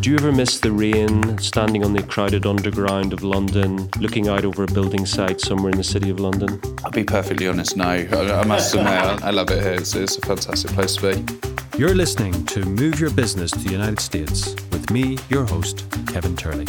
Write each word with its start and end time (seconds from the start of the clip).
Do 0.00 0.10
you 0.10 0.16
ever 0.16 0.32
miss 0.32 0.58
the 0.58 0.72
rain, 0.72 1.38
standing 1.38 1.84
on 1.84 1.92
the 1.92 2.02
crowded 2.02 2.46
underground 2.46 3.12
of 3.12 3.22
London, 3.22 3.88
looking 3.98 4.28
out 4.28 4.44
over 4.44 4.64
a 4.64 4.66
building 4.66 5.06
site 5.06 5.40
somewhere 5.40 5.70
in 5.70 5.76
the 5.76 5.84
city 5.84 6.10
of 6.10 6.18
London? 6.18 6.60
I'll 6.84 6.90
be 6.90 7.04
perfectly 7.04 7.46
honest, 7.46 7.76
no. 7.76 7.84
I, 7.84 8.40
I 8.40 8.44
must 8.44 8.74
admit, 8.74 8.88
I, 8.88 9.28
I 9.28 9.30
love 9.30 9.50
it 9.50 9.62
here. 9.62 9.74
It's, 9.74 9.94
it's 9.94 10.16
a 10.18 10.20
fantastic 10.20 10.72
place 10.72 10.96
to 10.96 11.14
be. 11.14 11.78
You're 11.78 11.94
listening 11.94 12.44
to 12.46 12.64
Move 12.64 13.00
Your 13.00 13.10
Business 13.10 13.50
to 13.52 13.58
the 13.58 13.70
United 13.70 14.00
States 14.00 14.54
with 14.72 14.90
me, 14.90 15.18
your 15.28 15.44
host, 15.44 15.84
Kevin 16.08 16.36
Turley. 16.36 16.66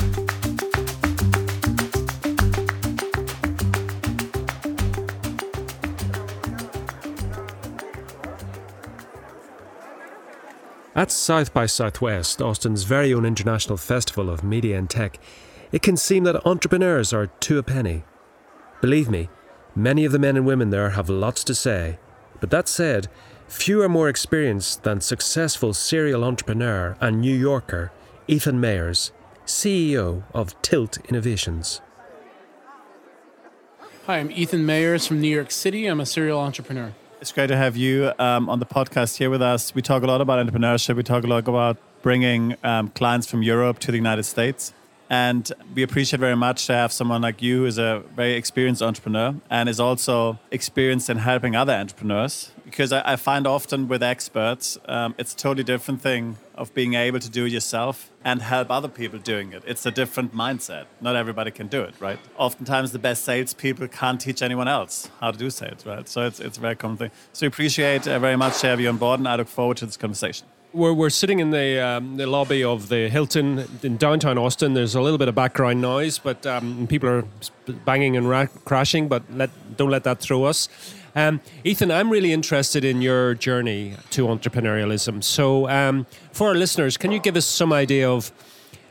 At 10.96 11.12
South 11.12 11.55
by 11.55 11.66
Southwest, 11.66 12.39
Austin's 12.39 12.84
very 12.84 13.16
own 13.16 13.26
international 13.26 13.78
festival 13.78 14.30
of 14.30 14.44
media 14.44 14.78
and 14.78 14.88
tech, 14.88 15.20
it 15.72 15.81
can 15.81 15.98
seem 15.98 16.23
that 16.26 16.45
entrepreneurs 16.45 17.12
are 17.12 17.27
two 17.40 17.58
a 17.58 17.63
penny. 17.63 18.04
Believe 18.80 19.09
me, 19.09 19.30
many 19.76 20.05
of 20.05 20.12
the 20.12 20.20
men 20.20 20.38
and 20.38 20.45
women 20.45 20.70
there 20.70 20.91
have 20.91 21.09
lots 21.09 21.44
to 21.45 21.55
say. 21.55 21.98
But 22.40 22.52
that 22.52 22.67
said, 22.67 23.08
few 23.48 23.81
are 23.81 23.90
more 23.90 24.08
experienced 24.08 24.84
than 24.84 25.02
successful 25.02 25.73
serial 25.73 26.23
entrepreneur 26.23 26.95
and 27.02 27.20
New 27.20 27.36
Yorker 27.36 27.91
Ethan 28.28 28.62
Mayers, 28.62 29.12
CEO 29.48 30.23
of 30.31 30.62
Tilt 30.62 31.00
Innovations. 31.09 31.81
Hi, 34.05 34.20
I'm 34.20 34.30
Ethan 34.30 34.66
Mayers 34.66 35.08
from 35.08 35.22
New 35.22 35.34
York 35.34 35.50
City. 35.50 35.88
I'm 35.88 36.00
a 36.00 36.05
serial 36.05 36.39
entrepreneur. 36.39 36.94
It's 37.23 37.32
great 37.32 37.48
to 37.48 37.55
have 37.55 37.77
you 37.77 38.12
um, 38.20 38.50
on 38.50 38.59
the 38.59 38.66
podcast 38.66 39.16
here 39.16 39.30
with 39.30 39.41
us. 39.41 39.73
We 39.73 39.81
talk 39.81 40.04
a 40.04 40.05
lot 40.05 40.20
about 40.20 40.45
entrepreneurship. 40.45 40.98
We 40.98 41.04
talk 41.04 41.23
a 41.23 41.27
lot 41.27 41.48
about 41.48 41.77
bringing 42.02 42.58
um, 42.66 42.90
clients 42.90 43.27
from 43.27 43.41
Europe 43.41 43.80
to 43.80 43.91
the 43.91 43.98
United 43.98 44.23
States. 44.23 44.73
And 45.09 45.50
we 45.73 45.84
appreciate 45.84 46.20
very 46.20 46.36
much 46.36 46.67
to 46.67 46.73
have 46.73 46.91
someone 46.91 47.22
like 47.22 47.42
you 47.42 47.59
who 47.59 47.66
is 47.66 47.78
a 47.78 48.03
very 48.14 48.34
experienced 48.34 48.81
entrepreneur 48.81 49.36
and 49.50 49.70
is 49.70 49.80
also 49.80 50.38
experienced 50.52 51.09
in 51.09 51.20
helping 51.20 51.56
other 51.56 51.72
entrepreneurs. 51.72 52.52
Because 52.66 52.92
I, 52.92 53.14
I 53.14 53.16
find 53.16 53.47
often 53.47 53.88
with 53.88 54.03
experts, 54.03 54.78
um, 54.90 55.16
it's 55.17 55.34
a 55.34 55.38
totally 55.38 55.64
different 55.64 56.02
thing 56.02 56.36
of 56.56 56.73
being 56.73 56.95
able 56.95 57.22
to 57.22 57.30
do 57.30 57.45
it 57.45 57.53
yourself 57.53 58.12
and 58.23 58.41
help 58.41 58.71
other 58.71 58.88
people 58.88 59.19
doing 59.19 59.53
it. 59.53 59.63
It's 59.66 59.85
a 59.85 59.91
different 59.91 60.33
mindset. 60.33 60.85
Not 61.02 61.16
everybody 61.16 61.52
can 61.52 61.67
do 61.67 61.81
it, 61.81 61.93
right? 61.99 62.19
Oftentimes, 62.38 62.91
the 62.91 62.99
best 62.99 63.23
salespeople 63.23 63.88
can't 63.89 64.19
teach 64.19 64.41
anyone 64.41 64.67
else 64.67 65.09
how 65.19 65.31
to 65.31 65.38
do 65.38 65.49
sales, 65.49 65.85
right? 65.85 66.07
So 66.07 66.25
it's, 66.25 66.39
it's 66.39 66.57
a 66.57 66.61
very 66.61 66.75
common 66.75 66.97
thing. 66.97 67.11
So 67.33 67.45
we 67.45 67.47
appreciate 67.47 68.07
uh, 68.07 68.19
very 68.19 68.38
much 68.38 68.59
to 68.61 68.67
have 68.67 68.79
you 68.79 68.89
on 68.89 68.97
board, 68.97 69.19
and 69.19 69.27
I 69.27 69.35
look 69.35 69.47
forward 69.47 69.77
to 69.77 69.85
this 69.85 69.97
conversation. 69.97 70.47
We're, 70.71 70.94
we're 70.94 71.11
sitting 71.11 71.39
in 71.39 71.51
the 71.51 71.79
um, 71.79 72.17
the 72.17 72.25
lobby 72.25 72.63
of 72.63 72.89
the 72.89 73.07
Hilton 73.07 73.67
in 73.83 73.97
downtown 73.97 74.39
Austin. 74.39 74.73
There's 74.73 74.95
a 74.95 75.01
little 75.01 75.19
bit 75.19 75.27
of 75.27 75.35
background 75.35 75.81
noise, 75.81 76.17
but 76.17 76.47
um, 76.47 76.88
people 76.88 77.09
are 77.09 77.25
banging 77.85 78.17
and 78.17 78.27
ra- 78.27 78.47
crashing. 78.66 79.07
But 79.07 79.21
let, 79.31 79.51
don't 79.77 79.91
let 79.91 80.03
that 80.05 80.19
throw 80.19 80.45
us. 80.45 80.69
Um, 81.16 81.42
Ethan, 81.64 81.92
I'm 81.92 82.09
really 82.09 82.33
interested 82.33 82.83
in 82.83 83.02
your 83.02 83.36
journey 83.36 83.95
to 84.11 84.25
entrepreneurialism. 84.25 85.23
So, 85.23 85.69
um, 85.69 86.08
for 86.31 86.47
our 86.47 86.56
listeners, 86.56 86.97
can 86.97 87.11
you 87.11 87.19
give 87.19 87.36
us 87.36 87.45
some 87.45 87.72
idea 87.72 88.09
of 88.09 88.31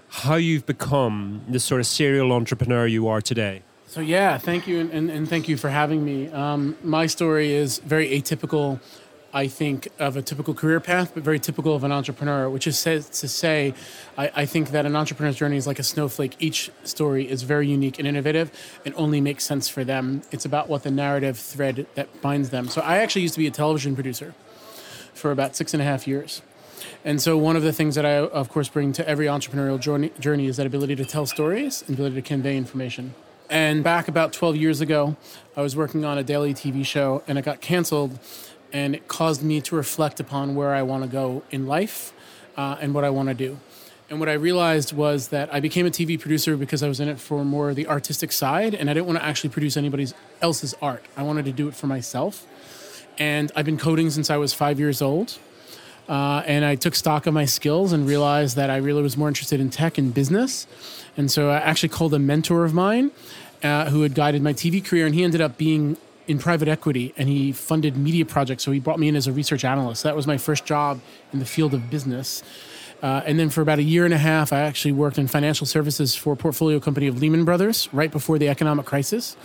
how 0.08 0.36
you've 0.36 0.64
become 0.66 1.42
the 1.48 1.58
sort 1.58 1.80
of 1.80 1.86
serial 1.86 2.32
entrepreneur 2.32 2.86
you 2.86 3.08
are 3.08 3.20
today? 3.20 3.62
So, 3.88 4.00
yeah, 4.00 4.38
thank 4.38 4.66
you, 4.66 4.80
and, 4.80 5.10
and 5.10 5.28
thank 5.28 5.48
you 5.48 5.56
for 5.56 5.68
having 5.68 6.04
me. 6.04 6.28
Um, 6.28 6.76
my 6.82 7.06
story 7.06 7.52
is 7.52 7.78
very 7.78 8.08
atypical 8.08 8.80
I 9.34 9.46
think, 9.48 9.88
of 9.98 10.16
a 10.16 10.22
typical 10.22 10.52
career 10.52 10.78
path, 10.78 11.12
but 11.14 11.22
very 11.22 11.38
typical 11.38 11.74
of 11.74 11.84
an 11.84 11.92
entrepreneur, 11.92 12.50
which 12.50 12.66
is 12.66 12.82
to 12.82 13.00
say, 13.00 13.72
I, 14.18 14.30
I, 14.34 14.46
think 14.46 14.72
that 14.72 14.84
an 14.84 14.94
entrepreneur's 14.94 15.36
journey 15.36 15.56
is 15.56 15.66
like 15.66 15.78
a 15.78 15.82
snowflake. 15.82 16.36
Each 16.38 16.70
story 16.84 17.30
is 17.30 17.42
very 17.42 17.66
unique 17.66 17.98
and 17.98 18.06
innovative 18.06 18.50
and 18.84 18.94
only 18.94 19.22
makes 19.22 19.44
sense 19.44 19.68
for 19.68 19.84
them. 19.84 20.20
It's 20.32 20.44
about 20.44 20.68
what 20.68 20.82
the 20.82 20.90
narrative 20.90 21.38
thread 21.38 21.86
that 21.94 22.20
binds 22.20 22.50
them. 22.50 22.68
So 22.68 22.82
I 22.82 22.98
actually 22.98 23.22
used 23.22 23.34
to 23.34 23.40
be 23.40 23.46
a 23.46 23.50
television 23.50 23.94
producer 23.94 24.34
for 25.14 25.30
about 25.30 25.56
six 25.56 25.72
and 25.72 25.80
a 25.80 25.84
half 25.84 26.06
years. 26.06 26.42
And 27.04 27.20
so 27.20 27.38
one 27.38 27.56
of 27.56 27.62
the 27.62 27.72
things 27.72 27.94
that 27.94 28.04
I, 28.04 28.18
of 28.18 28.48
course, 28.48 28.68
bring 28.68 28.92
to 28.92 29.08
every 29.08 29.26
entrepreneurial 29.26 29.80
journey, 29.80 30.12
journey 30.20 30.46
is 30.46 30.58
that 30.58 30.66
ability 30.66 30.96
to 30.96 31.04
tell 31.04 31.26
stories 31.26 31.82
and 31.86 31.94
ability 31.94 32.16
to 32.16 32.22
convey 32.22 32.56
information. 32.56 33.14
And 33.50 33.84
back 33.84 34.08
about 34.08 34.32
12 34.32 34.56
years 34.56 34.80
ago, 34.80 35.16
I 35.56 35.62
was 35.62 35.76
working 35.76 36.04
on 36.04 36.16
a 36.16 36.22
daily 36.22 36.54
TV 36.54 36.86
show 36.86 37.22
and 37.26 37.38
it 37.38 37.44
got 37.44 37.60
canceled 37.60 38.18
and 38.72 38.94
it 38.94 39.08
caused 39.08 39.42
me 39.42 39.60
to 39.60 39.76
reflect 39.76 40.20
upon 40.20 40.54
where 40.54 40.74
I 40.74 40.82
want 40.82 41.04
to 41.04 41.08
go 41.08 41.42
in 41.50 41.66
life 41.66 42.12
uh, 42.56 42.76
and 42.80 42.94
what 42.94 43.04
I 43.04 43.10
want 43.10 43.28
to 43.28 43.34
do. 43.34 43.58
And 44.10 44.20
what 44.20 44.28
I 44.28 44.34
realized 44.34 44.92
was 44.92 45.28
that 45.28 45.52
I 45.54 45.60
became 45.60 45.86
a 45.86 45.90
TV 45.90 46.20
producer 46.20 46.56
because 46.56 46.82
I 46.82 46.88
was 46.88 47.00
in 47.00 47.08
it 47.08 47.18
for 47.18 47.44
more 47.44 47.72
the 47.72 47.86
artistic 47.86 48.30
side, 48.30 48.74
and 48.74 48.90
I 48.90 48.94
didn't 48.94 49.06
want 49.06 49.18
to 49.18 49.24
actually 49.24 49.50
produce 49.50 49.76
anybody 49.76 50.06
else's 50.42 50.74
art. 50.82 51.04
I 51.16 51.22
wanted 51.22 51.46
to 51.46 51.52
do 51.52 51.66
it 51.68 51.74
for 51.74 51.86
myself. 51.86 52.46
And 53.18 53.50
I've 53.56 53.64
been 53.64 53.78
coding 53.78 54.10
since 54.10 54.28
I 54.28 54.36
was 54.36 54.52
five 54.52 54.78
years 54.78 55.00
old. 55.00 55.38
Uh, 56.08 56.42
and 56.46 56.64
I 56.64 56.74
took 56.74 56.94
stock 56.94 57.26
of 57.26 57.32
my 57.32 57.44
skills 57.44 57.92
and 57.92 58.06
realized 58.06 58.56
that 58.56 58.68
I 58.70 58.76
really 58.76 59.02
was 59.02 59.16
more 59.16 59.28
interested 59.28 59.60
in 59.60 59.70
tech 59.70 59.98
and 59.98 60.12
business. 60.12 60.66
And 61.16 61.30
so 61.30 61.48
I 61.48 61.56
actually 61.56 61.90
called 61.90 62.12
a 62.12 62.18
mentor 62.18 62.64
of 62.64 62.74
mine 62.74 63.12
uh, 63.62 63.88
who 63.88 64.02
had 64.02 64.14
guided 64.14 64.42
my 64.42 64.52
TV 64.52 64.84
career, 64.84 65.06
and 65.06 65.14
he 65.14 65.22
ended 65.22 65.40
up 65.40 65.56
being 65.56 65.96
in 66.26 66.38
private 66.38 66.68
equity 66.68 67.12
and 67.16 67.28
he 67.28 67.52
funded 67.52 67.96
media 67.96 68.24
projects. 68.24 68.62
So 68.62 68.72
he 68.72 68.80
brought 68.80 68.98
me 68.98 69.08
in 69.08 69.16
as 69.16 69.26
a 69.26 69.32
research 69.32 69.64
analyst. 69.64 70.02
That 70.02 70.16
was 70.16 70.26
my 70.26 70.38
first 70.38 70.64
job 70.64 71.00
in 71.32 71.38
the 71.38 71.44
field 71.44 71.74
of 71.74 71.90
business. 71.90 72.42
Uh, 73.02 73.20
and 73.26 73.38
then 73.38 73.50
for 73.50 73.62
about 73.62 73.80
a 73.80 73.82
year 73.82 74.04
and 74.04 74.14
a 74.14 74.18
half, 74.18 74.52
I 74.52 74.60
actually 74.60 74.92
worked 74.92 75.18
in 75.18 75.26
financial 75.26 75.66
services 75.66 76.14
for 76.14 76.34
a 76.34 76.36
portfolio 76.36 76.78
company 76.78 77.08
of 77.08 77.20
Lehman 77.20 77.44
Brothers 77.44 77.88
right 77.92 78.12
before 78.12 78.38
the 78.38 78.48
economic 78.48 78.86
crisis 78.86 79.36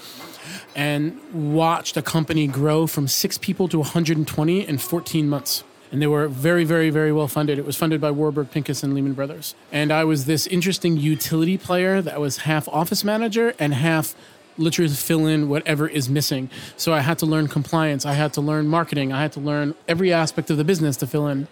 and 0.76 1.20
watched 1.34 1.98
a 1.98 2.04
company 2.04 2.46
grow 2.46 2.86
from 2.86 3.08
six 3.08 3.38
people 3.38 3.68
to 3.70 3.80
120 3.80 4.68
in 4.68 4.78
14 4.78 5.28
months. 5.28 5.64
And 5.92 6.02
they 6.02 6.08
were 6.08 6.28
very, 6.28 6.66
very, 6.66 6.90
very 6.90 7.12
well 7.12 7.28
funded. 7.28 7.58
It 7.58 7.66
was 7.66 7.78
funded 7.78 8.02
by 8.02 8.12
Warburg 8.12 8.52
Pincus 8.52 8.84
and 8.84 8.94
Lehman 8.94 9.14
Brothers. 9.14 9.56
And 9.72 9.92
I 9.92 10.04
was 10.04 10.26
this 10.26 10.46
interesting 10.46 10.98
utility 10.98 11.58
player 11.58 12.02
that 12.02 12.20
was 12.20 12.40
half 12.40 12.68
office 12.68 13.04
manager 13.04 13.56
and 13.58 13.74
half 13.74 14.14
literally 14.58 14.92
fill 14.92 15.26
in 15.26 15.50
whatever 15.50 15.88
is 15.88 16.10
missing. 16.10 16.50
So 16.76 16.94
I 16.94 17.00
had 17.00 17.20
to 17.20 17.26
learn 17.26 17.48
compliance, 17.48 18.06
I 18.06 18.14
had 18.14 18.34
to 18.34 18.42
learn 18.42 18.68
marketing, 18.68 19.14
I 19.14 19.22
had 19.22 19.32
to 19.34 19.40
learn 19.40 19.76
every 19.88 20.12
aspect 20.12 20.50
of 20.50 20.58
the 20.58 20.64
business 20.64 20.98
to 20.98 21.08
fill 21.08 21.28
in. 21.28 21.48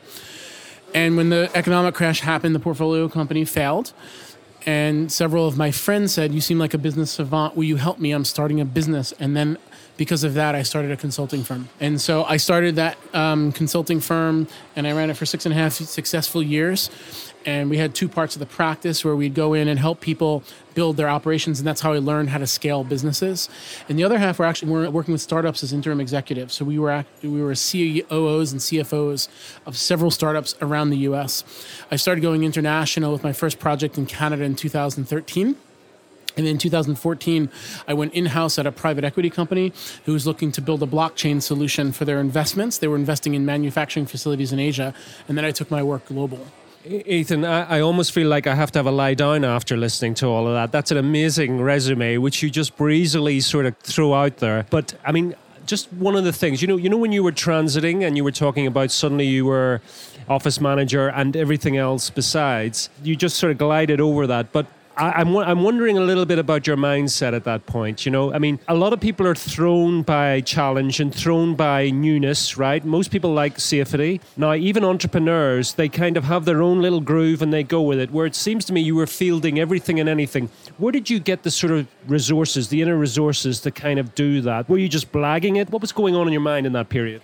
And 0.93 1.17
when 1.17 1.29
the 1.29 1.51
economic 1.53 1.93
crash 1.93 2.21
happened, 2.21 2.55
the 2.55 2.59
portfolio 2.59 3.09
company 3.09 3.43
failed. 3.45 3.93
And 4.65 5.11
several 5.11 5.47
of 5.47 5.57
my 5.57 5.69
friends 5.69 6.13
said, 6.13 6.33
You 6.33 6.41
seem 6.41 6.57
like 6.57 6.73
a 6.73 6.77
business 6.77 7.11
savant. 7.11 7.55
Will 7.55 7.65
you 7.65 7.75
help 7.75 7.99
me? 7.99 8.11
I'm 8.11 8.25
starting 8.25 8.59
a 8.59 8.65
business. 8.65 9.13
And 9.19 9.37
then 9.37 9.57
because 9.97 10.23
of 10.23 10.33
that, 10.33 10.55
I 10.55 10.63
started 10.63 10.91
a 10.91 10.97
consulting 10.97 11.43
firm. 11.43 11.69
And 11.79 12.01
so 12.01 12.23
I 12.23 12.37
started 12.37 12.75
that 12.77 12.97
um, 13.13 13.51
consulting 13.51 13.99
firm 13.99 14.47
and 14.75 14.87
I 14.87 14.93
ran 14.93 15.09
it 15.09 15.17
for 15.17 15.25
six 15.25 15.45
and 15.45 15.53
a 15.53 15.57
half 15.57 15.73
successful 15.73 16.41
years 16.41 16.89
and 17.45 17.69
we 17.69 17.77
had 17.77 17.93
two 17.93 18.07
parts 18.07 18.35
of 18.35 18.39
the 18.39 18.45
practice 18.45 19.05
where 19.05 19.15
we'd 19.15 19.33
go 19.33 19.53
in 19.53 19.67
and 19.67 19.79
help 19.79 20.01
people 20.01 20.43
build 20.73 20.97
their 20.97 21.07
operations 21.07 21.59
and 21.59 21.67
that's 21.67 21.81
how 21.81 21.93
i 21.93 21.97
learned 21.97 22.29
how 22.29 22.37
to 22.37 22.47
scale 22.47 22.83
businesses 22.83 23.47
and 23.87 23.97
the 23.97 24.03
other 24.03 24.17
half 24.17 24.39
we're 24.39 24.45
actually 24.45 24.89
working 24.89 25.11
with 25.11 25.21
startups 25.21 25.63
as 25.63 25.71
interim 25.71 26.01
executives 26.01 26.53
so 26.53 26.65
we 26.65 26.77
were 26.77 27.05
we 27.21 27.41
were 27.41 27.55
CEOs 27.55 28.51
and 28.51 28.61
CFOs 28.61 29.27
of 29.65 29.77
several 29.77 30.11
startups 30.11 30.55
around 30.61 30.89
the 30.89 30.97
US 31.09 31.43
I 31.91 31.95
started 31.95 32.21
going 32.21 32.43
international 32.43 33.11
with 33.11 33.23
my 33.23 33.33
first 33.33 33.59
project 33.59 33.97
in 33.97 34.05
Canada 34.05 34.43
in 34.43 34.55
2013 34.55 35.55
and 36.37 36.45
then 36.45 36.51
in 36.51 36.57
2014, 36.57 37.49
I 37.87 37.93
went 37.93 38.13
in 38.13 38.27
house 38.27 38.59
at 38.59 38.67
a 38.67 38.71
private 38.71 39.03
equity 39.03 39.29
company 39.29 39.71
who 40.05 40.13
was 40.13 40.27
looking 40.27 40.51
to 40.53 40.61
build 40.61 40.83
a 40.83 40.85
blockchain 40.85 41.41
solution 41.41 41.91
for 41.91 42.05
their 42.05 42.19
investments. 42.19 42.77
They 42.77 42.87
were 42.87 42.97
investing 42.97 43.35
in 43.35 43.45
manufacturing 43.45 44.05
facilities 44.05 44.51
in 44.51 44.59
Asia. 44.59 44.93
And 45.27 45.37
then 45.37 45.45
I 45.45 45.51
took 45.51 45.71
my 45.71 45.81
work 45.81 46.05
global. 46.07 46.47
Ethan, 46.85 47.43
I, 47.45 47.77
I, 47.77 47.79
almost 47.81 48.11
feel 48.11 48.27
like 48.27 48.45
I 48.45 48.53
have 48.53 48.71
to 48.73 48.79
have 48.79 48.85
a 48.85 48.91
lie 48.91 49.15
down 49.15 49.43
after 49.43 49.75
listening 49.75 50.13
to 50.15 50.27
all 50.27 50.47
of 50.47 50.53
that. 50.53 50.71
That's 50.71 50.91
an 50.91 50.97
amazing 50.97 51.61
resume, 51.61 52.17
which 52.17 52.43
you 52.43 52.49
just 52.49 52.77
breezily 52.77 53.39
sort 53.39 53.65
of 53.65 53.75
threw 53.77 54.13
out 54.13 54.37
there. 54.37 54.67
But 54.69 54.93
I 55.03 55.11
mean, 55.11 55.35
just 55.65 55.91
one 55.93 56.15
of 56.15 56.25
the 56.25 56.33
things, 56.33 56.61
you 56.61 56.67
know, 56.67 56.77
you 56.77 56.89
know, 56.89 56.97
when 56.97 57.11
you 57.11 57.23
were 57.23 57.31
transiting 57.31 58.05
and 58.05 58.15
you 58.15 58.23
were 58.23 58.31
talking 58.31 58.67
about 58.67 58.91
suddenly 58.91 59.25
you 59.25 59.45
were 59.45 59.81
office 60.29 60.59
manager 60.59 61.07
and 61.09 61.35
everything 61.35 61.75
else 61.75 62.09
besides, 62.09 62.89
you 63.03 63.15
just 63.15 63.37
sort 63.37 63.51
of 63.51 63.57
glided 63.57 63.99
over 63.99 64.27
that. 64.27 64.51
But 64.51 64.67
I, 64.97 65.21
am 65.21 65.35
I'm, 65.35 65.37
I'm 65.37 65.63
wondering 65.63 65.97
a 65.97 66.01
little 66.01 66.25
bit 66.25 66.39
about 66.39 66.67
your 66.67 66.77
mindset 66.77 67.33
at 67.33 67.43
that 67.43 67.65
point. 67.65 68.05
You 68.05 68.11
know, 68.11 68.33
I 68.33 68.39
mean, 68.39 68.59
a 68.67 68.75
lot 68.75 68.93
of 68.93 68.99
people 68.99 69.27
are 69.27 69.35
thrown 69.35 70.03
by 70.03 70.41
challenge 70.41 70.99
and 70.99 71.13
thrown 71.13 71.55
by 71.55 71.89
newness, 71.89 72.57
right? 72.57 72.83
Most 72.83 73.11
people 73.11 73.33
like 73.33 73.59
safety. 73.59 74.21
Now, 74.37 74.53
even 74.53 74.83
entrepreneurs, 74.83 75.73
they 75.73 75.89
kind 75.89 76.17
of 76.17 76.23
have 76.25 76.45
their 76.45 76.61
own 76.61 76.81
little 76.81 77.01
groove 77.01 77.41
and 77.41 77.51
they 77.51 77.63
go 77.63 77.81
with 77.81 77.99
it. 77.99 78.11
Where 78.11 78.25
it 78.25 78.35
seems 78.35 78.65
to 78.65 78.73
me 78.73 78.81
you 78.81 78.95
were 78.95 79.07
fielding 79.07 79.59
everything 79.59 79.99
and 79.99 80.07
anything. 80.07 80.49
Where 80.77 80.91
did 80.91 81.09
you 81.09 81.19
get 81.19 81.43
the 81.43 81.51
sort 81.51 81.73
of 81.73 81.87
resources, 82.07 82.69
the 82.69 82.81
inner 82.81 82.97
resources 82.97 83.59
to 83.61 83.71
kind 83.71 83.99
of 83.99 84.15
do 84.15 84.41
that? 84.41 84.69
Were 84.69 84.77
you 84.77 84.89
just 84.89 85.11
blagging 85.11 85.57
it? 85.57 85.69
What 85.69 85.81
was 85.81 85.91
going 85.91 86.15
on 86.15 86.27
in 86.27 86.33
your 86.33 86.41
mind 86.41 86.65
in 86.65 86.73
that 86.73 86.89
period? 86.89 87.21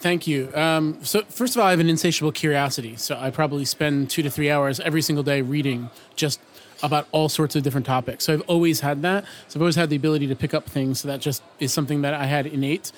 Thank 0.00 0.26
you. 0.26 0.50
Um, 0.54 0.98
so, 1.02 1.22
first 1.22 1.56
of 1.56 1.60
all, 1.60 1.66
I 1.66 1.70
have 1.70 1.80
an 1.80 1.88
insatiable 1.88 2.32
curiosity. 2.32 2.96
So, 2.96 3.16
I 3.18 3.30
probably 3.30 3.64
spend 3.64 4.10
two 4.10 4.22
to 4.22 4.30
three 4.30 4.50
hours 4.50 4.80
every 4.80 5.00
single 5.00 5.22
day 5.22 5.40
reading 5.40 5.88
just 6.14 6.40
about 6.82 7.06
all 7.12 7.28
sorts 7.28 7.56
of 7.56 7.62
different 7.62 7.86
topics. 7.86 8.24
So, 8.24 8.34
I've 8.34 8.42
always 8.42 8.80
had 8.80 9.02
that. 9.02 9.24
So, 9.48 9.58
I've 9.58 9.62
always 9.62 9.76
had 9.76 9.90
the 9.90 9.96
ability 9.96 10.26
to 10.28 10.36
pick 10.36 10.54
up 10.54 10.68
things. 10.68 11.00
So, 11.00 11.08
that 11.08 11.20
just 11.20 11.42
is 11.60 11.72
something 11.72 12.02
that 12.02 12.14
I 12.14 12.26
had 12.26 12.46
innate. 12.46 12.92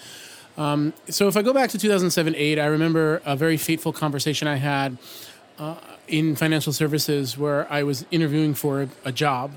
Um, 0.57 0.93
so, 1.09 1.29
if 1.29 1.37
I 1.37 1.43
go 1.43 1.53
back 1.53 1.71
to 1.71 1.79
2007 1.79 2.35
8, 2.37 2.59
I 2.59 2.67
remember 2.67 3.23
a 3.25 3.37
very 3.37 3.57
fateful 3.57 3.93
conversation 3.93 4.49
I 4.49 4.57
had 4.57 4.99
uh, 5.59 5.77
in 6.09 6.37
financial 6.37 6.73
services 6.73 7.39
where 7.39 7.71
I 7.73 7.83
was 7.83 8.05
interviewing 8.11 8.55
for 8.55 8.83
a, 8.83 8.89
a 9.07 9.13
job 9.13 9.53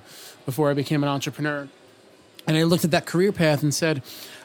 before 0.46 0.70
I 0.70 0.74
became 0.74 1.04
an 1.04 1.10
entrepreneur. 1.10 1.68
And 2.48 2.56
I 2.56 2.64
looked 2.64 2.86
at 2.86 2.92
that 2.92 3.06
career 3.06 3.34
path 3.34 3.62
and 3.62 3.74
said, 3.74 4.02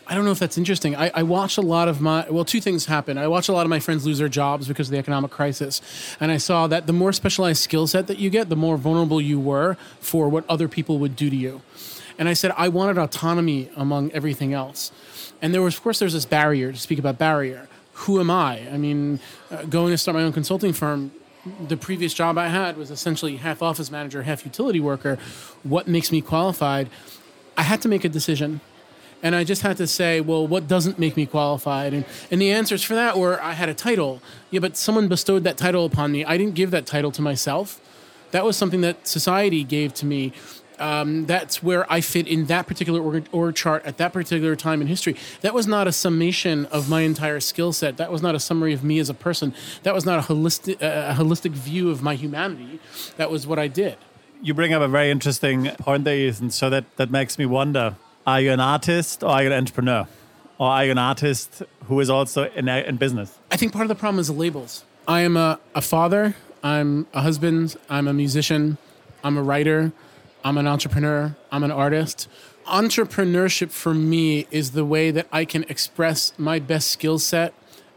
I 0.06 0.14
don't 0.14 0.24
know 0.24 0.32
if 0.32 0.38
that's 0.38 0.58
interesting. 0.58 0.96
I, 0.96 1.10
I 1.14 1.22
watched 1.22 1.58
a 1.58 1.62
lot 1.62 1.88
of 1.88 2.00
my, 2.00 2.28
well, 2.28 2.44
two 2.44 2.60
things 2.60 2.86
happen. 2.86 3.16
I 3.16 3.28
watched 3.28 3.48
a 3.48 3.52
lot 3.52 3.64
of 3.64 3.70
my 3.70 3.78
friends 3.78 4.04
lose 4.04 4.18
their 4.18 4.28
jobs 4.28 4.66
because 4.66 4.88
of 4.88 4.92
the 4.92 4.98
economic 4.98 5.30
crisis. 5.30 5.80
And 6.18 6.32
I 6.32 6.38
saw 6.38 6.66
that 6.66 6.86
the 6.86 6.92
more 6.92 7.12
specialized 7.12 7.62
skill 7.62 7.86
set 7.86 8.08
that 8.08 8.18
you 8.18 8.28
get, 8.28 8.48
the 8.48 8.56
more 8.56 8.76
vulnerable 8.76 9.20
you 9.20 9.38
were 9.38 9.76
for 10.00 10.28
what 10.28 10.44
other 10.48 10.68
people 10.68 10.98
would 10.98 11.14
do 11.14 11.30
to 11.30 11.36
you. 11.36 11.62
And 12.18 12.28
I 12.28 12.32
said, 12.34 12.52
I 12.56 12.68
wanted 12.68 12.98
autonomy 12.98 13.70
among 13.76 14.10
everything 14.12 14.52
else. 14.52 14.92
And 15.40 15.54
there 15.54 15.62
was, 15.62 15.76
of 15.76 15.82
course, 15.82 15.98
there's 15.98 16.12
this 16.12 16.26
barrier 16.26 16.72
to 16.72 16.78
speak 16.78 16.98
about 16.98 17.18
barrier. 17.18 17.68
Who 17.94 18.20
am 18.20 18.30
I? 18.30 18.68
I 18.70 18.76
mean, 18.76 19.20
uh, 19.50 19.64
going 19.64 19.92
to 19.92 19.98
start 19.98 20.16
my 20.16 20.22
own 20.22 20.32
consulting 20.32 20.72
firm, 20.72 21.12
the 21.68 21.76
previous 21.76 22.14
job 22.14 22.38
I 22.38 22.48
had 22.48 22.76
was 22.76 22.90
essentially 22.90 23.36
half 23.36 23.62
office 23.62 23.90
manager, 23.90 24.22
half 24.22 24.44
utility 24.44 24.80
worker. 24.80 25.18
What 25.62 25.88
makes 25.88 26.12
me 26.12 26.20
qualified? 26.20 26.88
I 27.56 27.62
had 27.62 27.82
to 27.82 27.88
make 27.88 28.04
a 28.04 28.08
decision. 28.08 28.60
And 29.22 29.36
I 29.36 29.44
just 29.44 29.62
had 29.62 29.76
to 29.76 29.86
say, 29.86 30.20
well, 30.20 30.46
what 30.46 30.66
doesn't 30.66 30.98
make 30.98 31.16
me 31.16 31.26
qualified? 31.26 31.94
And, 31.94 32.04
and 32.30 32.40
the 32.40 32.50
answers 32.50 32.82
for 32.82 32.94
that 32.94 33.16
were 33.16 33.40
I 33.40 33.52
had 33.52 33.68
a 33.68 33.74
title. 33.74 34.20
Yeah, 34.50 34.60
but 34.60 34.76
someone 34.76 35.08
bestowed 35.08 35.44
that 35.44 35.56
title 35.56 35.84
upon 35.84 36.10
me. 36.10 36.24
I 36.24 36.36
didn't 36.36 36.54
give 36.54 36.72
that 36.72 36.86
title 36.86 37.12
to 37.12 37.22
myself. 37.22 37.80
That 38.32 38.44
was 38.44 38.56
something 38.56 38.80
that 38.80 39.06
society 39.06 39.62
gave 39.62 39.94
to 39.94 40.06
me. 40.06 40.32
Um, 40.78 41.26
that's 41.26 41.62
where 41.62 41.90
I 41.92 42.00
fit 42.00 42.26
in 42.26 42.46
that 42.46 42.66
particular 42.66 43.00
org, 43.00 43.28
org, 43.30 43.54
chart 43.54 43.84
at 43.84 43.98
that 43.98 44.12
particular 44.12 44.56
time 44.56 44.80
in 44.80 44.88
history. 44.88 45.14
That 45.42 45.54
was 45.54 45.68
not 45.68 45.86
a 45.86 45.92
summation 45.92 46.66
of 46.66 46.88
my 46.88 47.02
entire 47.02 47.38
skill 47.38 47.72
set. 47.72 47.98
That 47.98 48.10
was 48.10 48.22
not 48.22 48.34
a 48.34 48.40
summary 48.40 48.72
of 48.72 48.82
me 48.82 48.98
as 48.98 49.08
a 49.08 49.14
person. 49.14 49.54
That 49.84 49.94
was 49.94 50.04
not 50.04 50.18
a 50.18 50.22
holistic, 50.32 50.82
uh, 50.82 51.12
a 51.12 51.22
holistic 51.22 51.52
view 51.52 51.90
of 51.90 52.02
my 52.02 52.16
humanity. 52.16 52.80
That 53.16 53.30
was 53.30 53.46
what 53.46 53.60
I 53.60 53.68
did. 53.68 53.96
You 54.40 54.54
bring 54.54 54.72
up 54.72 54.82
a 54.82 54.88
very 54.88 55.12
interesting 55.12 55.70
point 55.78 56.02
there, 56.02 56.16
Ethan. 56.16 56.50
So 56.50 56.68
that, 56.70 56.84
that 56.96 57.12
makes 57.12 57.38
me 57.38 57.46
wonder 57.46 57.94
are 58.26 58.40
you 58.40 58.52
an 58.52 58.60
artist 58.60 59.22
or 59.22 59.30
are 59.30 59.42
you 59.42 59.48
an 59.48 59.58
entrepreneur? 59.58 60.06
Or 60.58 60.68
are 60.68 60.84
you 60.84 60.92
an 60.92 60.98
artist 60.98 61.62
who 61.86 61.98
is 62.00 62.08
also 62.08 62.44
in, 62.50 62.68
in 62.68 62.96
business? 62.96 63.36
I 63.50 63.56
think 63.56 63.72
part 63.72 63.84
of 63.84 63.88
the 63.88 63.94
problem 63.94 64.20
is 64.20 64.28
the 64.28 64.32
labels. 64.32 64.84
I 65.08 65.22
am 65.22 65.36
a, 65.36 65.58
a 65.74 65.82
father, 65.82 66.36
I'm 66.62 67.08
a 67.12 67.22
husband, 67.22 67.76
I'm 67.90 68.06
a 68.06 68.12
musician, 68.12 68.78
I'm 69.24 69.36
a 69.36 69.42
writer, 69.42 69.92
I'm 70.44 70.56
an 70.58 70.68
entrepreneur, 70.68 71.34
I'm 71.50 71.64
an 71.64 71.72
artist. 71.72 72.28
Entrepreneurship 72.66 73.70
for 73.70 73.92
me 73.92 74.46
is 74.52 74.70
the 74.70 74.84
way 74.84 75.10
that 75.10 75.26
I 75.32 75.44
can 75.44 75.64
express 75.64 76.32
my 76.38 76.60
best 76.60 76.92
skill 76.92 77.18
set 77.18 77.54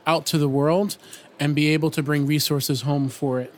out 0.07 0.25
to 0.27 0.39
the 0.39 0.49
world 0.49 0.97
and 1.39 1.53
be 1.53 1.69
able 1.69 1.91
to 1.91 2.01
bring 2.01 2.25
resources 2.25 2.81
home 2.81 3.09
for 3.09 3.39
it. 3.39 3.53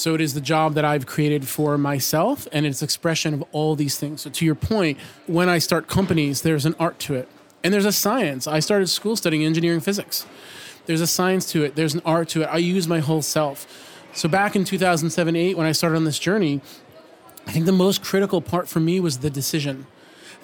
So 0.00 0.14
it 0.14 0.22
is 0.22 0.32
the 0.32 0.40
job 0.40 0.72
that 0.76 0.84
I've 0.86 1.04
created 1.04 1.46
for 1.46 1.76
myself 1.76 2.48
and 2.52 2.64
it's 2.64 2.80
expression 2.80 3.34
of 3.34 3.44
all 3.52 3.76
these 3.76 3.98
things. 3.98 4.22
So 4.22 4.30
to 4.30 4.46
your 4.46 4.54
point, 4.54 4.96
when 5.26 5.50
I 5.50 5.58
start 5.58 5.88
companies, 5.88 6.40
there's 6.40 6.64
an 6.64 6.74
art 6.80 6.98
to 7.00 7.16
it. 7.16 7.28
And 7.62 7.74
there's 7.74 7.84
a 7.84 7.92
science. 7.92 8.46
I 8.46 8.60
started 8.60 8.88
school 8.88 9.14
studying 9.14 9.44
engineering 9.44 9.80
physics. 9.80 10.24
There's 10.86 11.02
a 11.02 11.06
science 11.06 11.52
to 11.52 11.64
it. 11.64 11.76
There's 11.76 11.92
an 11.92 12.00
art 12.06 12.30
to 12.30 12.40
it. 12.40 12.46
I 12.46 12.56
use 12.56 12.88
my 12.88 13.00
whole 13.00 13.20
self. 13.20 13.66
So 14.14 14.26
back 14.26 14.56
in 14.56 14.64
2007, 14.64 15.36
8, 15.36 15.58
when 15.58 15.66
I 15.66 15.72
started 15.72 15.96
on 15.96 16.04
this 16.04 16.18
journey, 16.18 16.62
I 17.46 17.52
think 17.52 17.66
the 17.66 17.72
most 17.72 18.02
critical 18.02 18.40
part 18.40 18.70
for 18.70 18.80
me 18.80 19.00
was 19.00 19.18
the 19.18 19.28
decision 19.28 19.86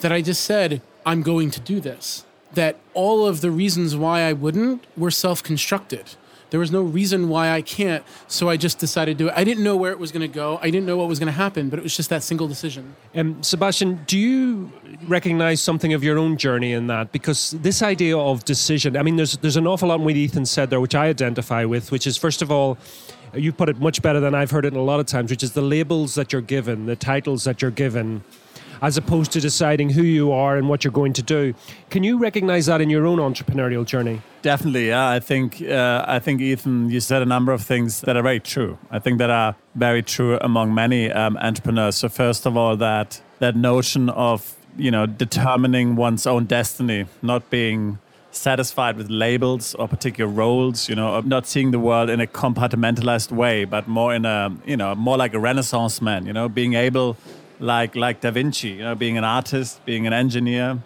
that 0.01 0.13
I 0.13 0.21
just 0.21 0.45
said, 0.45 0.83
I'm 1.07 1.23
going 1.23 1.51
to 1.53 1.61
do 1.61 1.81
this. 1.81 2.27
That 2.53 2.77
all 2.93 3.27
of 3.27 3.41
the 3.41 3.51
reasons 3.51 3.97
why 3.97 4.21
I 4.21 4.35
wouldn't 4.35 4.85
were 4.99 5.11
self 5.11 5.43
constructed. 5.43 6.11
There 6.51 6.61
was 6.61 6.71
no 6.71 6.83
reason 6.83 7.29
why 7.29 7.51
I 7.51 7.63
can't, 7.63 8.05
so 8.29 8.49
I 8.49 8.57
just 8.57 8.79
decided 8.79 9.19
to 9.19 9.25
do 9.25 9.29
it. 9.29 9.35
I 9.37 9.45
didn't 9.45 9.65
know 9.65 9.77
where 9.77 9.93
it 9.93 9.99
was 9.99 10.13
going 10.13 10.23
to 10.23 10.29
go. 10.33 10.59
I 10.63 10.71
didn't 10.71 10.87
know 10.87 10.97
what 10.97 11.09
was 11.09 11.19
going 11.19 11.27
to 11.27 11.33
happen, 11.33 11.69
but 11.69 11.79
it 11.79 11.83
was 11.83 11.97
just 11.97 12.09
that 12.11 12.23
single 12.23 12.47
decision. 12.47 12.95
Um, 13.15 13.43
Sebastian, 13.43 14.05
do 14.07 14.19
you 14.19 14.73
recognize 15.09 15.61
something 15.61 15.93
of 15.93 16.05
your 16.05 16.19
own 16.19 16.37
journey 16.37 16.73
in 16.73 16.87
that? 16.87 17.13
Because 17.13 17.51
this 17.63 17.83
idea 17.83 18.17
of 18.17 18.45
decision, 18.45 18.97
I 18.97 19.03
mean, 19.03 19.17
there's 19.17 19.37
there's 19.39 19.57
an 19.57 19.67
awful 19.67 19.89
lot 19.89 20.01
what 20.01 20.15
Ethan 20.15 20.47
said 20.47 20.71
there, 20.71 20.81
which 20.81 20.95
I 20.95 21.07
identify 21.09 21.65
with, 21.65 21.91
which 21.91 22.07
is 22.07 22.17
first 22.17 22.43
of 22.43 22.51
all, 22.51 22.79
you 23.35 23.53
put 23.53 23.69
it 23.69 23.79
much 23.81 24.01
better 24.03 24.21
than 24.21 24.35
I've 24.35 24.51
heard 24.51 24.65
it 24.65 24.75
a 24.75 24.81
lot 24.81 25.01
of 25.01 25.07
times, 25.07 25.31
which 25.31 25.43
is 25.43 25.53
the 25.53 25.63
labels 25.63 26.15
that 26.15 26.33
you're 26.33 26.43
given, 26.43 26.87
the 26.87 26.97
titles 26.97 27.45
that 27.45 27.61
you're 27.61 27.71
given 27.71 28.23
as 28.83 28.97
opposed 28.97 29.33
to 29.33 29.41
deciding 29.41 29.91
who 29.91 30.03
you 30.03 30.33
are 30.33 30.57
and 30.57 30.69
what 30.69 30.85
you're 30.85 30.93
going 30.93 31.13
to 31.15 31.23
do. 31.23 31.55
Can 31.91 32.03
you 32.05 32.19
recognize 32.19 32.67
that 32.67 32.81
in 32.81 32.91
your 32.91 33.07
own 33.07 33.19
entrepreneurial 33.19 33.85
journey? 33.85 34.23
Definitely, 34.43 34.89
yeah. 34.89 35.11
I 35.11 35.21
think 35.21 35.63
uh, 35.63 36.05
I 36.07 36.19
think 36.19 36.41
Ethan, 36.41 36.91
you 36.91 37.01
said 37.01 37.23
a 37.23 37.27
number 37.27 37.53
of 37.53 37.63
things 37.63 38.01
that 38.03 38.17
are 38.17 38.23
very 38.23 38.41
true. 38.41 38.79
I 38.91 38.99
think 38.99 39.19
that 39.19 39.31
are 39.31 39.57
very 39.75 40.03
true 40.03 40.39
among 40.41 40.75
many 40.75 41.11
um, 41.11 41.37
entrepreneurs. 41.39 41.97
So 41.97 42.09
first 42.09 42.47
of 42.47 42.57
all, 42.57 42.77
that 42.77 43.21
that 43.39 43.57
notion 43.57 44.09
of 44.11 44.55
you 44.77 44.91
know 44.91 45.07
determining 45.07 45.97
one's 45.97 46.27
own 46.27 46.45
destiny, 46.45 47.07
not 47.23 47.51
being 47.51 47.99
satisfied 48.37 48.97
with 48.97 49.09
labels 49.11 49.75
or 49.75 49.89
particular 49.89 50.31
roles, 50.31 50.89
you 50.89 50.95
know, 50.95 51.21
not 51.21 51.47
seeing 51.47 51.71
the 51.71 51.79
world 51.79 52.11
in 52.11 52.21
a 52.21 52.27
compartmentalized 52.27 53.33
way, 53.33 53.65
but 53.65 53.89
more 53.89 54.15
in 54.15 54.25
a, 54.25 54.55
you 54.67 54.77
know, 54.77 54.95
more 54.95 55.17
like 55.17 55.35
a 55.35 55.39
renaissance 55.39 56.03
man, 56.03 56.27
you 56.27 56.33
know, 56.33 56.49
being 56.49 56.75
able 56.75 57.17
like 57.61 57.97
like 57.97 58.21
Da 58.21 58.31
Vinci, 58.31 58.69
you 58.69 58.83
know, 58.83 58.95
being 58.95 59.19
an 59.19 59.25
artist, 59.25 59.85
being 59.85 60.07
an 60.07 60.13
engineer, 60.13 60.79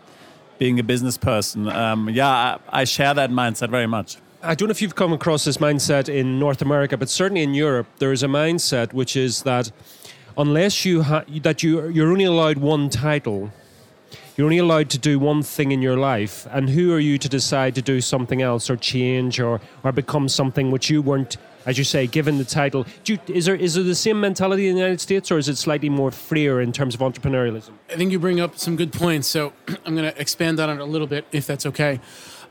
being 0.58 0.78
a 0.78 0.82
business 0.82 1.16
person. 1.16 1.68
Um, 1.68 2.08
yeah, 2.10 2.28
I, 2.28 2.58
I, 2.80 2.84
share 2.84 3.14
that 3.14 3.30
mindset 3.30 3.70
very 3.70 3.86
much. 3.86 4.18
I 4.42 4.54
don't 4.54 4.68
know 4.68 4.72
if 4.72 4.80
you've 4.80 4.94
come 4.94 5.12
across 5.12 5.44
this 5.44 5.58
mindset 5.58 6.08
in 6.08 6.38
North 6.38 6.62
America, 6.62 6.96
but 6.96 7.08
certainly 7.08 7.42
in 7.42 7.54
Europe, 7.54 7.86
there 7.98 8.12
is 8.12 8.22
a 8.22 8.26
mindset 8.26 8.92
which 8.92 9.16
is 9.16 9.42
that 9.42 9.70
unless 10.36 10.84
you 10.84 11.02
ha- 11.02 11.24
that 11.42 11.62
you 11.62 11.88
you're 11.88 12.10
only 12.10 12.24
allowed 12.24 12.58
one 12.58 12.88
title, 12.88 13.50
you're 14.36 14.46
only 14.46 14.58
allowed 14.58 14.90
to 14.90 14.98
do 14.98 15.18
one 15.18 15.42
thing 15.42 15.72
in 15.72 15.82
your 15.82 15.96
life, 15.96 16.46
and 16.50 16.70
who 16.70 16.92
are 16.92 17.00
you 17.00 17.18
to 17.18 17.28
decide 17.28 17.74
to 17.74 17.82
do 17.82 18.00
something 18.00 18.40
else 18.42 18.70
or 18.70 18.76
change 18.76 19.40
or 19.40 19.60
or 19.82 19.92
become 19.92 20.28
something 20.28 20.70
which 20.70 20.90
you 20.90 21.02
weren't 21.02 21.36
as 21.66 21.78
you 21.78 21.84
say, 21.84 22.06
given 22.06 22.38
the 22.38 22.44
title. 22.44 22.86
You, 23.04 23.18
is 23.28 23.46
there 23.46 23.54
is 23.54 23.74
there 23.74 23.84
the 23.84 23.94
same 23.94 24.20
mentality 24.20 24.68
in 24.68 24.74
the 24.74 24.80
United 24.80 25.00
States, 25.00 25.30
or 25.30 25.38
is 25.38 25.48
it 25.48 25.56
slightly 25.56 25.88
more 25.88 26.10
freer 26.10 26.60
in 26.60 26.72
terms 26.72 26.94
of 26.94 27.00
entrepreneurialism? 27.00 27.72
I 27.90 27.96
think 27.96 28.12
you 28.12 28.18
bring 28.18 28.40
up 28.40 28.58
some 28.58 28.76
good 28.76 28.92
points. 28.92 29.28
So 29.28 29.52
I'm 29.84 29.96
going 29.96 30.10
to 30.10 30.20
expand 30.20 30.60
on 30.60 30.70
it 30.70 30.80
a 30.80 30.84
little 30.84 31.06
bit, 31.06 31.26
if 31.32 31.46
that's 31.46 31.66
okay. 31.66 32.00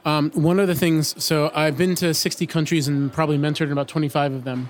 Um, 0.05 0.31
one 0.31 0.59
of 0.59 0.67
the 0.67 0.75
things, 0.75 1.21
so 1.21 1.51
I've 1.53 1.77
been 1.77 1.93
to 1.95 2.13
60 2.13 2.47
countries 2.47 2.87
and 2.87 3.11
probably 3.11 3.37
mentored 3.37 3.65
in 3.65 3.73
about 3.73 3.89
25 3.89 4.33
of 4.33 4.43
them. 4.45 4.69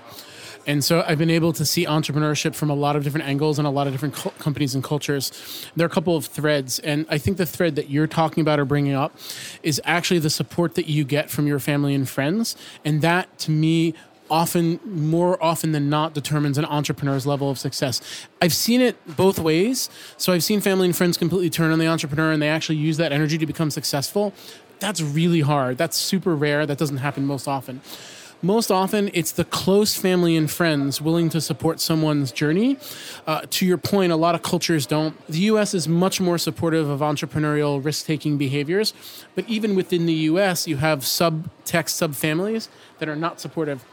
And 0.66 0.84
so 0.84 1.02
I've 1.06 1.18
been 1.18 1.30
able 1.30 1.52
to 1.54 1.64
see 1.64 1.86
entrepreneurship 1.86 2.54
from 2.54 2.68
a 2.70 2.74
lot 2.74 2.94
of 2.94 3.02
different 3.02 3.26
angles 3.26 3.58
and 3.58 3.66
a 3.66 3.70
lot 3.70 3.86
of 3.86 3.92
different 3.92 4.14
co- 4.14 4.30
companies 4.38 4.74
and 4.74 4.84
cultures. 4.84 5.32
There 5.74 5.84
are 5.84 5.88
a 5.88 5.90
couple 5.90 6.16
of 6.16 6.26
threads. 6.26 6.78
And 6.80 7.06
I 7.08 7.18
think 7.18 7.38
the 7.38 7.46
thread 7.46 7.76
that 7.76 7.88
you're 7.88 8.06
talking 8.06 8.42
about 8.42 8.60
or 8.60 8.64
bringing 8.64 8.92
up 8.92 9.16
is 9.62 9.80
actually 9.84 10.20
the 10.20 10.30
support 10.30 10.74
that 10.74 10.86
you 10.86 11.04
get 11.04 11.30
from 11.30 11.46
your 11.46 11.58
family 11.58 11.94
and 11.94 12.08
friends. 12.08 12.56
And 12.84 13.00
that, 13.00 13.38
to 13.40 13.50
me, 13.50 13.94
often 14.30 14.80
more 14.84 15.42
often 15.42 15.72
than 15.72 15.90
not 15.90 16.14
determines 16.14 16.56
an 16.58 16.64
entrepreneur's 16.64 17.26
level 17.26 17.50
of 17.50 17.58
success. 17.58 18.00
I've 18.40 18.54
seen 18.54 18.80
it 18.80 18.96
both 19.16 19.38
ways. 19.38 19.90
So 20.16 20.32
I've 20.32 20.44
seen 20.44 20.60
family 20.60 20.86
and 20.86 20.96
friends 20.96 21.16
completely 21.16 21.50
turn 21.50 21.72
on 21.72 21.78
the 21.78 21.86
entrepreneur 21.86 22.32
and 22.32 22.40
they 22.40 22.48
actually 22.48 22.76
use 22.76 22.96
that 22.98 23.12
energy 23.12 23.38
to 23.38 23.46
become 23.46 23.70
successful. 23.70 24.32
That's 24.78 25.02
really 25.02 25.40
hard. 25.40 25.76
That's 25.76 25.96
super 25.96 26.34
rare. 26.34 26.64
That 26.64 26.78
doesn't 26.78 26.98
happen 26.98 27.26
most 27.26 27.46
often. 27.46 27.80
Most 28.42 28.70
often, 28.70 29.10
it's 29.12 29.32
the 29.32 29.44
close 29.44 29.94
family 29.94 30.34
and 30.34 30.50
friends 30.50 30.98
willing 30.98 31.28
to 31.28 31.42
support 31.42 31.78
someone's 31.78 32.32
journey. 32.32 32.78
Uh, 33.26 33.42
to 33.50 33.66
your 33.66 33.76
point, 33.76 34.12
a 34.12 34.16
lot 34.16 34.34
of 34.34 34.40
cultures 34.40 34.86
don't. 34.86 35.14
The 35.26 35.40
US 35.40 35.74
is 35.74 35.86
much 35.86 36.22
more 36.22 36.38
supportive 36.38 36.88
of 36.88 37.00
entrepreneurial 37.00 37.84
risk 37.84 38.06
taking 38.06 38.38
behaviors, 38.38 38.94
but 39.34 39.46
even 39.46 39.74
within 39.74 40.06
the 40.06 40.14
US, 40.14 40.66
you 40.66 40.78
have 40.78 41.04
sub 41.04 41.50
tech 41.66 41.90
sub 41.90 42.14
families 42.14 42.70
that 42.98 43.10
are 43.10 43.16
not 43.16 43.40
supportive 43.40 43.84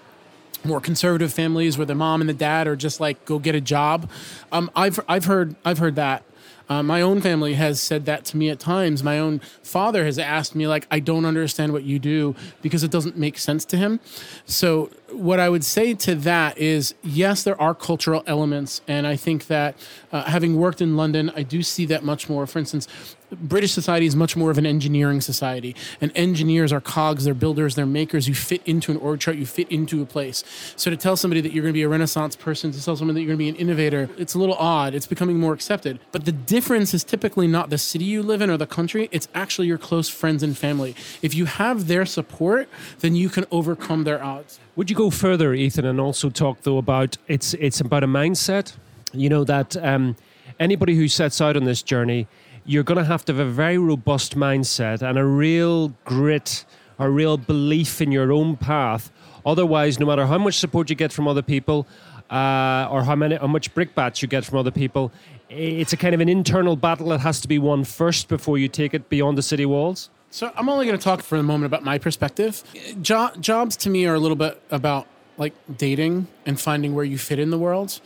more 0.67 0.81
conservative 0.81 1.33
families 1.33 1.77
where 1.77 1.85
the 1.85 1.95
mom 1.95 2.21
and 2.21 2.29
the 2.29 2.33
dad 2.33 2.67
are 2.67 2.75
just 2.75 2.99
like 2.99 3.23
go 3.25 3.39
get 3.39 3.55
a 3.55 3.61
job. 3.61 4.09
Um, 4.51 4.69
I've 4.75 4.99
I've 5.07 5.25
heard 5.25 5.55
I've 5.65 5.79
heard 5.79 5.95
that. 5.95 6.23
Uh, 6.69 6.83
my 6.83 7.01
own 7.01 7.21
family 7.21 7.53
has 7.53 7.79
said 7.79 8.05
that 8.05 8.25
to 8.25 8.35
me 8.35 8.49
at 8.49 8.59
times. 8.59 9.01
My 9.01 9.17
own 9.17 9.39
father 9.63 10.03
has 10.03 10.19
asked 10.19 10.53
me 10.53 10.67
like, 10.67 10.85
"I 10.91 10.99
don't 10.99 11.25
understand 11.25 11.71
what 11.71 11.83
you 11.83 11.97
do 11.97 12.35
because 12.61 12.83
it 12.83 12.91
doesn't 12.91 13.17
make 13.17 13.37
sense 13.37 13.63
to 13.65 13.77
him." 13.77 13.99
So 14.45 14.89
what 15.17 15.39
I 15.39 15.49
would 15.49 15.63
say 15.63 15.93
to 15.93 16.15
that 16.15 16.57
is 16.57 16.93
yes, 17.03 17.43
there 17.43 17.59
are 17.61 17.73
cultural 17.73 18.23
elements. 18.27 18.81
And 18.87 19.07
I 19.07 19.15
think 19.15 19.47
that 19.47 19.75
uh, 20.11 20.23
having 20.23 20.55
worked 20.55 20.81
in 20.81 20.95
London, 20.95 21.31
I 21.35 21.43
do 21.43 21.63
see 21.63 21.85
that 21.87 22.03
much 22.03 22.29
more. 22.29 22.45
For 22.45 22.59
instance, 22.59 22.87
British 23.31 23.73
society 23.73 24.05
is 24.05 24.15
much 24.15 24.37
more 24.37 24.51
of 24.51 24.57
an 24.57 24.65
engineering 24.65 25.19
society, 25.19 25.75
and 25.99 26.13
engineers 26.15 26.71
are 26.71 26.79
cogs, 26.79 27.25
they're 27.25 27.33
builders, 27.33 27.75
they're 27.75 27.85
makers. 27.85 28.27
You 28.27 28.33
fit 28.33 28.61
into 28.65 28.89
an 28.91 28.97
org 28.97 29.19
chart, 29.19 29.35
you 29.35 29.45
fit 29.45 29.69
into 29.69 30.01
a 30.01 30.05
place. 30.05 30.45
So 30.77 30.89
to 30.89 30.95
tell 30.95 31.17
somebody 31.17 31.41
that 31.41 31.51
you're 31.51 31.63
going 31.63 31.73
to 31.73 31.77
be 31.77 31.83
a 31.83 31.89
Renaissance 31.89 32.37
person, 32.37 32.71
to 32.71 32.83
tell 32.83 32.95
someone 32.95 33.15
that 33.15 33.21
you're 33.21 33.35
going 33.35 33.37
to 33.37 33.43
be 33.43 33.49
an 33.49 33.55
innovator, 33.55 34.09
it's 34.17 34.33
a 34.33 34.39
little 34.39 34.55
odd. 34.55 34.93
It's 34.95 35.07
becoming 35.07 35.39
more 35.39 35.53
accepted. 35.53 35.99
But 36.13 36.23
the 36.23 36.31
difference 36.31 36.93
is 36.93 37.03
typically 37.03 37.47
not 37.47 37.69
the 37.69 37.77
city 37.77 38.05
you 38.05 38.23
live 38.23 38.41
in 38.41 38.49
or 38.49 38.57
the 38.57 38.67
country, 38.67 39.09
it's 39.11 39.27
actually 39.35 39.67
your 39.67 39.77
close 39.77 40.07
friends 40.07 40.41
and 40.41 40.57
family. 40.57 40.95
If 41.21 41.33
you 41.35 41.45
have 41.45 41.87
their 41.87 42.05
support, 42.05 42.69
then 42.99 43.15
you 43.15 43.27
can 43.27 43.45
overcome 43.51 44.05
their 44.05 44.23
odds. 44.23 44.59
Would 44.77 44.91
you 44.91 44.95
go 44.95 45.09
further, 45.09 45.55
Ethan, 45.55 45.85
and 45.85 45.99
also 45.99 46.29
talk 46.29 46.61
though 46.61 46.77
about 46.77 47.17
it's 47.27 47.55
it's 47.55 47.81
about 47.81 48.03
a 48.03 48.07
mindset? 48.07 48.75
You 49.11 49.27
know 49.27 49.43
that 49.43 49.75
um, 49.75 50.15
anybody 50.59 50.95
who 50.95 51.07
sets 51.07 51.41
out 51.41 51.57
on 51.57 51.63
this 51.63 51.81
journey 51.81 52.27
you're 52.67 52.83
going 52.83 52.97
to 52.97 53.05
have 53.05 53.23
to 53.25 53.33
have 53.33 53.39
a 53.39 53.49
very 53.49 53.77
robust 53.77 54.37
mindset 54.37 55.01
and 55.01 55.17
a 55.17 55.23
real 55.23 55.93
grit, 56.03 56.65
a 56.99 57.09
real 57.09 57.37
belief 57.37 58.01
in 58.01 58.11
your 58.11 58.31
own 58.31 58.57
path. 58.57 59.09
Otherwise, 59.45 59.99
no 59.99 60.05
matter 60.05 60.25
how 60.25 60.37
much 60.37 60.59
support 60.59 60.89
you 60.89 60.95
get 60.95 61.13
from 61.13 61.29
other 61.29 61.41
people, 61.41 61.87
uh, 62.29 62.89
or 62.91 63.03
how 63.03 63.15
many 63.15 63.37
how 63.37 63.47
much 63.47 63.73
brickbats 63.73 64.21
you 64.21 64.27
get 64.27 64.45
from 64.45 64.59
other 64.59 64.69
people, 64.69 65.11
it's 65.49 65.93
a 65.93 65.97
kind 65.97 66.13
of 66.13 66.21
an 66.21 66.29
internal 66.29 66.75
battle 66.75 67.07
that 67.09 67.21
has 67.21 67.41
to 67.41 67.47
be 67.47 67.57
won 67.57 67.83
first 67.83 68.27
before 68.27 68.59
you 68.59 68.67
take 68.67 68.93
it 68.93 69.09
beyond 69.09 69.37
the 69.37 69.41
city 69.41 69.65
walls. 69.65 70.09
So 70.37 70.51
I'm 70.55 70.69
only 70.69 70.85
going 70.85 70.95
to 70.95 71.03
talk 71.03 71.23
for 71.23 71.35
a 71.35 71.41
moment 71.41 71.65
about 71.65 71.83
my 71.83 71.97
perspective. 71.97 72.63
Jo- 73.01 73.31
jobs 73.39 73.75
to 73.77 73.89
me 73.89 74.05
are 74.05 74.13
a 74.13 74.19
little 74.19 74.35
bit 74.35 74.61
about 74.69 75.07
like 75.39 75.55
dating 75.79 76.27
and 76.45 76.61
finding 76.61 76.93
where 76.93 77.03
you 77.03 77.17
fit 77.17 77.39
in 77.39 77.49
the 77.49 77.57
world. 77.57 77.99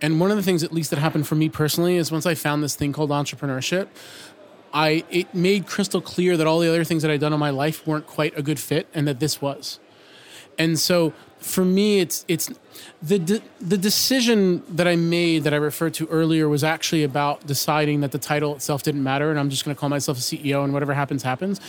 And 0.00 0.18
one 0.18 0.30
of 0.30 0.38
the 0.38 0.42
things, 0.42 0.62
at 0.62 0.72
least 0.72 0.88
that 0.92 0.98
happened 0.98 1.26
for 1.26 1.34
me 1.34 1.50
personally, 1.50 1.96
is 1.96 2.10
once 2.10 2.24
I 2.24 2.36
found 2.36 2.62
this 2.62 2.74
thing 2.74 2.94
called 2.94 3.10
entrepreneurship, 3.10 3.88
I 4.72 5.04
it 5.10 5.34
made 5.34 5.66
crystal 5.66 6.00
clear 6.00 6.38
that 6.38 6.46
all 6.46 6.58
the 6.58 6.70
other 6.70 6.84
things 6.84 7.02
that 7.02 7.10
I'd 7.10 7.20
done 7.20 7.34
in 7.34 7.38
my 7.38 7.50
life 7.50 7.86
weren't 7.86 8.06
quite 8.06 8.32
a 8.34 8.42
good 8.42 8.58
fit, 8.58 8.86
and 8.94 9.06
that 9.06 9.20
this 9.20 9.42
was. 9.42 9.78
And 10.56 10.78
so 10.78 11.12
for 11.44 11.64
me, 11.64 12.00
it's 12.00 12.24
it's 12.26 12.50
the 13.02 13.18
de- 13.18 13.42
the 13.60 13.76
decision 13.76 14.62
that 14.68 14.88
I 14.88 14.96
made 14.96 15.44
that 15.44 15.52
I 15.52 15.58
referred 15.58 15.94
to 15.94 16.06
earlier 16.06 16.48
was 16.48 16.64
actually 16.64 17.04
about 17.04 17.46
deciding 17.46 18.00
that 18.00 18.12
the 18.12 18.18
title 18.18 18.54
itself 18.54 18.82
didn't 18.82 19.02
matter, 19.02 19.30
and 19.30 19.38
I'm 19.38 19.50
just 19.50 19.64
going 19.64 19.76
to 19.76 19.78
call 19.78 19.90
myself 19.90 20.16
a 20.18 20.20
CEO, 20.22 20.64
and 20.64 20.72
whatever 20.72 20.94
happens 20.94 21.22
happens. 21.22 21.60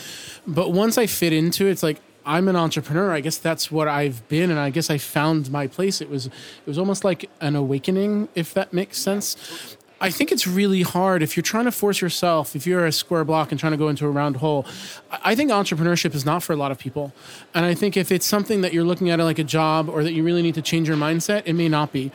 But 0.48 0.72
once 0.72 0.98
I 0.98 1.08
fit 1.08 1.34
into 1.34 1.68
it, 1.68 1.72
it's 1.72 1.84
like 1.84 2.00
I'm 2.26 2.48
an 2.48 2.56
entrepreneur. 2.56 3.12
I 3.12 3.20
guess 3.20 3.38
that's 3.38 3.70
what 3.70 3.88
I've 3.90 4.26
been, 4.30 4.50
and 4.50 4.60
I 4.60 4.70
guess 4.70 4.90
I 4.90 4.98
found 4.98 5.52
my 5.52 5.68
place. 5.68 6.00
It 6.00 6.10
was 6.10 6.28
it 6.28 6.32
was 6.66 6.78
almost 6.78 7.04
like 7.04 7.30
an 7.42 7.56
awakening, 7.56 8.30
if 8.34 8.54
that 8.54 8.72
makes 8.72 8.98
sense. 8.98 9.78
I 10.06 10.12
think 10.12 10.32
it's 10.32 10.46
really 10.46 10.84
hard 10.84 11.24
if 11.24 11.36
you're 11.36 11.42
trying 11.42 11.66
to 11.66 11.72
force 11.72 12.00
yourself, 12.00 12.56
if 12.56 12.68
you're 12.68 12.86
a 12.86 12.92
square 12.92 13.24
block 13.24 13.52
and 13.52 13.60
trying 13.60 13.72
to 13.72 13.78
go 13.78 13.90
into 13.90 14.06
a 14.06 14.10
round 14.12 14.36
hole. 14.36 14.64
I 15.10 15.34
think 15.34 15.50
entrepreneurship 15.50 16.14
is 16.14 16.24
not 16.24 16.44
for 16.44 16.54
a 16.54 16.56
lot 16.56 16.72
of 16.72 16.78
people. 16.78 17.12
And 17.56 17.66
I 17.66 17.74
think 17.74 17.98
if 17.98 18.12
it's 18.12 18.28
something 18.28 18.62
that 18.62 18.72
you're 18.72 18.84
looking 18.84 19.10
at 19.10 19.18
like 19.18 19.40
a 19.40 19.44
job 19.44 19.90
or 19.90 20.04
that 20.04 20.14
you 20.14 20.24
really 20.24 20.44
need 20.44 20.54
to 20.54 20.62
change 20.62 20.88
your 20.88 20.96
mindset, 20.96 21.42
it 21.48 21.54
may 21.54 21.68
not 21.68 21.92
be. 21.92 22.12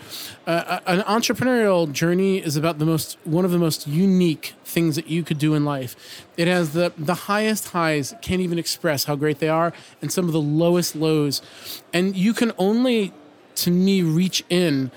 Uh, 0.46 0.78
an 0.86 1.00
entrepreneurial 1.00 1.90
journey 1.90 2.38
is 2.38 2.54
about 2.54 2.78
the 2.78 2.84
most 2.84 3.18
one 3.24 3.44
of 3.44 3.50
the 3.50 3.58
most 3.58 3.88
unique 3.88 4.54
things 4.64 4.94
that 4.94 5.08
you 5.08 5.24
could 5.24 5.38
do 5.38 5.54
in 5.54 5.64
life. 5.64 6.24
It 6.36 6.46
has 6.46 6.74
the 6.74 6.92
the 6.96 7.26
highest 7.26 7.70
highs, 7.70 8.14
can't 8.22 8.40
even 8.40 8.56
express 8.56 9.02
how 9.06 9.16
great 9.16 9.40
they 9.40 9.48
are, 9.48 9.72
and 10.00 10.12
some 10.12 10.26
of 10.26 10.32
the 10.32 10.40
lowest 10.40 10.94
lows. 10.94 11.42
And 11.92 12.14
you 12.14 12.34
can 12.34 12.52
only 12.56 13.12
to 13.56 13.72
me 13.72 14.02
reach 14.02 14.44
in 14.48 14.92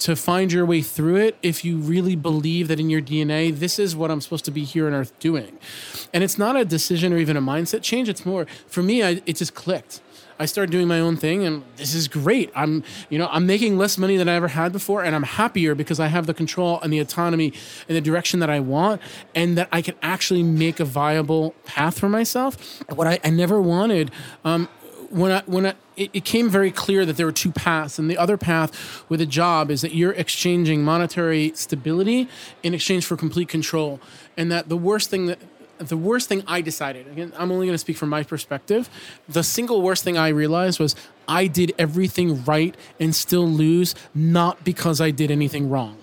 to 0.00 0.14
find 0.14 0.52
your 0.52 0.64
way 0.64 0.82
through 0.82 1.16
it 1.16 1.36
if 1.42 1.64
you 1.64 1.78
really 1.78 2.16
believe 2.16 2.68
that 2.68 2.78
in 2.78 2.88
your 2.90 3.00
DNA, 3.00 3.56
this 3.56 3.78
is 3.78 3.96
what 3.96 4.10
I'm 4.10 4.20
supposed 4.20 4.44
to 4.46 4.50
be 4.50 4.64
here 4.64 4.86
on 4.86 4.94
earth 4.94 5.18
doing. 5.18 5.58
And 6.12 6.22
it's 6.22 6.38
not 6.38 6.56
a 6.56 6.64
decision 6.64 7.12
or 7.12 7.18
even 7.18 7.36
a 7.36 7.42
mindset 7.42 7.82
change. 7.82 8.08
It's 8.08 8.24
more, 8.24 8.46
for 8.66 8.82
me, 8.82 9.02
I, 9.02 9.20
it 9.26 9.36
just 9.36 9.54
clicked. 9.54 10.00
I 10.40 10.46
started 10.46 10.70
doing 10.70 10.86
my 10.86 11.00
own 11.00 11.16
thing 11.16 11.44
and 11.44 11.64
this 11.76 11.94
is 11.94 12.06
great. 12.06 12.52
I'm, 12.54 12.84
you 13.10 13.18
know, 13.18 13.28
I'm 13.30 13.44
making 13.44 13.76
less 13.76 13.98
money 13.98 14.16
than 14.16 14.28
I 14.28 14.34
ever 14.34 14.48
had 14.48 14.72
before 14.72 15.02
and 15.02 15.14
I'm 15.14 15.24
happier 15.24 15.74
because 15.74 15.98
I 15.98 16.06
have 16.06 16.26
the 16.26 16.34
control 16.34 16.80
and 16.80 16.92
the 16.92 17.00
autonomy 17.00 17.52
and 17.88 17.96
the 17.96 18.00
direction 18.00 18.38
that 18.40 18.48
I 18.48 18.60
want 18.60 19.02
and 19.34 19.58
that 19.58 19.68
I 19.72 19.82
can 19.82 19.96
actually 20.00 20.44
make 20.44 20.78
a 20.78 20.84
viable 20.84 21.54
path 21.64 21.98
for 21.98 22.08
myself. 22.08 22.82
What 22.88 23.08
I, 23.08 23.18
I 23.24 23.30
never 23.30 23.60
wanted 23.60 24.12
um, 24.44 24.68
when 25.10 25.32
I 25.32 25.42
when 25.46 25.66
I, 25.66 25.74
it, 25.96 26.10
it, 26.12 26.24
came 26.24 26.48
very 26.48 26.70
clear 26.70 27.04
that 27.06 27.16
there 27.16 27.26
were 27.26 27.32
two 27.32 27.52
paths, 27.52 27.98
and 27.98 28.10
the 28.10 28.18
other 28.18 28.36
path 28.36 29.04
with 29.08 29.20
a 29.20 29.26
job 29.26 29.70
is 29.70 29.80
that 29.80 29.94
you're 29.94 30.12
exchanging 30.12 30.84
monetary 30.84 31.52
stability 31.54 32.28
in 32.62 32.74
exchange 32.74 33.06
for 33.06 33.16
complete 33.16 33.48
control, 33.48 34.00
and 34.36 34.52
that 34.52 34.68
the 34.68 34.76
worst 34.76 35.10
thing 35.10 35.26
that 35.26 35.38
the 35.78 35.96
worst 35.96 36.28
thing 36.28 36.42
I 36.46 36.60
decided, 36.60 37.06
again, 37.08 37.32
I'm 37.38 37.52
only 37.52 37.66
going 37.66 37.74
to 37.74 37.78
speak 37.78 37.96
from 37.96 38.08
my 38.08 38.22
perspective. 38.22 38.90
The 39.28 39.42
single 39.42 39.80
worst 39.80 40.04
thing 40.04 40.18
I 40.18 40.28
realized 40.28 40.80
was 40.80 40.96
I 41.26 41.46
did 41.46 41.74
everything 41.78 42.44
right 42.44 42.76
and 42.98 43.14
still 43.14 43.46
lose, 43.46 43.94
not 44.14 44.64
because 44.64 45.00
I 45.00 45.10
did 45.10 45.30
anything 45.30 45.70
wrong. 45.70 45.98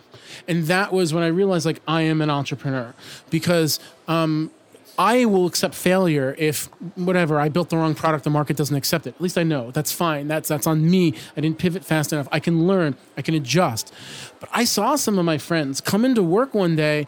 And 0.48 0.66
that 0.68 0.94
was 0.94 1.14
when 1.14 1.24
I 1.24 1.28
realized, 1.28 1.66
like, 1.66 1.82
I 1.88 2.02
am 2.02 2.22
an 2.22 2.30
entrepreneur 2.30 2.94
because 3.30 3.80
um, 4.08 4.52
I 4.98 5.26
will 5.26 5.46
accept 5.46 5.76
failure 5.76 6.36
if 6.38 6.66
whatever 6.96 7.40
I 7.40 7.50
built 7.50 7.70
the 7.70 7.78
wrong 7.78 7.96
product, 7.96 8.24
the 8.24 8.30
market 8.30 8.56
doesn't 8.56 8.76
accept 8.76 9.08
it. 9.08 9.16
At 9.16 9.22
least 9.22 9.38
I 9.38 9.44
know 9.44 9.72
that's 9.72 9.92
fine. 9.92 10.28
That's 10.28 10.48
that's 10.48 10.68
on 10.68 10.90
me. 10.90 11.14
I 11.36 11.42
didn't 11.42 11.58
pivot 11.58 11.84
fast 11.84 12.14
enough. 12.14 12.28
I 12.32 12.40
can 12.40 12.66
learn. 12.68 12.96
I 13.18 13.22
can 13.22 13.34
adjust. 13.36 13.94
But 14.40 14.50
I 14.54 14.64
saw 14.64 14.96
some 14.96 15.20
of 15.20 15.26
my 15.26 15.38
friends 15.38 15.82
come 15.82 16.06
into 16.06 16.24
work 16.24 16.54
one 16.54 16.76
day. 16.76 17.08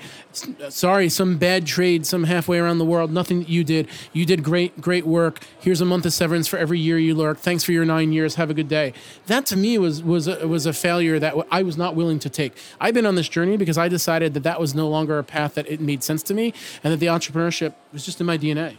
Sorry, 0.70 1.10
some 1.10 1.38
bad 1.38 1.66
trade, 1.66 2.06
some 2.06 2.26
halfway 2.26 2.60
around 2.60 2.80
the 2.80 2.86
world. 2.86 3.12
Nothing 3.12 3.40
that 3.40 3.50
you 3.50 3.64
did. 3.64 3.88
You 4.12 4.26
did 4.26 4.44
great, 4.44 4.80
great 4.82 5.06
work. 5.06 5.46
Here's 5.60 5.82
a 5.82 5.86
month 5.86 6.06
of 6.06 6.14
severance 6.14 6.48
for 6.48 6.58
every 6.58 6.80
year 6.80 6.98
you 6.98 7.16
lurk. 7.16 7.38
Thanks 7.38 7.64
for 7.64 7.72
your 7.72 7.86
nine 7.86 8.12
years. 8.12 8.36
Have 8.36 8.50
a 8.50 8.54
good 8.54 8.68
day. 8.68 8.94
That 9.28 9.46
to 9.48 9.58
me 9.58 9.78
was 9.78 10.04
was 10.04 10.28
a, 10.28 10.48
was 10.48 10.66
a 10.66 10.74
failure 10.74 11.20
that 11.20 11.36
I 11.52 11.64
was 11.64 11.78
not 11.78 11.96
willing 11.96 12.20
to 12.20 12.30
take. 12.30 12.54
I've 12.82 12.94
been 12.94 13.06
on 13.06 13.16
this 13.16 13.30
journey 13.30 13.56
because 13.56 13.78
I 13.78 13.88
decided 13.88 14.34
that 14.34 14.44
that 14.44 14.60
was 14.60 14.76
no 14.76 14.90
longer 14.90 15.20
a 15.20 15.24
path 15.24 15.56
that 15.56 15.68
it 15.70 15.80
made 15.80 16.04
sense 16.04 16.22
to 16.24 16.34
me, 16.34 16.54
and 16.84 16.92
that 16.92 16.98
the 16.98 17.08
entrepreneurship 17.08 17.74
was 17.92 18.06
just 18.06 18.20
in 18.20 18.28
my 18.28 18.38
DNA. 18.38 18.78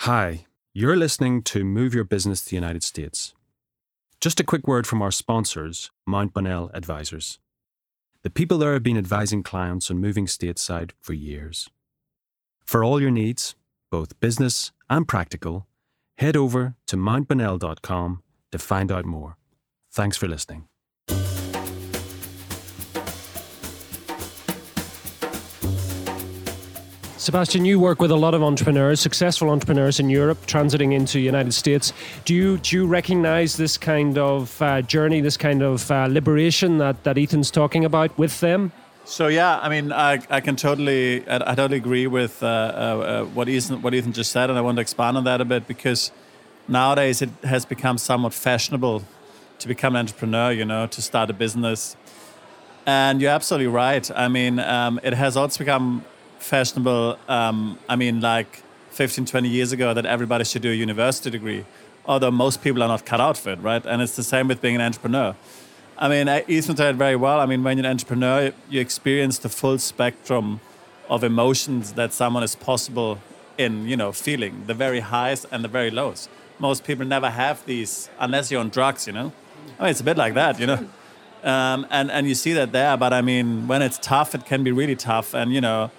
Hi, 0.00 0.46
you're 0.72 0.96
listening 0.96 1.42
to 1.44 1.64
Move 1.64 1.94
Your 1.94 2.04
Business 2.04 2.42
to 2.42 2.50
the 2.50 2.56
United 2.56 2.82
States. 2.82 3.34
Just 4.20 4.40
a 4.40 4.44
quick 4.44 4.66
word 4.66 4.86
from 4.86 5.02
our 5.02 5.10
sponsors, 5.10 5.90
Mount 6.06 6.32
Bonnell 6.32 6.70
Advisors. 6.74 7.38
The 8.22 8.30
people 8.30 8.58
there 8.58 8.72
have 8.72 8.82
been 8.82 8.96
advising 8.98 9.42
clients 9.42 9.90
on 9.90 9.98
moving 9.98 10.26
stateside 10.26 10.92
for 11.00 11.12
years. 11.12 11.68
For 12.64 12.84
all 12.84 13.00
your 13.00 13.10
needs, 13.10 13.56
both 13.90 14.18
business 14.20 14.72
and 14.88 15.06
practical, 15.06 15.66
head 16.18 16.36
over 16.36 16.76
to 16.86 16.96
mountbonnell.com 16.96 18.22
to 18.52 18.58
find 18.58 18.92
out 18.92 19.04
more. 19.04 19.36
Thanks 19.90 20.16
for 20.16 20.28
listening. 20.28 20.68
Sebastian, 27.22 27.64
you 27.64 27.78
work 27.78 28.00
with 28.00 28.10
a 28.10 28.16
lot 28.16 28.34
of 28.34 28.42
entrepreneurs, 28.42 28.98
successful 28.98 29.48
entrepreneurs 29.48 30.00
in 30.00 30.10
Europe, 30.10 30.44
transiting 30.46 30.92
into 30.92 31.20
United 31.20 31.54
States. 31.54 31.92
Do 32.24 32.34
you 32.34 32.58
do 32.58 32.74
you 32.74 32.84
recognize 32.84 33.56
this 33.56 33.78
kind 33.78 34.18
of 34.18 34.60
uh, 34.60 34.82
journey, 34.82 35.20
this 35.20 35.36
kind 35.36 35.62
of 35.62 35.88
uh, 35.88 36.08
liberation 36.10 36.78
that, 36.78 37.04
that 37.04 37.16
Ethan's 37.16 37.52
talking 37.52 37.84
about 37.84 38.18
with 38.18 38.40
them? 38.40 38.72
So 39.04 39.28
yeah, 39.28 39.60
I 39.60 39.68
mean, 39.68 39.92
I, 39.92 40.20
I 40.30 40.40
can 40.40 40.56
totally 40.56 41.24
I, 41.28 41.52
I 41.52 41.54
totally 41.54 41.76
agree 41.76 42.08
with 42.08 42.42
uh, 42.42 42.46
uh, 42.46 42.50
uh, 42.50 43.24
what 43.26 43.48
Ethan 43.48 43.82
what 43.82 43.94
Ethan 43.94 44.12
just 44.14 44.32
said, 44.32 44.50
and 44.50 44.58
I 44.58 44.62
want 44.62 44.78
to 44.78 44.82
expand 44.82 45.16
on 45.16 45.22
that 45.22 45.40
a 45.40 45.44
bit 45.44 45.68
because 45.68 46.10
nowadays 46.66 47.22
it 47.22 47.30
has 47.44 47.64
become 47.64 47.98
somewhat 47.98 48.34
fashionable 48.34 49.04
to 49.60 49.68
become 49.68 49.94
an 49.94 50.00
entrepreneur. 50.00 50.50
You 50.50 50.64
know, 50.64 50.88
to 50.88 51.00
start 51.00 51.30
a 51.30 51.34
business. 51.34 51.96
And 52.84 53.20
you're 53.20 53.30
absolutely 53.30 53.68
right. 53.68 54.10
I 54.10 54.26
mean, 54.26 54.58
um, 54.58 54.98
it 55.04 55.14
has 55.14 55.36
also 55.36 55.60
become 55.60 56.04
fashionable, 56.42 57.18
um, 57.28 57.78
I 57.88 57.96
mean, 57.96 58.20
like 58.20 58.62
15, 58.90 59.24
20 59.24 59.48
years 59.48 59.72
ago, 59.72 59.94
that 59.94 60.04
everybody 60.04 60.44
should 60.44 60.62
do 60.62 60.70
a 60.70 60.74
university 60.74 61.30
degree, 61.30 61.64
although 62.04 62.30
most 62.30 62.62
people 62.62 62.82
are 62.82 62.88
not 62.88 63.06
cut 63.06 63.20
out 63.20 63.36
for 63.38 63.50
it, 63.50 63.60
right? 63.60 63.84
And 63.84 64.02
it's 64.02 64.16
the 64.16 64.22
same 64.22 64.48
with 64.48 64.60
being 64.60 64.74
an 64.74 64.80
entrepreneur. 64.80 65.34
I 65.98 66.08
mean, 66.08 66.28
Ethan 66.48 66.76
said 66.76 66.94
it 66.94 66.98
very 66.98 67.16
well. 67.16 67.38
I 67.40 67.46
mean, 67.46 67.62
when 67.62 67.78
you're 67.78 67.86
an 67.86 67.92
entrepreneur, 67.92 68.52
you 68.68 68.80
experience 68.80 69.38
the 69.38 69.48
full 69.48 69.78
spectrum 69.78 70.60
of 71.08 71.22
emotions 71.22 71.92
that 71.92 72.12
someone 72.12 72.42
is 72.42 72.56
possible 72.56 73.18
in, 73.58 73.86
you 73.86 73.96
know, 73.96 74.12
feeling 74.12 74.64
the 74.66 74.74
very 74.74 75.00
highs 75.00 75.44
and 75.46 75.62
the 75.62 75.68
very 75.68 75.90
lows. 75.90 76.28
Most 76.58 76.84
people 76.84 77.06
never 77.06 77.30
have 77.30 77.64
these 77.66 78.08
unless 78.18 78.50
you're 78.50 78.60
on 78.60 78.70
drugs, 78.70 79.06
you 79.06 79.12
know. 79.12 79.32
I 79.78 79.82
mean, 79.82 79.90
it's 79.90 80.00
a 80.00 80.04
bit 80.04 80.16
like 80.16 80.34
that, 80.34 80.58
you 80.58 80.66
know. 80.66 80.88
Um, 81.44 81.88
and 81.90 82.08
and 82.12 82.28
you 82.28 82.36
see 82.36 82.52
that 82.52 82.70
there, 82.70 82.96
but 82.96 83.12
I 83.12 83.20
mean, 83.20 83.66
when 83.66 83.82
it's 83.82 83.98
tough, 83.98 84.32
it 84.36 84.46
can 84.46 84.62
be 84.62 84.70
really 84.70 84.94
tough. 84.94 85.34
And 85.34 85.52
you 85.52 85.60
know, 85.60 85.90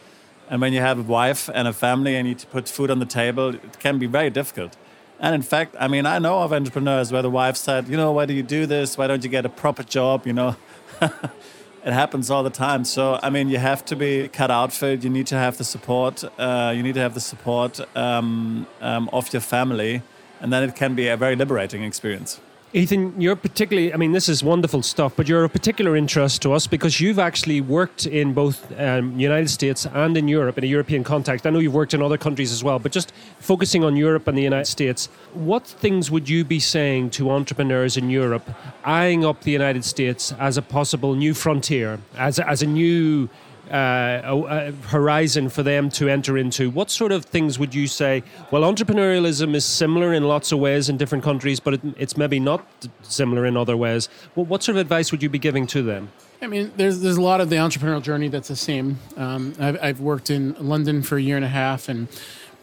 and 0.50 0.62
when 0.62 0.74
you 0.74 0.82
have 0.82 1.00
a 1.00 1.04
wife 1.04 1.50
and 1.54 1.68
a 1.68 1.74
family 1.74 2.16
and 2.16 2.28
you 2.28 2.34
need 2.34 2.40
to 2.40 2.48
put 2.48 2.68
food 2.68 2.92
on 2.92 3.00
the 3.00 3.06
table, 3.06 3.56
it 3.56 3.80
can 3.80 4.00
be 4.00 4.08
very 4.08 4.30
difficult. 4.30 4.76
And 5.20 5.34
in 5.34 5.42
fact, 5.42 5.76
I 5.80 5.88
mean, 5.88 6.06
I 6.06 6.20
know 6.20 6.40
of 6.40 6.52
entrepreneurs 6.52 7.12
where 7.12 7.22
the 7.22 7.30
wife 7.30 7.56
said, 7.56 7.88
you 7.88 7.96
know, 7.96 8.12
why 8.12 8.26
do 8.26 8.34
you 8.34 8.44
do 8.44 8.66
this? 8.66 8.98
Why 8.98 9.08
don't 9.08 9.24
you 9.24 9.30
get 9.30 9.46
a 9.46 9.50
proper 9.50 9.84
job? 9.84 10.28
You 10.28 10.34
know, 10.34 10.56
it 11.02 11.94
happens 11.94 12.30
all 12.30 12.44
the 12.44 12.50
time. 12.50 12.84
So, 12.84 13.20
I 13.24 13.30
mean, 13.30 13.48
you 13.50 13.58
have 13.58 13.86
to 13.86 13.96
be 13.96 14.28
cut 14.28 14.52
out 14.52 14.74
for 14.74 14.88
it. 14.88 15.04
You 15.04 15.10
need 15.10 15.28
to 15.28 15.36
have 15.36 15.58
the 15.58 15.64
support. 15.64 16.24
Uh, 16.38 16.74
you 16.76 16.84
need 16.84 16.96
to 16.96 17.00
have 17.00 17.14
the 17.14 17.22
support 17.22 17.80
um, 17.96 18.68
um, 18.82 19.10
of 19.14 19.32
your 19.32 19.42
family. 19.42 20.02
And 20.42 20.52
then 20.52 20.64
it 20.64 20.76
can 20.76 20.94
be 20.94 21.08
a 21.08 21.16
very 21.16 21.38
liberating 21.38 21.84
experience. 21.84 22.42
Ethan, 22.76 23.22
you're 23.22 23.36
particularly, 23.36 23.94
I 23.94 23.98
mean, 23.98 24.14
this 24.14 24.28
is 24.28 24.44
wonderful 24.44 24.82
stuff, 24.82 25.14
but 25.16 25.28
you're 25.28 25.44
a 25.44 25.50
particular 25.50 25.96
interest 25.96 26.42
to 26.42 26.54
us 26.54 26.66
because 26.66 27.00
you've 27.00 27.20
actually 27.20 27.62
worked 27.62 28.08
in 28.08 28.34
both 28.34 28.72
um, 28.80 29.20
United 29.20 29.50
States 29.50 29.86
and 29.86 30.18
in 30.18 30.28
Europe 30.28 30.58
in 30.58 30.64
a 30.64 30.68
European 30.68 31.04
context. 31.04 31.46
I 31.46 31.52
know 31.52 31.60
you've 31.60 31.76
worked 31.76 31.94
in 31.94 32.02
other 32.02 32.18
countries 32.18 32.52
as 32.52 32.64
well, 32.64 32.80
but 32.80 32.92
just 32.92 33.14
focusing 33.38 33.84
on 33.84 33.96
Europe 33.96 34.28
and 34.28 34.36
the 34.36 34.42
United 34.42 34.66
States, 34.66 35.06
what 35.36 35.68
things 35.68 36.10
would 36.10 36.28
you 36.28 36.44
be 36.44 36.60
saying 36.60 37.12
to 37.12 37.30
entrepreneurs 37.30 37.96
in 37.96 38.10
Europe 38.10 38.50
eyeing 38.84 39.24
up 39.24 39.42
the 39.42 39.52
United 39.52 39.86
States 39.86 40.34
as 40.40 40.58
a 40.58 40.64
possible 40.64 41.14
new 41.14 41.36
frontier, 41.36 42.00
as, 42.18 42.40
as 42.40 42.64
a 42.64 42.68
new 42.68 43.30
uh, 43.72 44.22
a, 44.24 44.72
horizon 44.88 45.50
for 45.50 45.64
them 45.64 45.90
to 45.92 46.10
enter 46.10 46.38
into. 46.38 46.70
What 46.70 46.90
sort 46.90 47.12
of 47.12 47.26
things 47.26 47.58
would 47.60 47.74
you 47.74 47.88
say? 47.88 48.24
Well, 48.52 48.62
entrepreneurialism 48.64 49.56
is 49.56 49.66
similar 49.66 50.14
in 50.14 50.24
lots 50.24 50.52
of 50.52 50.60
ways 50.60 50.90
in 50.90 50.98
different 50.98 51.24
countries, 51.24 51.60
but 51.60 51.76
it, 51.76 51.82
it's 51.98 52.18
maybe 52.18 52.40
not 52.40 52.66
similar 53.02 53.46
in 53.46 53.56
other 53.58 53.78
ways. 53.78 54.10
Well, 54.36 54.46
what 54.46 54.64
sort 54.64 54.78
of 54.78 54.82
advice 54.82 55.12
would 55.12 55.24
you 55.24 55.30
be 55.30 55.40
giving 55.40 55.68
to 55.68 55.82
them? 55.82 56.12
I 56.42 56.48
mean, 56.48 56.74
there's 56.76 57.00
there's 57.00 57.16
a 57.16 57.22
lot 57.22 57.40
of 57.40 57.50
the 57.50 57.56
entrepreneurial 57.56 58.02
journey 58.02 58.28
that's 58.28 58.50
the 58.50 58.56
same. 58.58 59.00
Um, 59.16 59.54
I've, 59.60 59.82
I've 59.82 60.00
worked 60.02 60.30
in 60.30 60.54
London 60.60 61.02
for 61.02 61.18
a 61.18 61.22
year 61.22 61.38
and 61.38 61.46
a 61.46 61.50
half, 61.50 61.88
and 61.88 62.10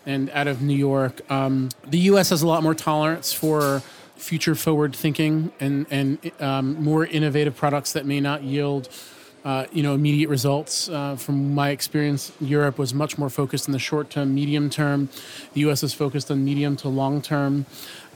and 0.04 0.28
out 0.30 0.49
of 0.49 0.61
New 0.61 0.76
York. 0.76 1.21
Um, 1.30 1.71
the 1.87 1.99
U.S. 2.00 2.28
has 2.28 2.42
a 2.42 2.47
lot 2.47 2.62
more 2.62 2.75
tolerance 2.75 3.33
for 3.33 3.83
future 4.16 4.54
forward 4.54 4.95
thinking 4.95 5.50
and 5.61 5.87
and 5.90 6.30
um, 6.40 6.83
more 6.83 7.07
innovative 7.07 7.57
products 7.57 7.92
that 7.95 8.04
may 8.04 8.21
not 8.21 8.42
yield 8.42 8.90
uh, 9.44 9.66
you 9.73 9.82
know, 9.82 9.94
immediate 9.94 10.28
results. 10.28 10.88
Uh, 10.88 11.16
from 11.16 11.54
my 11.54 11.70
experience, 11.70 12.32
Europe 12.40 12.78
was 12.78 12.92
much 12.92 13.16
more 13.18 13.30
focused 13.30 13.68
in 13.68 13.73
the 13.73 13.78
short 13.78 14.11
term, 14.11 14.35
medium 14.35 14.68
term. 14.68 15.09
The 15.54 15.61
U.S. 15.61 15.82
is 15.82 15.94
focused 15.94 16.30
on 16.30 16.44
medium 16.44 16.76
to 16.76 16.88
long 16.88 17.23
term. 17.23 17.66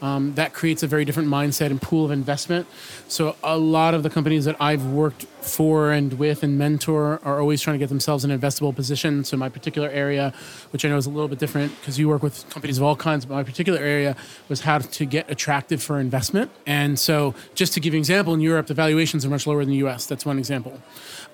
Um, 0.05 0.35
that 0.35 0.53
creates 0.53 0.83
a 0.83 0.87
very 0.87 1.07
different 1.07 1.31
mindset 1.31 1.71
and 1.71 1.81
pool 1.81 2.05
of 2.05 2.11
investment. 2.11 2.67
So 3.09 3.37
a 3.43 3.57
lot 3.57 3.95
of 3.95 4.03
the 4.03 4.11
companies 4.11 4.45
that 4.45 4.55
I've 4.61 4.85
worked 4.85 5.23
for 5.23 5.93
and 5.93 6.13
with 6.19 6.43
and 6.43 6.59
mentor 6.59 7.21
are 7.25 7.41
always 7.41 7.63
trying 7.63 7.77
to 7.77 7.79
get 7.79 7.89
themselves 7.89 8.23
in 8.23 8.31
an 8.31 8.39
investable 8.39 8.77
position. 8.77 9.25
So 9.25 9.39
my 9.39 9.49
particular 9.49 9.89
area, 9.89 10.35
which 10.73 10.85
I 10.85 10.91
know 10.91 10.99
is 10.99 11.07
a 11.07 11.11
little 11.11 11.29
bit 11.29 11.39
different 11.39 11.75
because 11.81 11.99
you 11.99 12.07
work 12.07 12.23
with 12.23 12.47
companies 12.51 12.77
of 12.77 12.85
all 12.85 12.97
kinds, 12.97 13.25
but 13.25 13.33
my 13.33 13.45
particular 13.45 13.79
area 13.79 14.15
was 14.51 14.61
how 14.61 14.77
to 14.77 15.07
get 15.07 15.31
attractive 15.31 15.83
for 15.83 15.99
investment. 15.99 16.51
And 16.67 16.99
so 16.99 17.35
just 17.55 17.73
to 17.73 17.81
give 17.81 17.95
you 17.95 17.99
an 17.99 18.03
example, 18.03 18.35
in 18.35 18.41
Europe, 18.41 18.67
the 18.67 18.75
valuations 18.75 19.25
are 19.25 19.31
much 19.31 19.47
lower 19.47 19.61
than 19.61 19.71
the 19.71 19.79
U.S. 19.87 20.05
That's 20.05 20.27
one 20.27 20.39
example. 20.39 20.83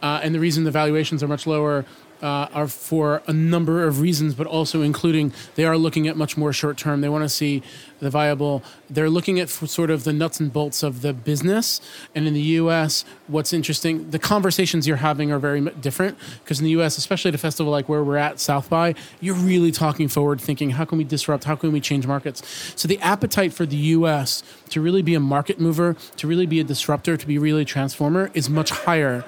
Uh, 0.00 0.21
and 0.23 0.33
the 0.33 0.41
reason 0.41 0.62
the 0.62 0.71
valuations 0.71 1.25
are 1.25 1.29
much 1.29 1.45
lower 1.45 1.85
uh, 2.23 2.49
are 2.53 2.69
for 2.69 3.23
a 3.27 3.33
number 3.33 3.85
of 3.85 4.00
reasons, 4.00 4.35
but 4.35 4.47
also 4.47 4.83
including 4.83 5.33
they 5.55 5.65
are 5.65 5.77
looking 5.77 6.07
at 6.09 6.17
much 6.17 6.37
more 6.37 6.53
short 6.53 6.77
term. 6.77 7.00
They 7.00 7.09
want 7.09 7.25
to 7.25 7.29
see 7.29 7.62
the 8.00 8.11
viable. 8.11 8.62
They're 8.89 9.11
looking 9.11 9.39
at 9.39 9.49
sort 9.49 9.91
of 9.91 10.05
the 10.05 10.12
nuts 10.12 10.41
and 10.41 10.53
bolts 10.53 10.83
of 10.83 11.03
the 11.03 11.12
business. 11.12 11.81
And 12.15 12.27
in 12.27 12.35
the 12.35 12.41
U.S., 12.41 13.05
what's 13.27 13.53
interesting, 13.53 14.11
the 14.11 14.19
conversations 14.19 14.87
you're 14.87 14.97
having 14.97 15.31
are 15.31 15.39
very 15.39 15.61
different 15.61 16.19
because 16.43 16.59
in 16.59 16.65
the 16.65 16.71
U.S., 16.73 16.99
especially 16.99 17.29
at 17.29 17.35
a 17.35 17.39
festival 17.39 17.71
like 17.71 17.89
where 17.89 18.03
we're 18.03 18.17
at, 18.17 18.41
South 18.41 18.69
by, 18.69 18.95
you're 19.21 19.35
really 19.35 19.71
talking 19.71 20.09
forward, 20.09 20.41
thinking 20.41 20.71
how 20.71 20.85
can 20.85 20.99
we 20.99 21.05
disrupt, 21.05 21.45
how 21.45 21.57
can 21.57 21.73
we 21.73 21.81
change 21.81 22.07
markets. 22.07 22.43
So 22.77 22.89
the 22.89 22.99
appetite 23.00 23.53
for 23.53 23.67
the 23.67 23.77
U.S. 23.77 24.43
to 24.71 24.81
really 24.81 25.03
be 25.03 25.15
a 25.15 25.21
market 25.21 25.61
mover, 25.61 25.97
to 26.17 26.27
really 26.27 26.47
be 26.47 26.61
a 26.61 26.65
disruptor, 26.65 27.17
to 27.17 27.27
be 27.27 27.39
really 27.39 27.62
a 27.62 27.67
transformer 27.67 28.31
is 28.35 28.49
much 28.49 28.71
higher 28.71 29.25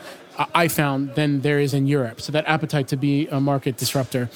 I 0.55 0.69
found 0.69 1.15
than 1.15 1.41
there 1.43 1.61
is 1.61 1.75
in 1.75 1.87
Europe. 1.87 2.21
So 2.21 2.33
that 2.33 2.47
appetite 2.47 2.89
to 2.89 2.97
be 2.97 3.29
a 3.29 3.41
market 3.41 3.77
disruptor. 3.77 4.31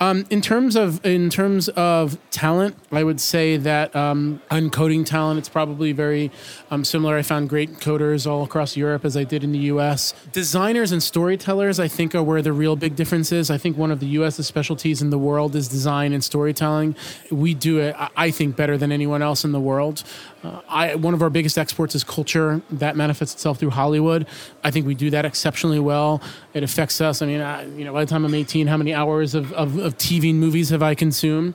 Um, 0.00 0.24
in 0.30 0.40
terms 0.40 0.76
of 0.76 1.04
in 1.04 1.30
terms 1.30 1.68
of 1.70 2.18
talent, 2.30 2.76
I 2.90 3.04
would 3.04 3.20
say 3.20 3.56
that 3.58 3.94
um, 3.94 4.40
uncoding 4.50 5.04
talent, 5.04 5.38
it's 5.38 5.48
probably 5.48 5.92
very 5.92 6.30
um, 6.70 6.84
similar. 6.84 7.16
I 7.16 7.22
found 7.22 7.48
great 7.48 7.74
coders 7.74 8.26
all 8.26 8.42
across 8.42 8.76
Europe 8.76 9.04
as 9.04 9.16
I 9.16 9.24
did 9.24 9.44
in 9.44 9.52
the 9.52 9.58
U.S. 9.58 10.14
Designers 10.32 10.92
and 10.92 11.02
storytellers, 11.02 11.78
I 11.78 11.88
think, 11.88 12.14
are 12.14 12.22
where 12.22 12.42
the 12.42 12.52
real 12.52 12.76
big 12.76 12.96
difference 12.96 13.32
is. 13.32 13.50
I 13.50 13.58
think 13.58 13.76
one 13.76 13.90
of 13.90 14.00
the 14.00 14.06
U.S.'s 14.06 14.46
specialties 14.46 15.02
in 15.02 15.10
the 15.10 15.18
world 15.18 15.54
is 15.54 15.68
design 15.68 16.12
and 16.12 16.24
storytelling. 16.24 16.96
We 17.30 17.54
do 17.54 17.78
it, 17.78 17.94
I 18.16 18.30
think, 18.30 18.56
better 18.56 18.78
than 18.78 18.90
anyone 18.90 19.22
else 19.22 19.44
in 19.44 19.52
the 19.52 19.60
world. 19.60 20.02
Uh, 20.42 20.60
I, 20.68 20.94
one 20.96 21.14
of 21.14 21.22
our 21.22 21.30
biggest 21.30 21.56
exports 21.56 21.94
is 21.94 22.02
culture. 22.02 22.62
That 22.70 22.96
manifests 22.96 23.34
itself 23.34 23.58
through 23.58 23.70
Hollywood. 23.70 24.26
I 24.64 24.70
think 24.70 24.86
we 24.86 24.94
do 24.94 25.10
that 25.10 25.24
exceptionally 25.42 25.80
well. 25.80 26.22
It 26.54 26.62
affects 26.62 27.00
us. 27.00 27.20
I 27.20 27.26
mean, 27.26 27.40
I, 27.40 27.64
you 27.76 27.84
know, 27.84 27.92
by 27.92 28.04
the 28.04 28.08
time 28.08 28.24
I'm 28.24 28.32
18, 28.32 28.68
how 28.68 28.76
many 28.76 28.94
hours 28.94 29.34
of, 29.34 29.52
of, 29.54 29.76
of 29.76 29.98
TV 29.98 30.30
and 30.30 30.38
movies 30.38 30.70
have 30.70 30.84
I 30.84 30.94
consumed? 30.94 31.54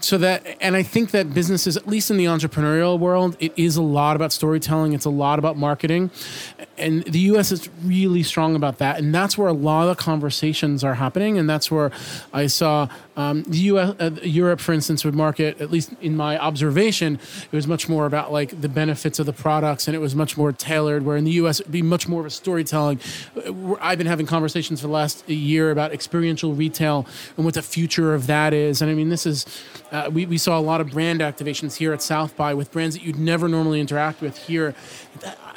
so 0.00 0.18
that 0.18 0.44
and 0.60 0.74
i 0.74 0.82
think 0.82 1.12
that 1.12 1.32
businesses 1.32 1.76
at 1.76 1.86
least 1.86 2.10
in 2.10 2.16
the 2.16 2.24
entrepreneurial 2.24 2.98
world 2.98 3.36
it 3.38 3.52
is 3.56 3.76
a 3.76 3.82
lot 3.82 4.16
about 4.16 4.32
storytelling 4.32 4.92
it's 4.92 5.04
a 5.04 5.10
lot 5.10 5.38
about 5.38 5.56
marketing 5.56 6.10
and 6.76 7.04
the 7.04 7.20
us 7.20 7.52
is 7.52 7.68
really 7.84 8.24
strong 8.24 8.56
about 8.56 8.78
that 8.78 8.98
and 8.98 9.14
that's 9.14 9.38
where 9.38 9.46
a 9.46 9.52
lot 9.52 9.88
of 9.88 9.96
conversations 9.96 10.82
are 10.82 10.94
happening 10.94 11.38
and 11.38 11.48
that's 11.48 11.70
where 11.70 11.92
i 12.32 12.48
saw 12.48 12.88
um, 13.16 13.44
the 13.44 13.58
US, 13.58 13.96
uh, 13.98 14.10
Europe, 14.22 14.60
for 14.60 14.72
instance, 14.72 15.04
would 15.04 15.14
market, 15.14 15.60
at 15.60 15.70
least 15.70 15.90
in 16.02 16.16
my 16.16 16.38
observation, 16.38 17.18
it 17.50 17.56
was 17.56 17.66
much 17.66 17.88
more 17.88 18.04
about 18.04 18.30
like 18.30 18.60
the 18.60 18.68
benefits 18.68 19.18
of 19.18 19.24
the 19.24 19.32
products 19.32 19.88
and 19.88 19.94
it 19.94 20.00
was 20.00 20.14
much 20.14 20.36
more 20.36 20.52
tailored. 20.52 21.04
Where 21.04 21.16
in 21.16 21.24
the 21.24 21.32
US, 21.32 21.60
it'd 21.60 21.72
be 21.72 21.82
much 21.82 22.06
more 22.08 22.20
of 22.20 22.26
a 22.26 22.30
storytelling. 22.30 23.00
Uh, 23.34 23.74
I've 23.80 23.96
been 23.96 24.06
having 24.06 24.26
conversations 24.26 24.82
for 24.82 24.86
the 24.86 24.92
last 24.92 25.26
year 25.28 25.70
about 25.70 25.92
experiential 25.92 26.52
retail 26.52 27.06
and 27.36 27.44
what 27.44 27.54
the 27.54 27.62
future 27.62 28.14
of 28.14 28.26
that 28.26 28.52
is. 28.52 28.82
And 28.82 28.90
I 28.90 28.94
mean, 28.94 29.08
this 29.08 29.24
is, 29.24 29.46
uh, 29.90 30.10
we, 30.12 30.26
we 30.26 30.36
saw 30.36 30.58
a 30.58 30.60
lot 30.60 30.82
of 30.82 30.90
brand 30.90 31.20
activations 31.20 31.76
here 31.76 31.94
at 31.94 32.02
South 32.02 32.36
by 32.36 32.52
with 32.52 32.70
brands 32.70 32.96
that 32.96 33.02
you'd 33.02 33.18
never 33.18 33.48
normally 33.48 33.80
interact 33.80 34.20
with 34.20 34.36
here. 34.36 34.74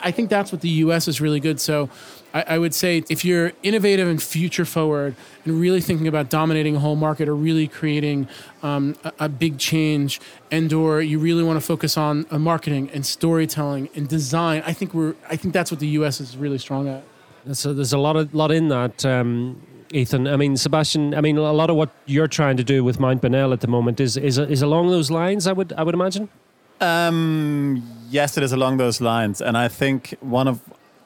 I 0.01 0.11
think 0.11 0.29
that's 0.29 0.53
what 0.53 0.61
the 0.61 0.69
US 0.69 1.09
is 1.09 1.19
really 1.19 1.41
good. 1.41 1.59
So, 1.59 1.89
I, 2.33 2.43
I, 2.47 2.57
would 2.57 2.73
say 2.73 3.03
if 3.09 3.25
you're 3.25 3.53
innovative 3.63 4.07
and 4.07 4.21
future 4.21 4.65
forward 4.65 5.15
and 5.45 5.59
really 5.59 5.81
thinking 5.81 6.07
about 6.07 6.29
dominating 6.29 6.75
a 6.75 6.79
whole 6.79 6.95
market 6.95 7.27
or 7.27 7.35
really 7.35 7.67
creating 7.67 8.27
um, 8.61 8.95
a, 9.03 9.13
a, 9.21 9.29
big 9.29 9.57
change 9.57 10.19
and 10.51 10.71
or 10.71 11.01
you 11.01 11.19
really 11.19 11.43
want 11.43 11.57
to 11.57 11.65
focus 11.65 11.97
on 11.97 12.25
uh, 12.31 12.37
marketing 12.37 12.89
and 12.93 13.05
storytelling 13.05 13.89
and 13.95 14.07
design 14.07 14.61
i 14.65 14.73
think 14.73 14.93
we're 14.93 15.15
i 15.29 15.35
think 15.35 15.53
that's 15.53 15.71
what 15.71 15.79
the 15.79 15.87
us 15.87 16.19
is 16.19 16.37
really 16.37 16.57
strong 16.57 16.87
at 16.87 17.03
so 17.53 17.73
there's 17.73 17.93
a 17.93 17.97
lot 17.97 18.15
of 18.15 18.33
lot 18.33 18.51
in 18.51 18.67
that 18.67 19.05
um, 19.05 19.61
Ethan, 19.91 20.27
I 20.27 20.35
mean, 20.35 20.55
Sebastian, 20.55 21.15
I 21.15 21.21
mean, 21.21 21.37
a 21.37 21.51
lot 21.51 21.71
of 21.71 21.75
what 21.75 21.89
you're 22.05 22.27
trying 22.27 22.57
to 22.57 22.63
do 22.63 22.83
with 22.83 22.99
Mount 22.99 23.21
Bonnell 23.21 23.53
at 23.53 23.61
the 23.61 23.67
moment 23.67 23.99
is 23.99 24.17
is, 24.17 24.37
is 24.37 24.61
along 24.61 24.89
those 24.89 25.09
lines. 25.09 25.47
I 25.47 25.53
would 25.53 25.73
I 25.73 25.83
would 25.83 25.95
imagine. 25.95 26.29
Um, 26.81 27.83
yes, 28.09 28.37
it 28.37 28.43
is 28.43 28.53
along 28.53 28.77
those 28.77 29.01
lines, 29.01 29.41
and 29.41 29.57
I 29.57 29.67
think 29.67 30.15
one 30.21 30.47
of 30.47 30.61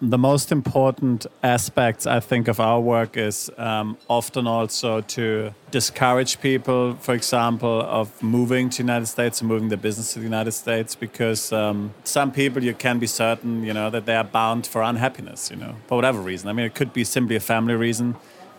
the 0.10 0.18
most 0.18 0.52
important 0.52 1.26
aspects 1.42 2.06
I 2.06 2.20
think 2.20 2.50
of 2.50 2.60
our 2.60 2.82
work 2.82 3.16
is 3.16 3.50
um, 3.58 3.98
often 4.10 4.48
also 4.48 5.00
to 5.00 5.54
discourage 5.72 6.42
people, 6.42 6.96
for 6.96 7.14
example, 7.14 7.82
of 7.82 8.22
moving 8.22 8.70
to 8.72 8.78
the 8.78 8.84
United 8.84 9.06
States 9.06 9.40
and 9.40 9.48
moving 9.48 9.70
their 9.70 9.78
business 9.78 10.12
to 10.14 10.20
the 10.20 10.26
United 10.26 10.52
States 10.52 10.94
because 10.94 11.54
um, 11.54 11.94
some 12.04 12.34
people 12.34 12.62
you 12.62 12.74
can 12.74 13.00
be 13.00 13.08
certain, 13.08 13.64
you 13.64 13.74
know, 13.74 13.90
that 13.90 14.06
they 14.06 14.16
are 14.16 14.26
bound 14.26 14.68
for 14.68 14.82
unhappiness, 14.82 15.50
you 15.50 15.56
know, 15.56 15.76
for 15.88 15.96
whatever 15.96 16.20
reason. 16.20 16.50
I 16.50 16.54
mean, 16.54 16.66
it 16.66 16.76
could 16.76 16.92
be 16.92 17.06
simply 17.06 17.38
a 17.38 17.40
family 17.40 17.76
reason. 17.76 18.16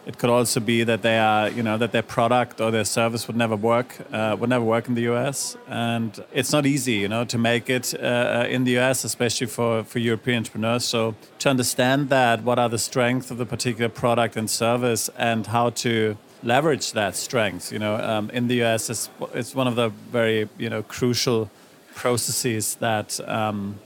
It 0.07 0.19
could 0.19 0.29
also 0.29 0.61
be 0.61 0.85
that 0.85 1.01
they 1.01 1.19
are, 1.19 1.49
you 1.49 1.63
know, 1.63 1.79
that 1.79 1.93
their 1.93 2.03
product 2.03 2.61
or 2.61 2.71
their 2.71 2.85
service 2.85 3.27
would 3.27 3.37
never 3.37 3.57
work, 3.57 3.97
uh, 4.13 4.37
would 4.39 4.51
never 4.51 4.65
work 4.65 4.87
in 4.87 4.95
the 4.95 5.03
U.S. 5.03 5.57
And 5.67 6.23
it's 6.33 6.53
not 6.53 6.67
easy, 6.67 6.95
you 6.95 7.09
know, 7.09 7.25
to 7.25 7.39
make 7.39 7.71
it 7.71 7.95
uh, 7.95 8.47
in 8.49 8.65
the 8.65 8.73
U.S., 8.73 9.05
especially 9.05 9.47
for 9.47 9.83
for 9.85 9.99
European 9.99 10.39
entrepreneurs. 10.39 10.85
So 10.85 11.15
to 11.39 11.49
understand 11.49 12.11
that, 12.11 12.43
what 12.43 12.59
are 12.59 12.69
the 12.69 12.79
strengths 12.79 13.31
of 13.31 13.39
the 13.39 13.47
particular 13.47 13.89
product 13.89 14.37
and 14.37 14.51
service, 14.51 15.09
and 15.17 15.47
how 15.47 15.71
to 15.71 16.19
leverage 16.43 16.93
that 16.93 17.17
strength, 17.17 17.73
you 17.73 17.79
know, 17.79 17.97
um, 17.97 18.29
in 18.31 18.49
the 18.49 18.57
U.S. 18.57 18.91
is 18.91 19.09
it's 19.33 19.55
one 19.55 19.67
of 19.67 19.77
the 19.77 19.89
very 20.13 20.49
you 20.59 20.69
know 20.69 20.83
crucial 20.83 21.51
processes 21.95 22.75
that 22.77 23.21
um, 23.29 23.79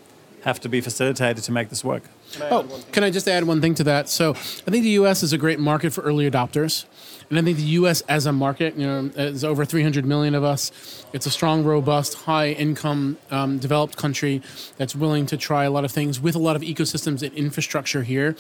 have 0.43 0.61
to 0.61 0.69
be 0.69 0.81
facilitated 0.81 1.45
to 1.45 1.53
make 1.53 1.69
this 1.69 1.85
work. 1.85 2.03
Can 2.33 2.43
oh, 2.51 2.83
can 2.93 3.05
I 3.05 3.11
just 3.11 3.29
add 3.29 3.45
one 3.45 3.61
thing 3.61 3.75
to 3.77 3.85
that? 3.85 4.09
So 4.09 4.31
I 4.31 4.71
think 4.71 4.85
the 4.85 4.91
U.S. 4.91 5.23
is 5.23 5.33
a 5.33 5.39
great 5.39 5.59
market 5.59 5.93
for 5.93 6.03
early 6.03 6.31
adopters. 6.31 6.85
And 7.31 7.39
I 7.39 7.43
think 7.43 7.59
the 7.59 7.65
U.S. 7.65 8.01
as 8.09 8.25
a 8.25 8.33
market, 8.33 8.77
you 8.77 8.87
know, 8.87 9.11
is 9.17 9.45
over 9.45 9.65
300 9.65 10.07
million 10.07 10.35
of 10.35 10.45
us. 10.45 11.05
It's 11.13 11.27
a 11.27 11.31
strong, 11.31 11.63
robust, 11.63 12.15
high-income, 12.15 13.19
um, 13.31 13.59
developed 13.59 13.97
country 13.97 14.41
that's 14.79 14.97
willing 14.97 15.27
to 15.27 15.37
try 15.37 15.65
a 15.65 15.71
lot 15.71 15.85
of 15.85 15.91
things 15.91 16.21
with 16.21 16.35
a 16.35 16.39
lot 16.39 16.57
of 16.57 16.63
ecosystems 16.63 17.23
and 17.23 17.35
infrastructure 17.35 18.03
here 18.03 18.35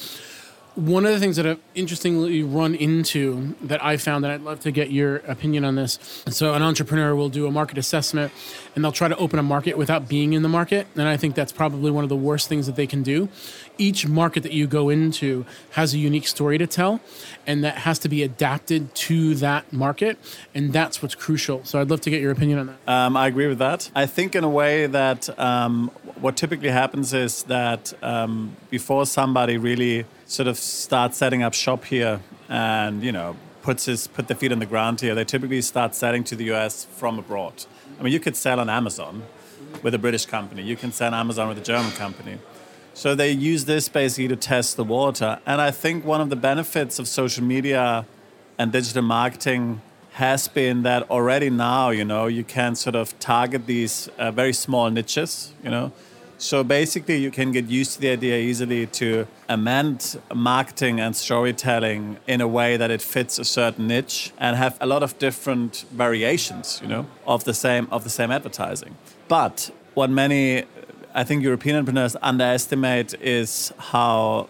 one 0.78 1.04
of 1.04 1.12
the 1.12 1.18
things 1.18 1.34
that 1.34 1.44
I've 1.44 1.60
interestingly 1.74 2.44
run 2.44 2.76
into 2.76 3.56
that 3.62 3.84
I 3.84 3.96
found, 3.96 4.24
and 4.24 4.32
I'd 4.32 4.42
love 4.42 4.60
to 4.60 4.70
get 4.70 4.92
your 4.92 5.16
opinion 5.16 5.64
on 5.64 5.74
this. 5.74 5.98
So, 6.28 6.54
an 6.54 6.62
entrepreneur 6.62 7.16
will 7.16 7.28
do 7.28 7.48
a 7.48 7.50
market 7.50 7.78
assessment 7.78 8.32
and 8.76 8.84
they'll 8.84 8.92
try 8.92 9.08
to 9.08 9.16
open 9.16 9.40
a 9.40 9.42
market 9.42 9.76
without 9.76 10.08
being 10.08 10.34
in 10.34 10.42
the 10.42 10.48
market. 10.48 10.86
And 10.94 11.08
I 11.08 11.16
think 11.16 11.34
that's 11.34 11.50
probably 11.50 11.90
one 11.90 12.04
of 12.04 12.08
the 12.08 12.16
worst 12.16 12.48
things 12.48 12.66
that 12.66 12.76
they 12.76 12.86
can 12.86 13.02
do. 13.02 13.28
Each 13.76 14.06
market 14.06 14.44
that 14.44 14.52
you 14.52 14.68
go 14.68 14.88
into 14.88 15.44
has 15.72 15.94
a 15.94 15.98
unique 15.98 16.28
story 16.28 16.58
to 16.58 16.66
tell, 16.68 17.00
and 17.44 17.64
that 17.64 17.78
has 17.78 17.98
to 18.00 18.08
be 18.08 18.22
adapted 18.22 18.94
to 18.94 19.34
that 19.36 19.72
market. 19.72 20.16
And 20.54 20.72
that's 20.72 21.02
what's 21.02 21.16
crucial. 21.16 21.64
So, 21.64 21.80
I'd 21.80 21.90
love 21.90 22.02
to 22.02 22.10
get 22.10 22.22
your 22.22 22.30
opinion 22.30 22.60
on 22.60 22.66
that. 22.68 22.78
Um, 22.86 23.16
I 23.16 23.26
agree 23.26 23.48
with 23.48 23.58
that. 23.58 23.90
I 23.96 24.06
think, 24.06 24.36
in 24.36 24.44
a 24.44 24.48
way, 24.48 24.86
that 24.86 25.28
um, 25.40 25.90
what 26.20 26.36
typically 26.36 26.70
happens 26.70 27.12
is 27.12 27.42
that 27.44 27.92
um, 28.00 28.54
before 28.70 29.04
somebody 29.04 29.58
really 29.58 30.06
sort 30.28 30.46
of 30.46 30.58
starts 30.58 31.16
setting 31.16 31.42
up 31.42 31.54
shop 31.54 31.84
here 31.86 32.20
and 32.48 33.02
you 33.02 33.10
know 33.10 33.34
puts 33.62 33.86
his 33.86 34.06
put 34.06 34.28
their 34.28 34.36
feet 34.36 34.52
on 34.52 34.60
the 34.60 34.66
ground 34.66 35.00
here, 35.00 35.14
they 35.14 35.24
typically 35.24 35.60
start 35.60 35.94
selling 35.94 36.22
to 36.24 36.36
the 36.36 36.52
US 36.52 36.84
from 36.84 37.18
abroad. 37.18 37.64
I 37.98 38.02
mean, 38.02 38.12
you 38.12 38.20
could 38.20 38.36
sell 38.36 38.60
on 38.60 38.70
Amazon 38.70 39.24
with 39.82 39.94
a 39.94 39.98
British 39.98 40.26
company. 40.26 40.62
You 40.62 40.76
can 40.76 40.92
sell 40.92 41.08
on 41.08 41.14
Amazon 41.14 41.48
with 41.48 41.58
a 41.58 41.62
German 41.62 41.92
company. 41.92 42.38
So 42.94 43.14
they 43.14 43.30
use 43.30 43.64
this 43.64 43.88
basically 43.88 44.28
to 44.28 44.36
test 44.36 44.76
the 44.76 44.84
water. 44.84 45.40
And 45.46 45.60
I 45.60 45.70
think 45.70 46.04
one 46.04 46.20
of 46.20 46.30
the 46.30 46.36
benefits 46.36 46.98
of 46.98 47.08
social 47.08 47.44
media 47.44 48.06
and 48.58 48.72
digital 48.72 49.02
marketing 49.02 49.82
has 50.12 50.48
been 50.48 50.82
that 50.82 51.08
already 51.10 51.48
now, 51.48 51.90
you 51.90 52.04
know, 52.04 52.26
you 52.26 52.42
can 52.42 52.74
sort 52.74 52.96
of 52.96 53.18
target 53.20 53.66
these 53.66 54.08
uh, 54.18 54.30
very 54.32 54.52
small 54.52 54.90
niches, 54.90 55.52
you 55.62 55.70
know. 55.70 55.92
So 56.40 56.62
basically, 56.62 57.16
you 57.16 57.32
can 57.32 57.50
get 57.50 57.66
used 57.66 57.94
to 57.94 58.00
the 58.00 58.10
idea 58.10 58.36
easily 58.38 58.86
to 58.86 59.26
amend 59.48 60.20
marketing 60.32 61.00
and 61.00 61.16
storytelling 61.16 62.18
in 62.28 62.40
a 62.40 62.46
way 62.46 62.76
that 62.76 62.92
it 62.92 63.02
fits 63.02 63.40
a 63.40 63.44
certain 63.44 63.88
niche 63.88 64.32
and 64.38 64.56
have 64.56 64.78
a 64.80 64.86
lot 64.86 65.02
of 65.02 65.18
different 65.18 65.84
variations, 65.90 66.78
you 66.80 66.86
know, 66.86 67.06
of 67.26 67.42
the 67.42 67.54
same 67.54 67.88
of 67.90 68.04
the 68.04 68.10
same 68.10 68.30
advertising. 68.30 68.96
But 69.26 69.72
what 69.94 70.10
many, 70.10 70.62
I 71.12 71.24
think, 71.24 71.42
European 71.42 71.74
entrepreneurs 71.74 72.14
underestimate 72.22 73.14
is 73.20 73.72
how 73.78 74.48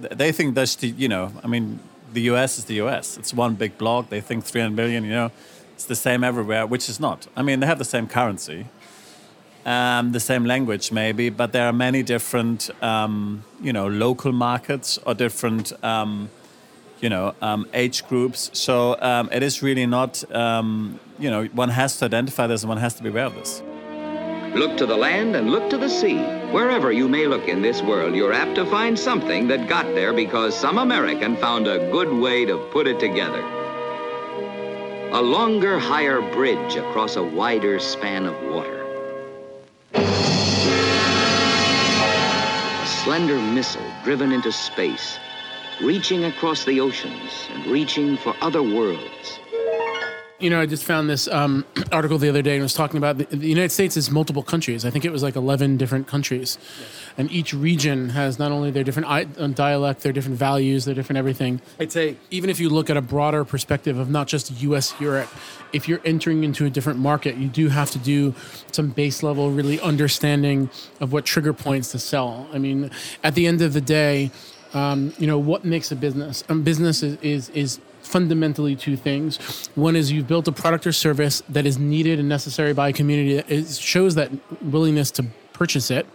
they 0.00 0.32
think 0.32 0.56
that's 0.56 0.74
the, 0.74 0.88
you 0.88 1.08
know, 1.08 1.30
I 1.44 1.46
mean, 1.46 1.78
the 2.12 2.22
US 2.32 2.58
is 2.58 2.64
the 2.64 2.74
US. 2.82 3.16
It's 3.16 3.32
one 3.32 3.54
big 3.54 3.78
block. 3.78 4.08
They 4.08 4.20
think 4.20 4.44
300 4.44 4.74
million, 4.74 5.04
you 5.04 5.10
know, 5.10 5.30
it's 5.74 5.84
the 5.84 5.94
same 5.94 6.24
everywhere, 6.24 6.66
which 6.66 6.88
is 6.88 6.98
not. 6.98 7.28
I 7.36 7.42
mean, 7.42 7.60
they 7.60 7.66
have 7.66 7.78
the 7.78 7.84
same 7.84 8.08
currency 8.08 8.66
um, 9.68 10.12
the 10.12 10.20
same 10.20 10.46
language 10.46 10.90
maybe, 10.90 11.28
but 11.28 11.52
there 11.52 11.66
are 11.66 11.74
many 11.74 12.02
different, 12.02 12.70
um, 12.82 13.44
you 13.60 13.72
know, 13.72 13.86
local 13.86 14.32
markets 14.32 14.98
or 15.04 15.14
different, 15.14 15.72
um, 15.84 16.30
you 17.00 17.10
know, 17.10 17.34
um, 17.42 17.68
age 17.74 18.06
groups. 18.08 18.50
So 18.54 18.98
um, 19.02 19.28
it 19.30 19.42
is 19.42 19.62
really 19.62 19.84
not, 19.84 20.24
um, 20.34 20.98
you 21.18 21.30
know, 21.30 21.44
one 21.52 21.68
has 21.68 21.98
to 21.98 22.06
identify 22.06 22.46
this 22.46 22.62
and 22.62 22.70
one 22.70 22.78
has 22.78 22.94
to 22.94 23.02
be 23.02 23.10
aware 23.10 23.26
of 23.26 23.34
this. 23.34 23.62
Look 24.54 24.78
to 24.78 24.86
the 24.86 24.96
land 24.96 25.36
and 25.36 25.50
look 25.50 25.68
to 25.68 25.76
the 25.76 25.90
sea. 25.90 26.16
Wherever 26.50 26.90
you 26.90 27.06
may 27.06 27.26
look 27.26 27.46
in 27.46 27.60
this 27.60 27.82
world, 27.82 28.14
you're 28.14 28.32
apt 28.32 28.54
to 28.54 28.64
find 28.64 28.98
something 28.98 29.48
that 29.48 29.68
got 29.68 29.84
there 29.94 30.14
because 30.14 30.56
some 30.56 30.78
American 30.78 31.36
found 31.36 31.66
a 31.68 31.90
good 31.90 32.10
way 32.10 32.46
to 32.46 32.56
put 32.72 32.86
it 32.86 32.98
together. 32.98 33.42
A 35.12 35.20
longer, 35.20 35.78
higher 35.78 36.22
bridge 36.22 36.76
across 36.76 37.16
a 37.16 37.22
wider 37.22 37.78
span 37.78 38.24
of 38.24 38.34
water 38.50 38.77
slender 43.04 43.38
missile 43.38 43.92
driven 44.04 44.32
into 44.32 44.50
space, 44.50 45.18
reaching 45.80 46.24
across 46.24 46.64
the 46.64 46.80
oceans 46.80 47.48
and 47.52 47.66
reaching 47.66 48.16
for 48.16 48.34
other 48.40 48.62
worlds. 48.62 49.38
You 50.40 50.50
know, 50.50 50.60
I 50.60 50.66
just 50.66 50.84
found 50.84 51.10
this 51.10 51.26
um, 51.26 51.64
article 51.92 52.16
the 52.16 52.28
other 52.28 52.42
day 52.42 52.54
and 52.54 52.62
was 52.62 52.72
talking 52.72 52.96
about 52.96 53.18
the, 53.18 53.24
the, 53.24 53.48
United 53.48 53.72
States 53.72 53.96
is 53.96 54.08
multiple 54.08 54.44
countries. 54.44 54.84
I 54.84 54.90
think 54.90 55.04
it 55.04 55.10
was 55.10 55.20
like 55.20 55.34
11 55.34 55.78
different 55.78 56.06
countries. 56.06 56.58
Yes. 56.60 56.88
And 57.18 57.32
each 57.32 57.52
region 57.52 58.10
has 58.10 58.38
not 58.38 58.52
only 58.52 58.70
their 58.70 58.84
different 58.84 59.08
um, 59.40 59.52
dialect, 59.52 60.02
their 60.02 60.12
different 60.12 60.38
values, 60.38 60.84
their 60.84 60.94
different 60.94 61.18
everything. 61.18 61.60
I'd 61.80 61.90
say, 61.90 62.16
even 62.30 62.50
if 62.50 62.60
you 62.60 62.68
look 62.68 62.88
at 62.88 62.96
a 62.96 63.00
broader 63.00 63.44
perspective 63.44 63.98
of 63.98 64.10
not 64.10 64.28
just 64.28 64.62
US, 64.62 64.94
Europe, 65.00 65.28
if 65.72 65.88
you're 65.88 66.00
entering 66.04 66.44
into 66.44 66.64
a 66.66 66.70
different 66.70 67.00
market, 67.00 67.36
you 67.36 67.48
do 67.48 67.68
have 67.68 67.90
to 67.90 67.98
do 67.98 68.32
some 68.70 68.90
base 68.90 69.24
level, 69.24 69.50
really 69.50 69.80
understanding 69.80 70.70
of 71.00 71.12
what 71.12 71.24
trigger 71.24 71.52
points 71.52 71.90
to 71.90 71.98
sell. 71.98 72.46
I 72.52 72.58
mean, 72.58 72.92
at 73.24 73.34
the 73.34 73.48
end 73.48 73.60
of 73.60 73.72
the 73.72 73.80
day, 73.80 74.30
um, 74.72 75.12
you 75.18 75.26
know, 75.26 75.38
what 75.38 75.64
makes 75.64 75.90
a 75.90 75.96
business? 75.96 76.44
Um, 76.48 76.62
business 76.62 77.02
is, 77.02 77.18
is, 77.22 77.48
is 77.50 77.80
fundamentally 78.08 78.74
two 78.74 78.96
things. 78.96 79.68
One 79.74 79.94
is 79.94 80.10
you've 80.10 80.26
built 80.26 80.48
a 80.48 80.52
product 80.52 80.86
or 80.86 80.92
service 80.92 81.42
that 81.48 81.66
is 81.66 81.78
needed 81.78 82.18
and 82.18 82.28
necessary 82.28 82.72
by 82.72 82.88
a 82.88 82.92
community 82.92 83.40
that 83.40 83.68
shows 83.68 84.14
that 84.14 84.30
willingness 84.62 85.10
to 85.12 85.26
purchase 85.52 85.90
it. 85.90 86.06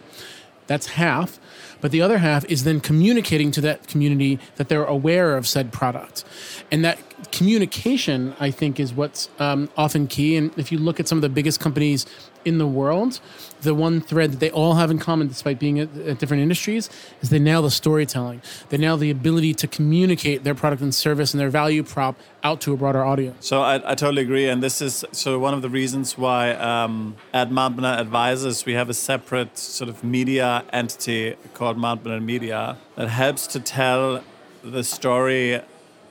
That's 0.68 0.88
half. 0.88 1.40
But 1.82 1.92
the 1.92 2.02
other 2.02 2.20
half 2.20 2.46
is 2.46 2.64
then 2.64 2.80
communicating 2.80 3.52
to 3.52 3.62
that 3.62 3.88
community 3.88 4.40
that 4.56 4.70
they're 4.70 4.86
aware 4.86 5.36
of 5.36 5.48
said 5.48 5.74
product. 5.74 6.24
And 6.72 6.84
that 6.86 6.98
communication, 7.32 8.36
I 8.40 8.52
think, 8.52 8.80
is 8.80 8.94
what's 8.94 9.30
um, 9.40 9.70
often 9.78 10.08
key. 10.08 10.38
And 10.38 10.52
if 10.58 10.72
you 10.72 10.78
look 10.78 11.00
at 11.00 11.08
some 11.08 11.18
of 11.18 11.22
the 11.22 11.30
biggest 11.30 11.60
companies 11.60 12.06
in 12.46 12.58
the 12.58 12.68
world, 12.68 13.20
the 13.62 13.74
one 13.74 14.02
thread 14.02 14.34
that 14.34 14.40
they 14.40 14.52
all 14.52 14.74
have 14.74 14.92
in 14.92 15.00
common, 15.00 15.28
despite 15.28 15.60
being 15.60 15.80
at, 15.80 15.96
at, 15.98 16.20
different 16.20 16.44
industries, 16.44 16.90
is 17.22 17.30
they 17.30 17.40
nail 17.40 17.62
the 17.62 17.72
storytelling. 17.72 18.42
They 18.70 18.78
nail 18.78 18.98
the 18.98 19.10
ability 19.10 19.54
to 19.56 19.68
communicate 19.68 20.44
their 20.44 20.56
product 20.56 20.82
and 20.82 20.94
service 20.94 21.34
and 21.34 21.40
their 21.40 21.50
value 21.50 21.84
prop 21.84 22.18
out 22.44 22.60
to 22.62 22.74
a 22.74 22.78
broader 22.78 23.04
audience. 23.04 23.48
So 23.48 23.62
I, 23.62 23.76
I 23.92 23.96
totally 23.96 24.22
agree, 24.22 24.50
and 24.50 24.62
this 24.62 24.82
is 24.82 25.04
of 25.26 25.42
one 25.42 25.54
of 25.54 25.62
the 25.62 25.70
reasons 25.70 26.18
why 26.18 26.52
um, 26.52 27.16
at 27.34 27.52
Mount 27.52 27.78
Bonnell 27.78 28.00
Advisors 28.00 28.66
we 28.66 28.74
have 28.74 28.90
a 28.90 28.94
separate 28.94 29.58
sort 29.58 29.90
of 29.90 30.04
media 30.04 30.66
entity 30.74 31.36
called 31.54 31.78
Mount 31.78 32.04
Bonnell 32.04 32.20
Media 32.20 32.78
that 32.96 33.08
helps 33.08 33.48
to 33.48 33.60
tell 33.60 34.24
the 34.64 34.84
story 34.84 35.62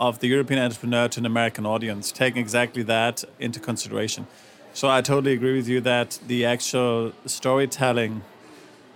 of 0.03 0.19
the 0.19 0.27
European 0.27 0.59
entrepreneur 0.59 1.07
to 1.07 1.21
an 1.21 1.27
American 1.27 1.65
audience, 1.65 2.11
taking 2.11 2.43
exactly 2.43 2.83
that 2.83 3.23
into 3.39 3.61
consideration. 3.61 4.27
So 4.75 4.89
I 4.91 5.01
totally 5.01 5.33
agree 5.33 5.57
with 5.57 5.69
you 5.69 5.81
that 5.83 6.19
the 6.27 6.45
actual 6.45 7.13
storytelling, 7.25 8.23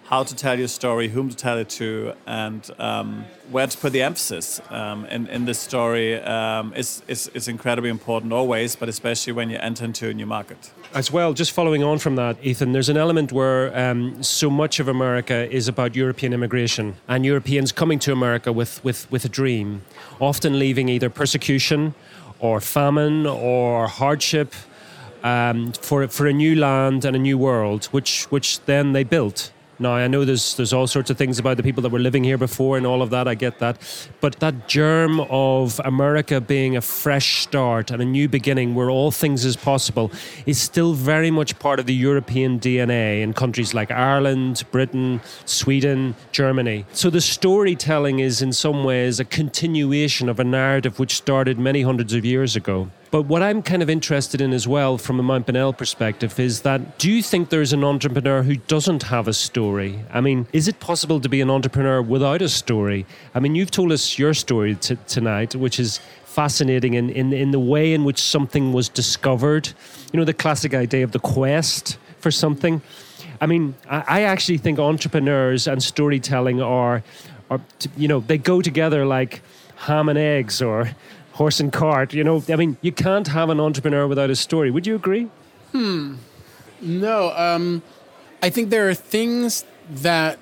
how 0.08 0.22
to 0.22 0.36
tell 0.36 0.56
your 0.56 0.68
story, 0.68 1.08
whom 1.08 1.28
to 1.28 1.36
tell 1.36 1.58
it 1.58 1.68
to, 1.68 2.12
and 2.26 2.70
um, 2.78 3.24
where 3.50 3.66
to 3.66 3.76
put 3.76 3.92
the 3.92 4.02
emphasis 4.02 4.60
um, 4.70 5.04
in, 5.06 5.26
in 5.26 5.44
this 5.46 5.58
story 5.58 6.20
um, 6.22 6.72
is, 6.74 7.02
is, 7.08 7.28
is 7.34 7.48
incredibly 7.48 7.90
important 7.90 8.32
always, 8.32 8.76
but 8.76 8.88
especially 8.88 9.32
when 9.32 9.50
you 9.50 9.58
enter 9.58 9.84
into 9.84 10.08
a 10.08 10.14
new 10.14 10.26
market. 10.26 10.70
As 10.94 11.10
well, 11.10 11.32
just 11.32 11.50
following 11.50 11.82
on 11.82 11.98
from 11.98 12.14
that, 12.16 12.36
Ethan, 12.40 12.72
there's 12.72 12.88
an 12.88 12.96
element 12.96 13.32
where 13.32 13.76
um, 13.76 14.22
so 14.22 14.48
much 14.48 14.78
of 14.78 14.86
America 14.86 15.50
is 15.52 15.66
about 15.66 15.96
European 15.96 16.32
immigration 16.32 16.94
and 17.08 17.26
Europeans 17.26 17.72
coming 17.72 17.98
to 17.98 18.12
America 18.12 18.52
with, 18.52 18.82
with, 18.84 19.10
with 19.10 19.24
a 19.24 19.28
dream, 19.28 19.82
often 20.20 20.58
leaving 20.58 20.88
either 20.88 21.10
persecution 21.10 21.94
or 22.38 22.60
famine 22.60 23.26
or 23.26 23.88
hardship 23.88 24.54
um, 25.24 25.72
for 25.72 26.06
for 26.06 26.26
a 26.26 26.32
new 26.32 26.54
land 26.54 27.04
and 27.04 27.16
a 27.16 27.18
new 27.18 27.36
world, 27.36 27.86
which 27.86 28.24
which 28.30 28.60
then 28.66 28.92
they 28.92 29.02
built. 29.02 29.50
Now 29.78 29.92
I 29.92 30.08
know 30.08 30.24
there's 30.24 30.56
there's 30.56 30.72
all 30.72 30.86
sorts 30.86 31.10
of 31.10 31.18
things 31.18 31.38
about 31.38 31.58
the 31.58 31.62
people 31.62 31.82
that 31.82 31.90
were 31.90 31.98
living 31.98 32.24
here 32.24 32.38
before 32.38 32.78
and 32.78 32.86
all 32.86 33.02
of 33.02 33.10
that. 33.10 33.28
I 33.28 33.34
get 33.34 33.58
that, 33.58 33.76
but 34.22 34.40
that 34.40 34.68
germ 34.68 35.20
of 35.28 35.80
America 35.84 36.40
being 36.40 36.76
a 36.76 36.80
fresh 36.80 37.42
start 37.42 37.90
and 37.90 38.00
a 38.00 38.04
new 38.04 38.26
beginning, 38.28 38.74
where 38.74 38.88
all 38.88 39.10
things 39.10 39.44
is 39.44 39.54
possible, 39.54 40.10
is 40.46 40.58
still 40.58 40.94
very 40.94 41.30
much 41.30 41.58
part 41.58 41.78
of 41.78 41.84
the 41.84 41.94
European 41.94 42.58
DNA 42.58 43.20
in 43.20 43.34
countries 43.34 43.74
like 43.74 43.90
Ireland, 43.90 44.64
Britain, 44.70 45.20
Sweden, 45.44 46.14
Germany. 46.32 46.86
So 46.92 47.10
the 47.10 47.20
storytelling 47.20 48.20
is 48.20 48.40
in 48.40 48.52
some 48.52 48.82
ways 48.82 49.20
a 49.20 49.24
continuation 49.24 50.30
of 50.30 50.40
a 50.40 50.44
narrative 50.44 50.98
which 50.98 51.14
started 51.14 51.58
many 51.58 51.82
hundreds 51.82 52.14
of 52.14 52.24
years 52.24 52.56
ago. 52.56 52.90
But 53.16 53.28
what 53.28 53.42
I'm 53.42 53.62
kind 53.62 53.82
of 53.82 53.88
interested 53.88 54.42
in 54.42 54.52
as 54.52 54.68
well, 54.68 54.98
from 54.98 55.18
a 55.18 55.22
Mount 55.22 55.46
Bonnell 55.46 55.72
perspective, 55.72 56.38
is 56.38 56.60
that 56.60 56.98
do 56.98 57.10
you 57.10 57.22
think 57.22 57.48
there's 57.48 57.72
an 57.72 57.82
entrepreneur 57.82 58.42
who 58.42 58.56
doesn't 58.56 59.04
have 59.04 59.26
a 59.26 59.32
story? 59.32 60.04
I 60.12 60.20
mean, 60.20 60.46
is 60.52 60.68
it 60.68 60.80
possible 60.80 61.18
to 61.20 61.28
be 61.30 61.40
an 61.40 61.48
entrepreneur 61.48 62.02
without 62.02 62.42
a 62.42 62.48
story? 62.50 63.06
I 63.34 63.40
mean, 63.40 63.54
you've 63.54 63.70
told 63.70 63.90
us 63.90 64.18
your 64.18 64.34
story 64.34 64.74
t- 64.74 64.98
tonight, 65.06 65.54
which 65.54 65.80
is 65.80 65.98
fascinating 66.26 66.92
in, 66.92 67.08
in, 67.08 67.32
in 67.32 67.52
the 67.52 67.58
way 67.58 67.94
in 67.94 68.04
which 68.04 68.20
something 68.20 68.74
was 68.74 68.90
discovered. 68.90 69.66
You 70.12 70.18
know, 70.18 70.26
the 70.26 70.34
classic 70.34 70.74
idea 70.74 71.02
of 71.02 71.12
the 71.12 71.18
quest 71.18 71.96
for 72.18 72.30
something. 72.30 72.82
I 73.40 73.46
mean, 73.46 73.76
I, 73.88 74.04
I 74.06 74.22
actually 74.24 74.58
think 74.58 74.78
entrepreneurs 74.78 75.66
and 75.66 75.82
storytelling 75.82 76.60
are, 76.60 77.02
are, 77.48 77.62
you 77.96 78.08
know, 78.08 78.20
they 78.20 78.36
go 78.36 78.60
together 78.60 79.06
like 79.06 79.40
ham 79.76 80.10
and 80.10 80.18
eggs 80.18 80.60
or 80.60 80.90
horse 81.36 81.60
and 81.60 81.72
cart. 81.72 82.14
You 82.14 82.24
know, 82.24 82.42
I 82.48 82.56
mean, 82.56 82.76
you 82.80 82.92
can't 82.92 83.28
have 83.28 83.50
an 83.50 83.60
entrepreneur 83.60 84.06
without 84.06 84.30
a 84.30 84.36
story. 84.36 84.70
Would 84.70 84.86
you 84.86 84.94
agree? 84.96 85.28
Hmm. 85.72 86.16
No. 86.80 87.32
Um, 87.36 87.82
I 88.42 88.50
think 88.50 88.70
there 88.70 88.88
are 88.88 88.94
things 88.94 89.64
that 89.90 90.38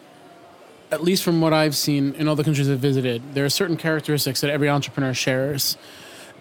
at 0.91 1.03
least 1.03 1.25
from 1.25 1.41
what 1.41 1.53
I've 1.53 1.75
seen 1.75 2.15
in 2.15 2.29
all 2.29 2.37
the 2.37 2.45
countries 2.45 2.71
I've 2.71 2.79
visited, 2.79 3.35
there 3.35 3.45
are 3.45 3.49
certain 3.49 3.77
characteristics 3.77 4.41
that 4.43 4.51
every 4.51 4.69
entrepreneur 4.69 5.13
shares. 5.13 5.77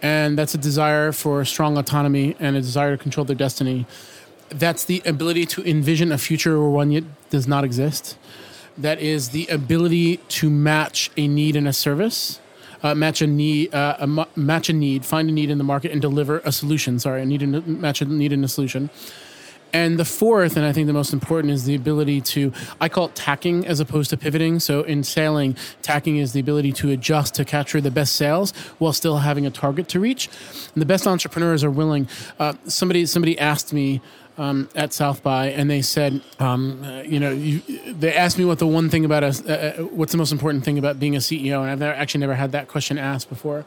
And 0.03 0.37
that's 0.37 0.53
a 0.53 0.59
desire 0.59 1.11
for 1.11 1.43
strong 1.45 1.77
autonomy 1.77 2.35
and 2.39 2.55
a 2.55 2.61
desire 2.61 2.95
to 2.95 3.01
control 3.01 3.25
their 3.25 3.35
destiny. 3.35 3.87
That's 4.49 4.85
the 4.85 5.01
ability 5.05 5.47
to 5.47 5.63
envision 5.67 6.11
a 6.11 6.19
future 6.19 6.59
where 6.59 6.69
one 6.69 6.91
yet 6.91 7.05
does 7.31 7.47
not 7.47 7.63
exist. 7.63 8.17
That 8.77 8.99
is 8.99 9.29
the 9.29 9.47
ability 9.47 10.17
to 10.17 10.49
match 10.49 11.09
a 11.17 11.27
need 11.27 11.55
and 11.55 11.67
a 11.67 11.73
service 11.73 12.39
uh, 12.83 12.93
match 12.93 13.21
a 13.21 13.27
need, 13.27 13.73
uh, 13.73 13.97
a 13.99 14.27
match 14.35 14.69
a 14.69 14.73
need, 14.73 15.05
find 15.05 15.29
a 15.29 15.31
need 15.31 15.49
in 15.49 15.57
the 15.57 15.63
market, 15.63 15.91
and 15.91 16.01
deliver 16.01 16.39
a 16.39 16.51
solution. 16.51 16.99
Sorry, 16.99 17.21
a 17.21 17.25
need 17.25 17.41
match 17.67 18.01
a 18.01 18.05
need 18.05 18.33
and 18.33 18.43
a 18.43 18.47
solution. 18.47 18.89
And 19.75 19.97
the 19.97 20.05
fourth, 20.05 20.55
and 20.55 20.63
I 20.63 20.71
think 20.71 20.85
the 20.85 20.93
most 20.93 21.13
important, 21.13 21.51
is 21.51 21.65
the 21.65 21.73
ability 21.73 22.21
to, 22.21 22.53
I 22.79 22.89
call 22.89 23.05
it 23.05 23.15
tacking 23.15 23.65
as 23.65 23.79
opposed 23.79 24.11
to 24.11 24.17
pivoting. 24.17 24.59
So 24.59 24.83
in 24.83 25.03
sailing, 25.03 25.57
tacking 25.81 26.17
is 26.17 26.31
the 26.33 26.39
ability 26.39 26.73
to 26.73 26.91
adjust 26.91 27.33
to 27.35 27.45
capture 27.45 27.81
the 27.81 27.89
best 27.89 28.15
sales 28.15 28.51
while 28.77 28.93
still 28.93 29.17
having 29.17 29.47
a 29.47 29.49
target 29.49 29.87
to 29.89 29.99
reach. 29.99 30.29
And 30.75 30.81
the 30.81 30.85
best 30.85 31.07
entrepreneurs 31.07 31.63
are 31.63 31.71
willing. 31.71 32.07
Uh, 32.37 32.53
somebody, 32.65 33.07
somebody 33.07 33.37
asked 33.39 33.73
me 33.73 33.99
um, 34.37 34.69
at 34.75 34.93
South 34.93 35.21
by, 35.23 35.47
and 35.47 35.69
they 35.69 35.81
said, 35.81 36.21
um, 36.39 36.83
uh, 36.83 37.01
you 37.01 37.19
know, 37.19 37.31
you, 37.31 37.61
they 37.93 38.13
asked 38.13 38.37
me 38.37 38.45
what 38.45 38.59
the 38.59 38.67
one 38.67 38.89
thing 38.89 39.05
about 39.05 39.23
us, 39.23 39.45
uh, 39.45 39.75
uh, 39.77 39.83
what's 39.83 40.11
the 40.11 40.17
most 40.17 40.31
important 40.31 40.63
thing 40.63 40.77
about 40.77 40.99
being 40.99 41.15
a 41.15 41.19
CEO, 41.19 41.61
and 41.61 41.69
I've 41.69 41.79
never, 41.79 41.93
actually 41.93 42.21
never 42.21 42.35
had 42.35 42.51
that 42.53 42.67
question 42.67 42.97
asked 42.97 43.29
before. 43.29 43.65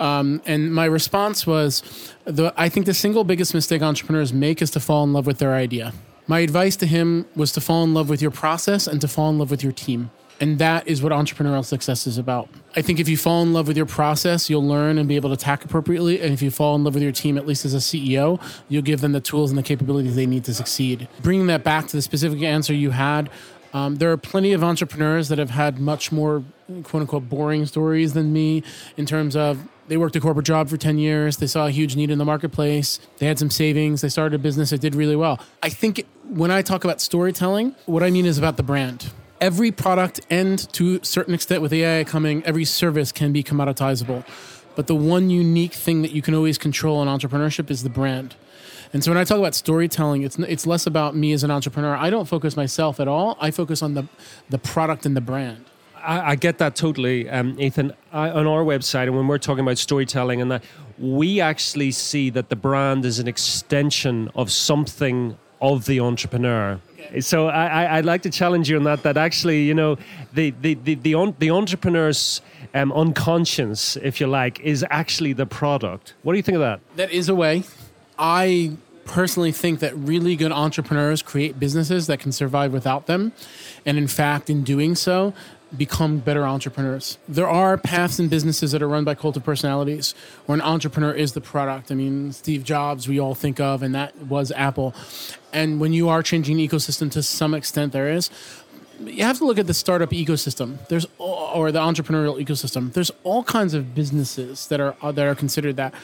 Um, 0.00 0.42
and 0.46 0.74
my 0.74 0.84
response 0.86 1.46
was, 1.46 1.82
the, 2.24 2.52
I 2.56 2.68
think 2.68 2.86
the 2.86 2.94
single 2.94 3.24
biggest 3.24 3.54
mistake 3.54 3.82
entrepreneurs 3.82 4.32
make 4.32 4.60
is 4.60 4.70
to 4.72 4.80
fall 4.80 5.04
in 5.04 5.12
love 5.12 5.26
with 5.26 5.38
their 5.38 5.54
idea. 5.54 5.92
My 6.26 6.40
advice 6.40 6.76
to 6.76 6.86
him 6.86 7.26
was 7.34 7.52
to 7.52 7.60
fall 7.60 7.84
in 7.84 7.94
love 7.94 8.08
with 8.08 8.22
your 8.22 8.30
process 8.30 8.86
and 8.86 9.00
to 9.00 9.08
fall 9.08 9.30
in 9.30 9.38
love 9.38 9.50
with 9.50 9.62
your 9.62 9.72
team. 9.72 10.10
And 10.42 10.58
that 10.58 10.88
is 10.88 11.04
what 11.04 11.12
entrepreneurial 11.12 11.64
success 11.64 12.04
is 12.04 12.18
about. 12.18 12.48
I 12.74 12.82
think 12.82 12.98
if 12.98 13.08
you 13.08 13.16
fall 13.16 13.44
in 13.44 13.52
love 13.52 13.68
with 13.68 13.76
your 13.76 13.86
process, 13.86 14.50
you'll 14.50 14.66
learn 14.66 14.98
and 14.98 15.08
be 15.08 15.14
able 15.14 15.30
to 15.30 15.36
tack 15.36 15.64
appropriately. 15.64 16.20
And 16.20 16.34
if 16.34 16.42
you 16.42 16.50
fall 16.50 16.74
in 16.74 16.82
love 16.82 16.94
with 16.94 17.02
your 17.04 17.12
team, 17.12 17.38
at 17.38 17.46
least 17.46 17.64
as 17.64 17.74
a 17.74 17.76
CEO, 17.76 18.42
you'll 18.68 18.82
give 18.82 19.02
them 19.02 19.12
the 19.12 19.20
tools 19.20 19.52
and 19.52 19.58
the 19.58 19.62
capabilities 19.62 20.16
they 20.16 20.26
need 20.26 20.42
to 20.46 20.52
succeed. 20.52 21.06
Bringing 21.20 21.46
that 21.46 21.62
back 21.62 21.86
to 21.86 21.96
the 21.96 22.02
specific 22.02 22.42
answer 22.42 22.74
you 22.74 22.90
had, 22.90 23.30
um, 23.72 23.96
there 23.96 24.10
are 24.10 24.16
plenty 24.16 24.52
of 24.52 24.64
entrepreneurs 24.64 25.28
that 25.28 25.38
have 25.38 25.50
had 25.50 25.78
much 25.78 26.10
more 26.10 26.42
quote 26.82 27.02
unquote 27.02 27.28
boring 27.28 27.64
stories 27.64 28.12
than 28.12 28.32
me 28.32 28.64
in 28.96 29.06
terms 29.06 29.36
of 29.36 29.68
they 29.86 29.96
worked 29.96 30.16
a 30.16 30.20
corporate 30.20 30.46
job 30.46 30.68
for 30.68 30.76
10 30.76 30.98
years. 30.98 31.36
They 31.36 31.46
saw 31.46 31.66
a 31.66 31.70
huge 31.70 31.94
need 31.94 32.10
in 32.10 32.18
the 32.18 32.24
marketplace. 32.24 32.98
They 33.18 33.26
had 33.26 33.38
some 33.38 33.50
savings. 33.50 34.00
They 34.00 34.08
started 34.08 34.34
a 34.34 34.38
business 34.42 34.70
that 34.70 34.80
did 34.80 34.96
really 34.96 35.14
well. 35.14 35.38
I 35.62 35.68
think 35.68 36.04
when 36.24 36.50
I 36.50 36.62
talk 36.62 36.82
about 36.82 37.00
storytelling, 37.00 37.76
what 37.86 38.02
I 38.02 38.10
mean 38.10 38.26
is 38.26 38.38
about 38.38 38.56
the 38.56 38.64
brand 38.64 39.12
every 39.42 39.72
product 39.72 40.20
and 40.30 40.72
to 40.72 41.00
a 41.02 41.04
certain 41.04 41.34
extent 41.34 41.60
with 41.60 41.72
AI 41.72 42.04
coming, 42.04 42.42
every 42.44 42.64
service 42.64 43.10
can 43.10 43.32
be 43.32 43.42
commoditizable. 43.42 44.24
But 44.76 44.86
the 44.86 44.94
one 44.94 45.28
unique 45.28 45.74
thing 45.74 46.00
that 46.02 46.12
you 46.12 46.22
can 46.22 46.34
always 46.34 46.56
control 46.56 47.02
in 47.02 47.08
entrepreneurship 47.08 47.70
is 47.70 47.82
the 47.82 47.90
brand. 47.90 48.36
And 48.94 49.02
so 49.02 49.10
when 49.10 49.18
I 49.18 49.24
talk 49.24 49.38
about 49.38 49.54
storytelling, 49.54 50.22
it's 50.22 50.38
it's 50.38 50.66
less 50.66 50.86
about 50.86 51.16
me 51.16 51.32
as 51.32 51.42
an 51.44 51.50
entrepreneur. 51.50 51.96
I 51.96 52.08
don't 52.08 52.26
focus 52.26 52.56
myself 52.56 53.00
at 53.00 53.08
all. 53.08 53.36
I 53.40 53.50
focus 53.50 53.82
on 53.82 53.94
the 53.94 54.06
the 54.48 54.58
product 54.58 55.04
and 55.04 55.16
the 55.16 55.20
brand. 55.20 55.64
I, 55.96 56.32
I 56.32 56.34
get 56.36 56.58
that 56.58 56.76
totally, 56.76 57.28
um, 57.28 57.58
Ethan. 57.58 57.92
I, 58.12 58.30
on 58.30 58.46
our 58.46 58.62
website, 58.62 59.04
and 59.04 59.16
when 59.16 59.26
we're 59.28 59.38
talking 59.38 59.64
about 59.64 59.78
storytelling, 59.78 60.40
and 60.42 60.50
that 60.50 60.62
we 60.98 61.40
actually 61.40 61.90
see 61.90 62.28
that 62.30 62.50
the 62.50 62.56
brand 62.56 63.04
is 63.04 63.18
an 63.18 63.28
extension 63.28 64.30
of 64.34 64.52
something 64.52 65.38
of 65.62 65.86
the 65.86 66.00
entrepreneur. 66.00 66.80
So 67.20 67.48
I, 67.48 67.96
would 67.96 68.04
like 68.04 68.22
to 68.22 68.30
challenge 68.30 68.70
you 68.70 68.76
on 68.76 68.84
that. 68.84 69.02
That 69.02 69.16
actually, 69.16 69.62
you 69.64 69.74
know, 69.74 69.96
the 70.32 70.50
the 70.60 70.74
the 70.74 70.94
the, 70.94 71.34
the 71.38 71.50
entrepreneur's 71.50 72.40
um, 72.74 72.92
unconscious, 72.92 73.96
if 73.96 74.20
you 74.20 74.26
like, 74.26 74.60
is 74.60 74.84
actually 74.90 75.32
the 75.32 75.46
product. 75.46 76.14
What 76.22 76.32
do 76.32 76.36
you 76.36 76.42
think 76.42 76.56
of 76.56 76.60
that? 76.60 76.80
That 76.96 77.10
is 77.10 77.28
a 77.28 77.34
way. 77.34 77.64
I 78.18 78.72
personally 79.04 79.52
think 79.52 79.80
that 79.80 79.96
really 79.96 80.36
good 80.36 80.52
entrepreneurs 80.52 81.22
create 81.22 81.58
businesses 81.58 82.06
that 82.06 82.20
can 82.20 82.32
survive 82.32 82.72
without 82.72 83.06
them, 83.06 83.32
and 83.84 83.98
in 83.98 84.06
fact, 84.06 84.48
in 84.48 84.62
doing 84.62 84.94
so, 84.94 85.34
become 85.76 86.18
better 86.18 86.46
entrepreneurs. 86.46 87.18
There 87.28 87.48
are 87.48 87.78
paths 87.78 88.18
in 88.18 88.28
businesses 88.28 88.72
that 88.72 88.82
are 88.82 88.88
run 88.88 89.04
by 89.04 89.14
cult 89.14 89.36
of 89.36 89.44
personalities 89.44 90.14
where 90.46 90.54
an 90.54 90.60
entrepreneur 90.60 91.12
is 91.12 91.32
the 91.32 91.40
product. 91.40 91.90
I 91.90 91.94
mean, 91.94 92.32
Steve 92.32 92.64
Jobs, 92.64 93.08
we 93.08 93.18
all 93.18 93.34
think 93.34 93.60
of, 93.60 93.82
and 93.82 93.94
that 93.94 94.16
was 94.16 94.52
Apple. 94.52 94.94
And 95.52 95.80
when 95.80 95.92
you 95.92 96.08
are 96.08 96.22
changing 96.22 96.58
ecosystem 96.58 97.10
to 97.12 97.22
some 97.22 97.54
extent, 97.54 97.92
there 97.92 98.08
is. 98.08 98.30
You 99.00 99.24
have 99.24 99.38
to 99.38 99.44
look 99.44 99.58
at 99.58 99.66
the 99.66 99.74
startup 99.74 100.10
ecosystem. 100.10 100.86
There's 100.88 101.06
or 101.18 101.72
the 101.72 101.80
entrepreneurial 101.80 102.40
ecosystem. 102.40 102.92
There's 102.92 103.10
all 103.24 103.42
kinds 103.42 103.74
of 103.74 103.94
businesses 103.94 104.68
that 104.68 104.80
are 104.80 104.94
that 105.12 105.26
are 105.26 105.34
considered 105.34 105.76
that 105.76 105.94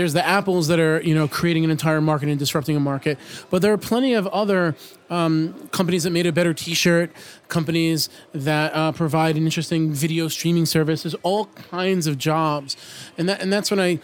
there's 0.00 0.14
the 0.14 0.26
apples 0.26 0.68
that 0.68 0.80
are 0.80 1.02
you 1.02 1.14
know 1.14 1.28
creating 1.28 1.62
an 1.62 1.70
entire 1.70 2.00
market 2.00 2.30
and 2.30 2.38
disrupting 2.38 2.74
a 2.74 2.80
market, 2.80 3.18
but 3.50 3.60
there 3.60 3.70
are 3.70 3.78
plenty 3.78 4.14
of 4.14 4.26
other 4.28 4.74
um, 5.10 5.68
companies 5.72 6.04
that 6.04 6.10
made 6.10 6.24
a 6.24 6.32
better 6.32 6.54
T-shirt, 6.54 7.10
companies 7.48 8.08
that 8.32 8.74
uh, 8.74 8.92
provide 8.92 9.36
an 9.36 9.44
interesting 9.44 9.92
video 9.92 10.28
streaming 10.28 10.64
service. 10.64 11.02
There's 11.02 11.16
all 11.16 11.46
kinds 11.70 12.06
of 12.06 12.16
jobs, 12.16 12.78
and 13.18 13.28
that 13.28 13.42
and 13.42 13.52
that's 13.52 13.70
when 13.70 13.78
I 13.78 13.96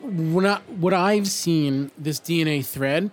when 0.00 0.46
I, 0.46 0.56
what 0.80 0.94
I've 0.94 1.28
seen 1.28 1.90
this 1.98 2.18
DNA 2.18 2.64
thread 2.64 3.10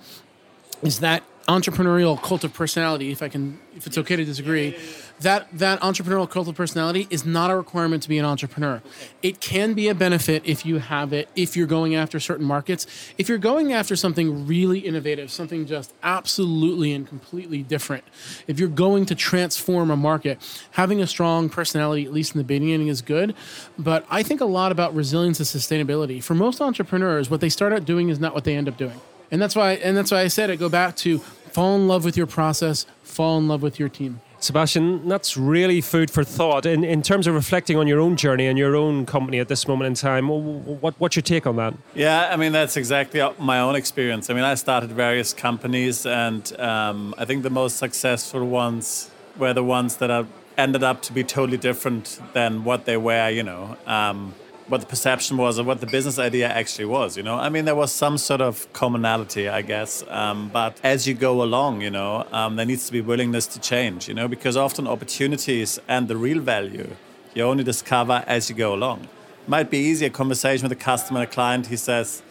is 0.82 1.02
that 1.02 1.24
entrepreneurial 1.50 2.22
cult 2.22 2.46
of 2.46 2.54
personality. 2.54 3.12
If 3.12 3.22
I 3.22 3.28
can, 3.28 3.60
if 3.76 3.86
it's 3.86 3.98
okay 3.98 4.16
to 4.16 4.24
disagree 4.24 4.78
that 5.24 5.48
that 5.58 5.82
entrepreneurial 5.82 6.30
cult 6.30 6.48
of 6.48 6.56
personality 6.56 7.08
is 7.10 7.26
not 7.26 7.52
a 7.52 7.56
requirement 7.56 8.04
to 8.04 8.10
be 8.10 8.18
an 8.18 8.26
entrepreneur. 8.26 8.82
It 9.22 9.40
can 9.40 9.74
be 9.74 9.90
a 9.90 9.96
benefit 9.96 10.44
if 10.46 10.66
you 10.66 10.78
have 10.78 11.12
it, 11.12 11.30
if 11.36 11.58
you're 11.58 11.68
going 11.68 11.96
after 11.96 12.20
certain 12.20 12.46
markets. 12.46 12.86
If 13.18 13.28
you're 13.28 13.38
going 13.38 13.74
after 13.74 13.96
something 13.96 14.46
really 14.48 14.80
innovative, 14.80 15.32
something 15.32 15.66
just 15.66 15.94
absolutely 16.04 16.94
and 16.94 17.08
completely 17.08 17.64
different, 17.64 18.04
if 18.48 18.60
you're 18.60 18.70
going 18.70 19.06
to 19.08 19.16
transform 19.16 19.90
a 19.92 19.98
market, 19.98 20.40
having 20.72 21.02
a 21.02 21.08
strong 21.08 21.50
personality, 21.50 22.06
at 22.06 22.14
least 22.14 22.36
in 22.36 22.38
the 22.38 22.44
beginning, 22.44 22.88
is 22.88 23.02
good. 23.02 23.36
But 23.78 24.06
I 24.10 24.24
think 24.24 24.42
a 24.42 24.46
lot 24.46 24.72
about 24.72 24.96
resilience 24.96 25.40
and 25.40 25.48
sustainability. 25.48 26.24
For 26.24 26.36
most 26.36 26.62
entrepreneurs, 26.62 27.30
what 27.30 27.42
they 27.42 27.50
start 27.50 27.74
out 27.74 27.86
doing 27.86 28.10
is 28.10 28.20
not 28.20 28.34
what 28.34 28.44
they 28.44 28.56
end 28.56 28.68
up 28.68 28.78
doing. 28.78 29.00
And 29.32 29.42
that's 29.42 29.56
why 29.56 29.72
and 29.74 29.98
that's 29.98 30.12
why 30.12 30.20
I 30.20 30.28
said 30.28 30.52
it 30.52 30.58
go 30.58 30.70
back 30.70 30.96
to 30.98 31.18
fall 31.18 31.76
in 31.76 31.88
love 31.88 32.06
with 32.06 32.16
your 32.16 32.28
process, 32.28 32.86
fall 33.02 33.38
in 33.40 33.48
love 33.48 33.62
with 33.62 33.80
your 33.80 33.90
team. 33.90 34.22
Sebastian, 34.44 35.08
that's 35.08 35.38
really 35.38 35.80
food 35.82 36.12
for 36.12 36.24
thought. 36.24 36.66
In, 36.66 36.84
in 36.84 37.02
terms 37.02 37.28
of 37.28 37.34
reflecting 37.34 37.78
on 37.78 37.88
your 37.88 38.00
own 38.00 38.18
journey 38.18 38.48
and 38.48 38.58
your 38.58 38.76
own 38.76 39.06
company 39.06 39.40
at 39.40 39.48
this 39.48 39.68
moment 39.68 39.88
in 39.88 39.94
time, 39.94 40.28
what, 40.28 40.96
what's 41.00 41.16
your 41.16 41.24
take 41.24 41.48
on 41.48 41.56
that? 41.56 41.74
Yeah, 41.96 42.30
I 42.32 42.36
mean, 42.36 42.52
that's 42.52 42.76
exactly 42.78 43.22
my 43.40 43.60
own 43.60 43.76
experience. 43.76 44.30
I 44.30 44.34
mean, 44.34 44.44
I 44.44 44.56
started 44.56 44.92
various 44.92 45.34
companies, 45.34 46.06
and 46.06 46.60
um, 46.60 47.16
I 47.18 47.26
think 47.26 47.44
the 47.44 47.50
most 47.50 47.78
successful 47.78 48.46
ones 48.46 49.10
were 49.38 49.54
the 49.54 49.64
ones 49.64 49.98
that 49.98 50.26
ended 50.58 50.84
up 50.84 51.02
to 51.04 51.14
be 51.14 51.24
totally 51.24 51.58
different 51.58 52.20
than 52.34 52.64
what 52.64 52.86
they 52.86 52.98
were, 52.98 53.30
you 53.30 53.44
know. 53.44 53.78
Um, 53.88 54.36
what 54.68 54.82
the 54.82 54.88
perception 54.88 55.38
was 55.38 55.60
or 55.60 55.64
what 55.64 55.82
the 55.82 55.88
business 55.88 56.18
idea 56.20 56.48
actually 56.48 56.86
was. 56.86 57.18
You 57.18 57.24
know, 57.24 57.36
I 57.36 57.50
mean, 57.50 57.66
there 57.66 57.76
was 57.76 57.92
some 57.92 58.18
sort 58.18 58.42
of 58.42 58.72
commonality, 58.74 59.50
I 59.50 59.62
guess. 59.62 60.04
Um, 60.08 60.50
but 60.54 60.80
as 60.84 61.08
you 61.08 61.14
go 61.14 61.44
along, 61.44 61.82
you 61.82 61.90
know, 61.90 62.26
um, 62.32 62.56
there 62.56 62.66
needs 62.66 62.86
to 62.88 62.92
be 62.92 63.02
willingness 63.02 63.48
to 63.48 63.60
change. 63.60 64.08
You 64.08 64.14
know, 64.14 64.28
because 64.28 64.56
often 64.56 64.88
opportunities 64.88 65.80
and 65.88 66.08
the 66.08 66.18
real 66.18 66.40
value 66.40 66.96
you 67.34 67.44
only 67.44 67.64
discover 67.64 68.24
as 68.28 68.50
you 68.50 68.56
go 68.56 68.74
along. 68.74 69.08
Might 69.48 69.70
be 69.70 69.78
easier 69.78 70.10
conversation 70.10 70.64
with 70.64 70.72
a 70.72 70.82
customer, 70.82 71.24
a 71.24 71.28
client. 71.28 71.68
He 71.68 71.76
says, 71.76 72.22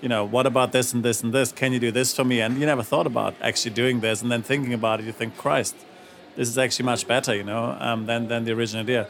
you 0.00 0.08
know, 0.08 0.24
what 0.24 0.46
about 0.46 0.72
this 0.72 0.92
and 0.92 1.04
this 1.04 1.22
and 1.22 1.32
this? 1.32 1.52
Can 1.52 1.72
you 1.72 1.78
do 1.78 1.90
this 1.90 2.14
for 2.14 2.24
me? 2.24 2.40
And 2.40 2.58
you 2.58 2.66
never 2.66 2.82
thought 2.82 3.06
about 3.06 3.34
actually 3.40 3.74
doing 3.74 4.00
this, 4.00 4.22
and 4.22 4.30
then 4.30 4.42
thinking 4.42 4.72
about 4.72 5.00
it, 5.00 5.06
you 5.06 5.12
think, 5.12 5.36
Christ, 5.36 5.76
this 6.36 6.48
is 6.48 6.58
actually 6.58 6.86
much 6.86 7.06
better, 7.06 7.34
you 7.34 7.44
know, 7.44 7.76
um, 7.78 8.06
than 8.06 8.28
than 8.28 8.44
the 8.44 8.52
original 8.52 8.82
idea. 8.82 9.06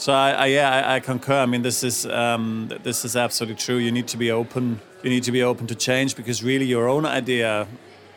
So 0.00 0.14
I, 0.14 0.30
I 0.30 0.46
yeah, 0.46 0.70
I, 0.70 0.94
I, 0.94 1.00
concur. 1.00 1.40
I 1.40 1.44
mean, 1.44 1.60
this 1.60 1.84
is 1.84 2.06
um, 2.06 2.70
this 2.82 3.04
is 3.04 3.16
absolutely 3.16 3.56
true. 3.56 3.76
You 3.76 3.92
need 3.92 4.08
to 4.08 4.16
be 4.16 4.30
open. 4.30 4.80
You 5.02 5.10
need 5.10 5.24
to 5.24 5.32
be 5.32 5.42
open 5.42 5.66
to 5.66 5.74
change 5.74 6.16
because 6.16 6.42
really 6.42 6.64
your 6.64 6.88
own 6.88 7.04
idea 7.04 7.66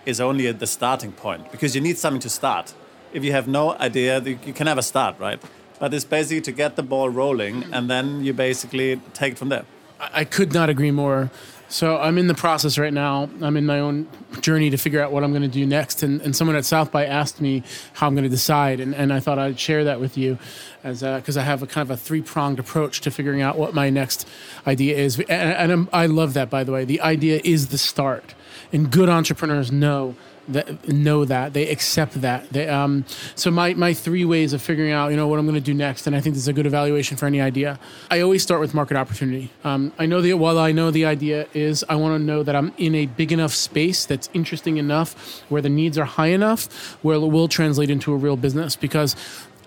is 0.06 0.22
only 0.22 0.48
at 0.48 0.60
the 0.60 0.66
starting 0.66 1.12
point 1.12 1.52
because 1.52 1.76
you 1.76 1.82
need 1.82 1.98
something 1.98 2.22
to 2.22 2.30
start. 2.30 2.74
If 3.12 3.26
you 3.26 3.34
have 3.34 3.50
no 3.50 3.74
idea, 3.74 4.22
you 4.22 4.54
can 4.54 4.64
never 4.66 4.82
start, 4.82 5.20
right? 5.20 5.44
But 5.78 5.94
it's 5.94 6.06
basically 6.06 6.40
to 6.44 6.54
get 6.54 6.78
the 6.78 6.84
ball 6.84 7.10
rolling 7.10 7.66
and 7.74 7.90
then 7.90 8.24
you 8.24 8.32
basically 8.32 9.02
take 9.14 9.34
it 9.34 9.38
from 9.38 9.50
there. 9.50 9.66
I 10.00 10.24
could 10.24 10.54
not 10.54 10.70
agree 10.70 10.92
more. 10.92 11.32
So 11.74 11.98
I'm 11.98 12.20
in 12.20 12.28
the 12.28 12.36
process 12.36 12.78
right 12.78 12.94
now. 12.94 13.28
I'm 13.42 13.58
in 13.58 13.66
my 13.66 13.80
own 13.80 14.08
journey 14.42 14.70
to 14.70 14.78
figure 14.78 15.02
out 15.02 15.12
what 15.12 15.24
I'm 15.24 15.32
going 15.32 15.42
to 15.42 15.48
do 15.48 15.66
next. 15.66 16.04
And, 16.04 16.22
and 16.22 16.36
someone 16.36 16.56
at 16.56 16.66
South 16.66 16.92
by 16.92 17.08
asked 17.08 17.42
me 17.42 17.64
how 17.94 18.06
I'm 18.06 18.14
going 18.14 18.26
to 18.26 18.30
decide, 18.30 18.80
and, 18.80 18.94
and 18.94 19.12
I 19.12 19.20
thought 19.20 19.40
I'd 19.40 19.60
share 19.60 19.84
that 19.86 20.00
with 20.00 20.16
you, 20.16 20.38
as 20.84 21.02
because 21.02 21.36
I 21.36 21.42
have 21.42 21.64
a 21.64 21.68
kind 21.68 21.82
of 21.82 21.90
a 21.90 21.98
three 21.98 22.22
pronged 22.22 22.60
approach 22.60 23.02
to 23.02 23.10
figuring 23.10 23.42
out 23.42 23.58
what 23.58 23.74
my 23.74 23.90
next 23.90 24.28
idea 24.68 24.96
is. 24.96 25.20
And, 25.22 25.72
and 25.72 25.90
i 25.92 26.06
love 26.06 26.36
that, 26.36 26.52
by 26.52 26.64
the 26.64 26.72
way. 26.72 26.86
The 26.86 27.02
idea 27.02 27.42
is 27.44 27.70
the 27.70 27.80
start, 27.80 28.36
and 28.72 28.92
good 28.92 29.10
entrepreneurs 29.10 29.72
know 29.72 30.14
that 30.48 30.88
know 30.88 31.26
that 31.26 31.54
they 31.54 31.70
accept 31.70 32.22
that. 32.22 32.50
They, 32.50 32.68
um, 32.68 33.06
so 33.36 33.52
my 33.52 33.74
my 33.74 33.94
three 33.94 34.26
ways 34.26 34.54
of 34.54 34.62
figuring 34.62 34.92
out 34.92 35.12
you 35.12 35.18
know 35.18 35.28
what 35.28 35.40
I'm 35.40 35.46
going 35.46 35.56
to 35.56 35.62
do 35.62 35.74
next, 35.74 36.08
and 36.08 36.16
I 36.16 36.22
think 36.22 36.36
this 36.36 36.44
is 36.44 36.48
a 36.48 36.54
good 36.54 36.66
evaluation 36.66 37.18
for 37.18 37.26
any 37.26 37.42
idea. 37.42 37.80
I 38.10 38.22
always 38.22 38.44
start 38.44 38.62
with 38.62 38.74
market 38.74 38.98
opportunity. 38.98 39.52
Um, 39.64 39.94
I 39.98 40.06
know 40.06 40.22
that 40.22 40.38
while 40.38 40.60
I 40.60 40.72
know 40.72 40.92
the 40.92 41.06
idea 41.06 41.48
is 41.54 41.84
I 41.90 41.96
want 41.96 42.20
to 42.20 42.24
know 42.24 42.44
that 42.44 42.56
I'm 42.56 42.74
in 42.78 42.96
a 42.96 43.06
big 43.06 43.32
enough 43.32 43.54
space 43.54 44.06
that's 44.06 44.30
interesting 44.34 44.78
enough 44.78 45.44
where 45.50 45.62
the 45.62 45.70
needs 45.70 45.98
are 45.98 46.06
high 46.06 46.28
enough 46.28 46.98
where 47.04 47.16
it 47.16 47.20
will 47.20 47.48
translate 47.48 47.90
into 47.90 48.14
a 48.14 48.18
real 48.18 48.38
business 48.38 48.76
because 48.76 49.16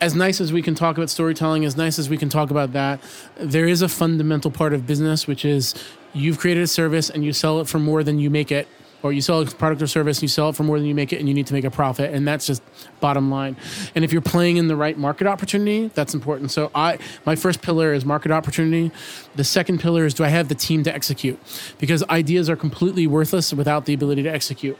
as 0.01 0.15
nice 0.15 0.41
as 0.41 0.53
we 0.53 0.63
can 0.63 0.75
talk 0.75 0.97
about 0.97 1.11
storytelling, 1.11 1.65
as 1.65 1.77
nice 1.77 1.99
as 1.99 2.09
we 2.09 2.17
can 2.17 2.29
talk 2.29 2.51
about 2.51 2.73
that, 2.73 3.01
there 3.37 3.67
is 3.67 3.83
a 3.83 3.89
fundamental 3.89 4.51
part 4.51 4.73
of 4.73 4.87
business, 4.87 5.27
which 5.27 5.45
is 5.45 5.75
you've 6.13 6.39
created 6.39 6.63
a 6.63 6.67
service 6.67 7.09
and 7.09 7.25
you 7.25 7.33
sell 7.33 7.61
it 7.61 7.69
for 7.69 7.79
more 7.79 8.03
than 8.03 8.19
you 8.19 8.31
make 8.31 8.53
it 8.53 8.69
or 9.07 9.13
you 9.13 9.21
sell 9.21 9.41
a 9.41 9.47
product 9.47 9.81
or 9.83 9.87
service 9.87 10.21
you 10.23 10.29
sell 10.29 10.51
it 10.51 10.57
for 10.57 10.63
more 10.63 10.79
than 10.79 10.87
you 10.87 10.95
make 10.95 11.13
it 11.13 11.19
and 11.19 11.29
you 11.29 11.35
need 11.35 11.47
to 11.47 11.55
make 11.55 11.65
a 11.65 11.71
profit 11.71 12.13
and 12.13 12.27
that's 12.27 12.47
just 12.47 12.63
bottom 13.01 13.31
line. 13.31 13.57
And 13.95 14.05
if 14.05 14.13
you're 14.13 14.23
playing 14.23 14.57
in 14.57 14.69
the 14.69 14.77
right 14.77 14.99
market 14.99 15.27
opportunity 15.27 15.89
that's 15.95 16.15
important. 16.15 16.51
So 16.51 16.71
i 16.75 16.99
my 17.25 17.37
first 17.37 17.63
pillar 17.63 17.93
is 17.93 18.05
market 18.05 18.31
opportunity. 18.31 18.91
The 19.37 19.45
second 19.45 19.81
pillar 19.81 20.05
is 20.05 20.15
do 20.15 20.25
i 20.25 20.29
have 20.29 20.49
the 20.49 20.55
team 20.55 20.83
to 20.85 20.95
execute? 20.95 21.39
Because 21.79 22.03
ideas 22.09 22.51
are 22.51 22.57
completely 22.57 23.07
worthless 23.07 23.53
without 23.53 23.87
the 23.87 23.95
ability 23.95 24.23
to 24.25 24.31
execute. 24.31 24.79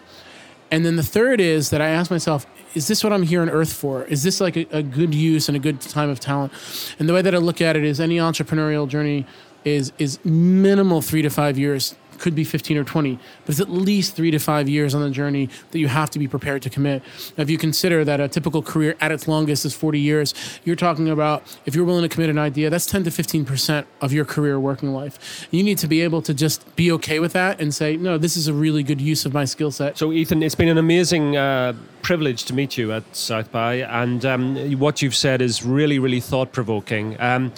And 0.71 0.85
then 0.85 0.97
the 0.97 1.03
third 1.03 1.41
is 1.41 1.71
that 1.71 1.81
i 1.81 1.89
ask 1.89 2.11
myself 2.11 2.47
is 2.75 2.89
this 2.89 3.03
what 3.03 3.13
i'm 3.13 3.23
here 3.23 3.41
on 3.41 3.49
earth 3.49 3.73
for? 3.73 4.05
Is 4.05 4.23
this 4.23 4.41
like 4.41 4.57
a, 4.57 4.67
a 4.71 4.83
good 4.83 5.15
use 5.15 5.49
and 5.49 5.57
a 5.57 5.61
good 5.61 5.81
time 5.81 6.11
of 6.11 6.21
talent? 6.21 6.53
And 6.99 7.09
the 7.09 7.15
way 7.15 7.23
that 7.23 7.35
i 7.35 7.39
look 7.39 7.61
at 7.61 7.77
it 7.77 7.85
is 7.85 8.01
any 8.01 8.17
entrepreneurial 8.17 8.89
journey 8.89 9.27
is 9.65 9.93
is 9.99 10.25
minimal 10.25 11.03
three 11.03 11.23
to 11.23 11.29
five 11.29 11.59
years 11.59 11.97
could 12.19 12.35
be 12.35 12.45
15 12.45 12.77
or 12.77 12.85
20, 12.85 13.19
but 13.45 13.51
it's 13.51 13.61
at 13.61 13.71
least 13.71 14.17
three 14.17 14.31
to 14.31 14.39
five 14.39 14.69
years 14.69 14.95
on 14.95 15.03
the 15.03 15.11
journey 15.11 15.49
that 15.71 15.79
you 15.79 15.89
have 15.89 16.11
to 16.11 16.19
be 16.19 16.29
prepared 16.29 16.63
to 16.63 16.71
commit. 16.71 17.03
Now, 17.37 17.43
if 17.43 17.51
you 17.51 17.59
consider 17.59 18.05
that 18.05 18.21
a 18.21 18.29
typical 18.29 18.63
career 18.63 18.97
at 19.01 19.13
its 19.13 19.29
longest 19.29 19.65
is 19.65 19.75
40 19.75 20.01
years, 20.01 20.35
you're 20.65 20.77
talking 20.77 21.09
about 21.09 21.43
if 21.67 21.75
you're 21.75 21.85
willing 21.85 22.03
to 22.03 22.09
commit 22.09 22.31
an 22.31 22.39
idea, 22.39 22.71
that's 22.71 22.87
10 22.87 23.05
to 23.05 23.11
15% 23.11 23.85
of 24.01 24.13
your 24.13 24.25
career 24.25 24.59
working 24.59 24.93
life. 24.93 25.47
You 25.51 25.63
need 25.63 25.79
to 25.79 25.87
be 25.87 26.01
able 26.01 26.23
to 26.23 26.35
just 26.35 26.77
be 26.77 26.91
okay 26.93 27.21
with 27.21 27.33
that 27.33 27.61
and 27.61 27.75
say, 27.75 27.97
no, 27.97 28.19
this 28.19 28.37
is 28.37 28.49
a 28.49 28.55
really 28.55 28.83
good 28.83 29.01
use 29.01 29.25
of 29.25 29.33
my 29.33 29.45
skill 29.45 29.71
set. 29.71 29.99
So, 29.99 30.13
Ethan, 30.13 30.43
it's 30.43 30.55
been 30.55 30.69
an 30.69 30.79
amazing 30.79 31.37
uh, 31.37 31.75
privilege 32.03 32.45
to 32.45 32.55
meet 32.55 32.79
you 32.79 32.93
at 32.93 33.05
South 33.17 33.51
by, 33.51 33.75
and 33.75 34.25
um, 34.25 34.79
what 34.79 35.03
you've 35.03 35.17
said 35.17 35.43
is 35.43 35.65
really, 35.65 35.99
really 35.99 36.21
thought 36.21 36.53
provoking. 36.53 37.21
Um, 37.21 37.53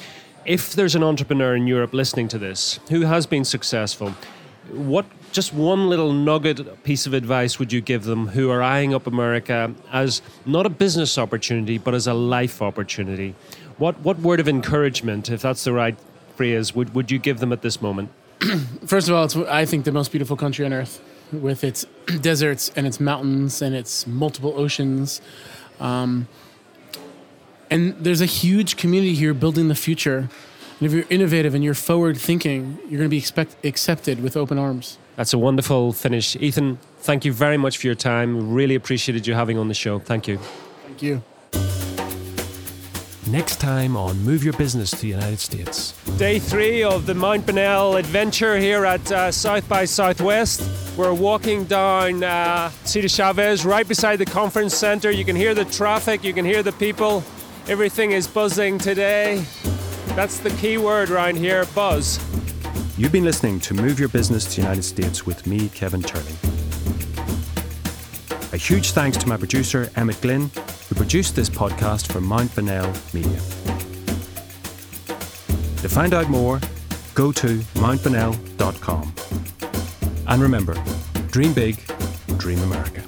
if 0.49 0.73
there's 0.75 0.95
an 0.95 1.03
entrepreneur 1.03 1.55
in 1.55 1.67
Europe 1.67 1.93
listening 1.93 2.29
to 2.29 2.39
this 2.39 2.81
who 2.89 3.03
has 3.03 3.27
been 3.27 3.45
successful, 3.45 4.15
what 4.71 5.07
just 5.33 5.53
one 5.53 5.89
little 5.89 6.13
nugget 6.13 6.83
piece 6.85 7.07
of 7.07 7.15
advice 7.15 7.59
would 7.59 7.73
you 7.73 7.81
give 7.81 8.05
them 8.05 8.29
who 8.29 8.51
are 8.51 8.63
eyeing 8.63 8.95
up 8.95 9.07
America 9.07 9.75
as 9.93 10.23
not 10.47 10.67
a 10.67 10.71
business 10.71 11.19
opportunity 11.19 11.79
but 11.79 11.95
as 11.95 12.07
a 12.07 12.15
life 12.15 12.63
opportunity? 12.63 13.35
What 13.79 14.01
what 14.01 14.19
word 14.19 14.41
of 14.41 14.49
encouragement, 14.49 15.31
if 15.31 15.43
that's 15.43 15.65
the 15.65 15.73
right 15.73 15.97
phrase, 16.37 16.75
would, 16.75 16.95
would 16.95 17.11
you 17.11 17.19
give 17.19 17.41
them 17.41 17.53
at 17.53 17.63
this 17.63 17.81
moment? 17.83 18.11
First 18.87 19.09
of 19.09 19.15
all, 19.15 19.25
it's 19.25 19.37
I 19.37 19.65
think 19.65 19.85
the 19.85 19.93
most 19.93 20.11
beautiful 20.11 20.37
country 20.37 20.65
on 20.65 20.73
earth, 20.73 21.03
with 21.33 21.65
its 21.65 21.85
deserts 22.21 22.71
and 22.77 22.87
its 22.87 23.01
mountains 23.01 23.63
and 23.63 23.75
its 23.75 24.07
multiple 24.07 24.55
oceans. 24.57 25.21
Um, 25.81 26.29
and 27.71 27.95
there's 28.03 28.21
a 28.21 28.27
huge 28.27 28.77
community 28.77 29.15
here 29.15 29.35
building 29.35 29.69
the 29.69 29.75
future 29.75 30.29
and 30.81 30.87
if 30.87 30.93
you're 30.93 31.07
innovative 31.11 31.55
and 31.55 31.65
you're 31.65 31.75
forward 31.75 32.17
thinking, 32.17 32.79
you're 32.83 32.99
going 32.99 33.03
to 33.03 33.09
be 33.09 33.19
expect, 33.19 33.57
accepted 33.65 34.23
with 34.23 34.37
open 34.37 34.59
arms. 34.59 34.99
That's 35.17 35.33
a 35.33 35.39
wonderful 35.39 35.93
finish. 35.93 36.37
Ethan, 36.37 36.79
thank 36.99 37.25
you 37.25 37.33
very 37.33 37.57
much 37.57 37.79
for 37.79 37.89
your 37.89 37.97
time. 37.97 38.55
Really 38.55 38.77
appreciated 38.77 39.27
you 39.27 39.35
having 39.35 39.59
on 39.59 39.67
the 39.67 39.75
show. 39.75 39.99
Thank 39.99 40.29
you. 40.29 40.39
Thank 40.87 41.03
you. 41.03 41.23
Next 43.27 43.61
time 43.61 43.97
on 43.97 44.19
Move 44.21 44.43
Your 44.43 44.55
Business 44.55 44.91
to 44.93 44.97
the 44.99 45.09
United 45.09 45.41
States. 45.41 45.93
Day 46.17 46.39
three 46.39 46.83
of 46.83 47.05
the 47.05 47.15
Mount 47.15 47.45
Bonnell 47.45 47.97
adventure 47.97 48.57
here 48.57 48.87
at 48.87 49.13
uh, 49.13 49.31
South 49.33 49.69
by 49.69 49.85
Southwest. 49.85 50.63
We're 50.97 51.13
walking 51.13 51.65
down 51.65 52.23
uh, 52.23 52.71
Cesar 52.85 53.09
Chavez 53.09 53.67
right 53.67 53.87
beside 53.87 54.17
the 54.17 54.25
conference 54.25 54.75
center. 54.75 55.11
You 55.11 55.25
can 55.25 55.37
hear 55.37 55.53
the 55.53 55.67
traffic, 55.67 56.25
you 56.25 56.33
can 56.33 56.45
hear 56.45 56.63
the 56.63 56.73
people. 56.73 57.23
Everything 57.67 58.13
is 58.13 58.27
buzzing 58.27 58.79
today. 58.79 59.45
That's 60.19 60.41
the 60.41 60.51
key 60.51 60.79
word 60.79 61.11
around 61.11 61.37
here 61.37 61.65
buzz. 61.77 62.19
You've 62.99 63.13
been 63.13 63.23
listening 63.23 63.61
to 63.61 63.73
Move 63.73 64.01
Your 64.01 64.09
Business 64.09 64.47
to 64.47 64.57
the 64.57 64.63
United 64.63 64.83
States 64.83 65.25
with 65.25 65.47
me, 65.47 65.69
Kevin 65.69 66.03
Turley. 66.03 66.35
A 68.53 68.57
huge 68.57 68.91
thanks 68.91 69.17
to 69.19 69.29
my 69.29 69.37
producer, 69.37 69.93
Emmett 69.95 70.21
Glynn, 70.21 70.51
who 70.89 70.97
produced 70.97 71.37
this 71.37 71.49
podcast 71.49 72.11
for 72.11 72.21
Mount 72.21 72.53
Bonnell 72.57 72.93
Media. 73.15 73.39
To 75.83 75.89
find 75.89 76.13
out 76.13 76.29
more, 76.29 76.61
go 77.15 77.31
to 77.31 77.59
mountbonnell.com. 77.77 79.15
And 80.27 80.43
remember, 80.43 80.75
dream 81.31 81.53
big, 81.53 81.81
dream 82.39 82.59
America. 82.65 83.08